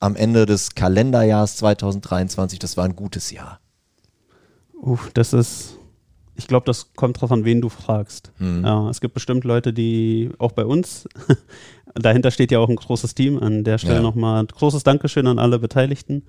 am 0.00 0.16
Ende 0.16 0.46
des 0.46 0.74
Kalenderjahres 0.74 1.56
2023, 1.56 2.58
das 2.58 2.76
war 2.76 2.84
ein 2.84 2.96
gutes 2.96 3.30
Jahr? 3.30 3.60
Uff, 4.80 5.10
das 5.14 5.32
ist 5.32 5.77
ich 6.38 6.46
glaube, 6.46 6.64
das 6.66 6.94
kommt 6.94 7.20
drauf 7.20 7.32
an, 7.32 7.44
wen 7.44 7.60
du 7.60 7.68
fragst. 7.68 8.32
Mhm. 8.38 8.64
Ja, 8.64 8.88
es 8.88 9.00
gibt 9.00 9.12
bestimmt 9.12 9.42
Leute, 9.44 9.72
die 9.72 10.30
auch 10.38 10.52
bei 10.52 10.64
uns, 10.64 11.08
dahinter 11.94 12.30
steht 12.30 12.52
ja 12.52 12.60
auch 12.60 12.68
ein 12.68 12.76
großes 12.76 13.16
Team. 13.16 13.38
An 13.38 13.64
der 13.64 13.78
Stelle 13.78 13.96
ja. 13.96 14.02
nochmal 14.02 14.46
großes 14.46 14.84
Dankeschön 14.84 15.26
an 15.26 15.40
alle 15.40 15.58
Beteiligten, 15.58 16.22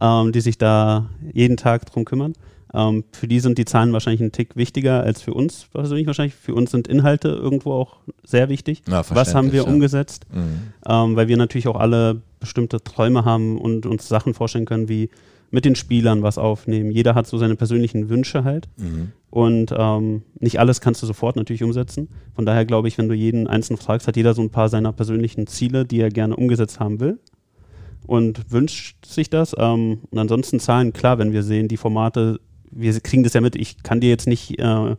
ähm, 0.00 0.30
die 0.30 0.40
sich 0.40 0.58
da 0.58 1.10
jeden 1.32 1.56
Tag 1.56 1.86
drum 1.86 2.04
kümmern. 2.04 2.34
Ähm, 2.72 3.02
für 3.12 3.26
die 3.26 3.40
sind 3.40 3.58
die 3.58 3.64
Zahlen 3.64 3.92
wahrscheinlich 3.92 4.20
ein 4.20 4.30
Tick 4.30 4.54
wichtiger 4.54 5.02
als 5.02 5.22
für 5.22 5.34
uns 5.34 5.66
persönlich 5.72 6.06
wahrscheinlich. 6.06 6.34
Für 6.34 6.54
uns 6.54 6.70
sind 6.70 6.86
Inhalte 6.86 7.28
irgendwo 7.28 7.72
auch 7.72 7.96
sehr 8.22 8.48
wichtig. 8.48 8.82
Ja, 8.88 9.02
Was 9.10 9.34
haben 9.34 9.50
wir 9.50 9.62
ja. 9.62 9.68
umgesetzt? 9.68 10.26
Mhm. 10.32 10.72
Ähm, 10.86 11.16
weil 11.16 11.26
wir 11.26 11.36
natürlich 11.36 11.66
auch 11.66 11.80
alle 11.80 12.22
bestimmte 12.38 12.80
Träume 12.84 13.24
haben 13.24 13.58
und 13.58 13.86
uns 13.86 14.06
Sachen 14.06 14.34
vorstellen 14.34 14.66
können, 14.66 14.88
wie 14.88 15.10
mit 15.50 15.64
den 15.64 15.74
Spielern 15.74 16.22
was 16.22 16.38
aufnehmen. 16.38 16.90
Jeder 16.90 17.14
hat 17.14 17.26
so 17.26 17.38
seine 17.38 17.56
persönlichen 17.56 18.08
Wünsche 18.08 18.44
halt. 18.44 18.68
Mhm. 18.76 19.12
Und 19.30 19.74
ähm, 19.76 20.22
nicht 20.38 20.60
alles 20.60 20.80
kannst 20.80 21.02
du 21.02 21.06
sofort 21.06 21.36
natürlich 21.36 21.62
umsetzen. 21.62 22.08
Von 22.34 22.46
daher 22.46 22.64
glaube 22.64 22.88
ich, 22.88 22.98
wenn 22.98 23.08
du 23.08 23.14
jeden 23.14 23.46
Einzelnen 23.46 23.78
fragst, 23.78 24.06
hat 24.08 24.16
jeder 24.16 24.34
so 24.34 24.42
ein 24.42 24.50
paar 24.50 24.68
seiner 24.68 24.92
persönlichen 24.92 25.46
Ziele, 25.46 25.84
die 25.84 26.00
er 26.00 26.10
gerne 26.10 26.36
umgesetzt 26.36 26.80
haben 26.80 27.00
will. 27.00 27.18
Und 28.06 28.50
wünscht 28.50 29.04
sich 29.04 29.28
das. 29.28 29.54
Ähm, 29.58 30.00
und 30.10 30.18
ansonsten 30.18 30.60
Zahlen, 30.60 30.92
klar, 30.92 31.18
wenn 31.18 31.32
wir 31.32 31.42
sehen, 31.42 31.68
die 31.68 31.76
Formate, 31.76 32.40
wir 32.70 32.98
kriegen 33.00 33.22
das 33.22 33.34
ja 33.34 33.40
mit. 33.40 33.56
Ich 33.56 33.82
kann 33.82 34.00
dir 34.00 34.08
jetzt 34.08 34.26
nicht 34.26 34.58
äh, 34.58 34.96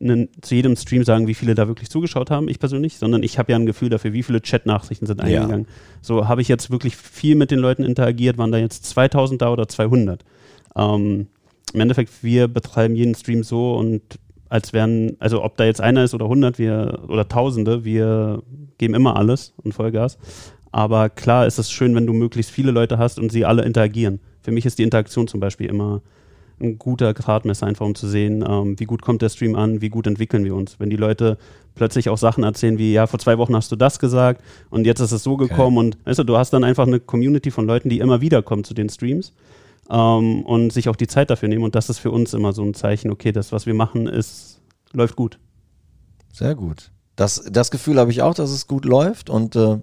einen, 0.00 0.28
zu 0.40 0.54
jedem 0.54 0.76
Stream 0.76 1.04
sagen, 1.04 1.26
wie 1.28 1.34
viele 1.34 1.54
da 1.54 1.68
wirklich 1.68 1.88
zugeschaut 1.88 2.30
haben, 2.30 2.48
ich 2.48 2.58
persönlich, 2.58 2.98
sondern 2.98 3.22
ich 3.22 3.38
habe 3.38 3.52
ja 3.52 3.58
ein 3.58 3.66
Gefühl 3.66 3.90
dafür, 3.90 4.12
wie 4.12 4.22
viele 4.22 4.42
Chat-Nachrichten 4.42 5.06
sind 5.06 5.20
eingegangen. 5.20 5.66
Ja. 5.66 5.72
So 6.02 6.28
habe 6.28 6.42
ich 6.42 6.48
jetzt 6.48 6.70
wirklich 6.70 6.96
viel 6.96 7.36
mit 7.36 7.50
den 7.50 7.58
Leuten 7.58 7.84
interagiert, 7.84 8.38
waren 8.38 8.52
da 8.52 8.58
jetzt 8.58 8.84
2000 8.86 9.42
da 9.42 9.52
oder 9.52 9.68
200. 9.68 10.24
Ähm, 10.76 11.28
Im 11.72 11.80
Endeffekt, 11.80 12.22
wir 12.22 12.48
betreiben 12.48 12.96
jeden 12.96 13.14
Stream 13.14 13.42
so 13.44 13.74
und 13.76 14.02
als 14.48 14.72
wären, 14.72 15.16
also 15.18 15.42
ob 15.42 15.56
da 15.56 15.64
jetzt 15.64 15.80
einer 15.80 16.04
ist 16.04 16.14
oder 16.14 16.26
100 16.26 16.58
wir, 16.58 17.00
oder 17.08 17.28
Tausende, 17.28 17.84
wir 17.84 18.42
geben 18.78 18.94
immer 18.94 19.16
alles 19.16 19.54
und 19.56 19.72
Vollgas. 19.72 20.18
Aber 20.70 21.08
klar 21.08 21.46
ist 21.46 21.58
es 21.58 21.70
schön, 21.70 21.94
wenn 21.94 22.06
du 22.06 22.12
möglichst 22.12 22.50
viele 22.50 22.72
Leute 22.72 22.98
hast 22.98 23.18
und 23.18 23.30
sie 23.30 23.44
alle 23.44 23.62
interagieren. 23.62 24.20
Für 24.42 24.50
mich 24.50 24.66
ist 24.66 24.78
die 24.78 24.82
Interaktion 24.82 25.28
zum 25.28 25.40
Beispiel 25.40 25.68
immer 25.68 26.02
ein 26.60 26.78
guter 26.78 27.14
Gradmesser, 27.14 27.66
einfach 27.66 27.86
um 27.86 27.94
zu 27.94 28.08
sehen, 28.08 28.44
ähm, 28.46 28.78
wie 28.78 28.84
gut 28.84 29.02
kommt 29.02 29.22
der 29.22 29.28
Stream 29.28 29.56
an, 29.56 29.80
wie 29.80 29.88
gut 29.88 30.06
entwickeln 30.06 30.44
wir 30.44 30.54
uns. 30.54 30.78
Wenn 30.78 30.90
die 30.90 30.96
Leute 30.96 31.38
plötzlich 31.74 32.08
auch 32.08 32.18
Sachen 32.18 32.44
erzählen 32.44 32.78
wie, 32.78 32.92
ja, 32.92 33.06
vor 33.06 33.18
zwei 33.18 33.38
Wochen 33.38 33.56
hast 33.56 33.72
du 33.72 33.76
das 33.76 33.98
gesagt 33.98 34.42
und 34.70 34.86
jetzt 34.86 35.00
ist 35.00 35.12
es 35.12 35.22
so 35.22 35.36
gekommen 35.36 35.76
okay. 35.76 35.86
und 35.86 36.06
weißt 36.06 36.20
du, 36.20 36.24
du 36.24 36.36
hast 36.36 36.52
dann 36.52 36.64
einfach 36.64 36.86
eine 36.86 37.00
Community 37.00 37.50
von 37.50 37.66
Leuten, 37.66 37.88
die 37.88 37.98
immer 37.98 38.20
wieder 38.20 38.42
kommen 38.42 38.64
zu 38.64 38.74
den 38.74 38.88
Streams 38.88 39.32
ähm, 39.90 40.42
und 40.42 40.72
sich 40.72 40.88
auch 40.88 40.96
die 40.96 41.08
Zeit 41.08 41.30
dafür 41.30 41.48
nehmen 41.48 41.64
und 41.64 41.74
das 41.74 41.90
ist 41.90 41.98
für 41.98 42.10
uns 42.10 42.32
immer 42.34 42.52
so 42.52 42.62
ein 42.62 42.74
Zeichen, 42.74 43.10
okay, 43.10 43.32
das, 43.32 43.52
was 43.52 43.66
wir 43.66 43.74
machen, 43.74 44.06
ist, 44.06 44.60
läuft 44.92 45.16
gut. 45.16 45.38
Sehr 46.32 46.54
gut. 46.54 46.90
Das, 47.16 47.44
das 47.50 47.70
Gefühl 47.70 47.98
habe 47.98 48.10
ich 48.10 48.22
auch, 48.22 48.34
dass 48.34 48.50
es 48.50 48.66
gut 48.66 48.84
läuft 48.84 49.30
und 49.30 49.56
äh, 49.56 49.78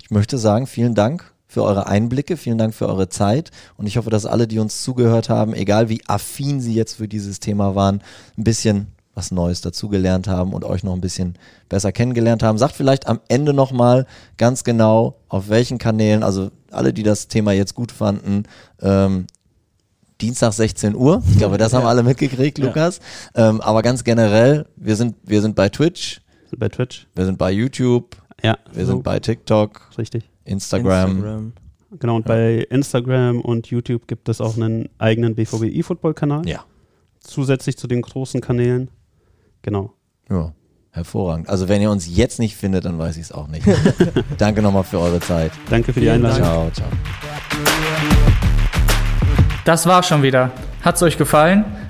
ich 0.00 0.10
möchte 0.10 0.38
sagen, 0.38 0.66
vielen 0.66 0.94
Dank 0.94 1.32
für 1.46 1.62
eure 1.62 1.86
Einblicke, 1.86 2.36
vielen 2.36 2.58
Dank 2.58 2.74
für 2.74 2.88
eure 2.88 3.08
Zeit 3.08 3.50
und 3.76 3.86
ich 3.86 3.96
hoffe, 3.96 4.10
dass 4.10 4.26
alle, 4.26 4.46
die 4.46 4.58
uns 4.58 4.82
zugehört 4.82 5.28
haben, 5.28 5.54
egal 5.54 5.88
wie 5.88 6.02
affin 6.06 6.60
sie 6.60 6.74
jetzt 6.74 6.96
für 6.96 7.08
dieses 7.08 7.40
Thema 7.40 7.74
waren, 7.74 8.02
ein 8.36 8.44
bisschen 8.44 8.88
was 9.16 9.30
Neues 9.30 9.62
dazugelernt 9.62 10.28
haben 10.28 10.52
und 10.52 10.62
euch 10.64 10.84
noch 10.84 10.92
ein 10.92 11.00
bisschen 11.00 11.36
besser 11.70 11.90
kennengelernt 11.90 12.42
haben. 12.42 12.58
Sagt 12.58 12.76
vielleicht 12.76 13.08
am 13.08 13.20
Ende 13.28 13.54
nochmal 13.54 14.06
ganz 14.36 14.62
genau, 14.62 15.16
auf 15.28 15.48
welchen 15.48 15.78
Kanälen, 15.78 16.22
also 16.22 16.50
alle, 16.70 16.92
die 16.92 17.02
das 17.02 17.26
Thema 17.26 17.52
jetzt 17.52 17.74
gut 17.74 17.92
fanden, 17.92 18.44
ähm, 18.82 19.26
Dienstag 20.20 20.52
16 20.52 20.94
Uhr. 20.94 21.22
Ich 21.30 21.38
glaube, 21.38 21.56
das 21.56 21.72
haben 21.74 21.86
alle 21.86 22.02
mitgekriegt, 22.02 22.58
Lukas. 22.58 23.00
Ja. 23.34 23.48
Ähm, 23.48 23.60
aber 23.62 23.82
ganz 23.82 24.04
generell, 24.04 24.66
wir 24.76 24.96
sind, 24.96 25.16
wir 25.24 25.40
sind 25.40 25.56
bei 25.56 25.70
Twitch. 25.70 26.20
Bei 26.56 26.68
Twitch. 26.68 27.06
Wir 27.14 27.24
sind 27.24 27.38
bei 27.38 27.50
YouTube. 27.50 28.16
Ja. 28.42 28.58
Wir 28.72 28.84
so. 28.84 28.92
sind 28.92 29.02
bei 29.02 29.18
TikTok. 29.18 29.90
Richtig. 29.98 30.28
Instagram. 30.46 31.10
Instagram. 31.10 31.52
Genau, 31.98 32.16
und 32.16 32.28
ja. 32.28 32.34
bei 32.34 32.54
Instagram 32.70 33.40
und 33.40 33.68
YouTube 33.68 34.06
gibt 34.06 34.28
es 34.28 34.40
auch 34.40 34.56
einen 34.56 34.88
eigenen 34.98 35.34
BVB 35.34 35.64
E-Football-Kanal. 35.64 36.48
Ja. 36.48 36.64
Zusätzlich 37.20 37.76
zu 37.76 37.86
den 37.86 38.02
großen 38.02 38.40
Kanälen. 38.40 38.90
Genau. 39.62 39.92
Ja, 40.28 40.52
hervorragend. 40.90 41.48
Also 41.48 41.68
wenn 41.68 41.80
ihr 41.80 41.90
uns 41.90 42.08
jetzt 42.08 42.38
nicht 42.38 42.56
findet, 42.56 42.84
dann 42.84 42.98
weiß 42.98 43.16
ich 43.16 43.24
es 43.24 43.32
auch 43.32 43.48
nicht. 43.48 43.66
Danke 44.38 44.62
nochmal 44.62 44.84
für 44.84 44.98
eure 44.98 45.20
Zeit. 45.20 45.52
Danke 45.70 45.92
für 45.92 46.00
die 46.00 46.10
Einladung. 46.10 46.42
Ciao, 46.42 46.70
ciao. 46.70 46.88
Das 49.64 49.86
war 49.86 50.02
schon 50.02 50.22
wieder. 50.22 50.52
Hat's 50.82 51.02
euch 51.02 51.18
gefallen? 51.18 51.64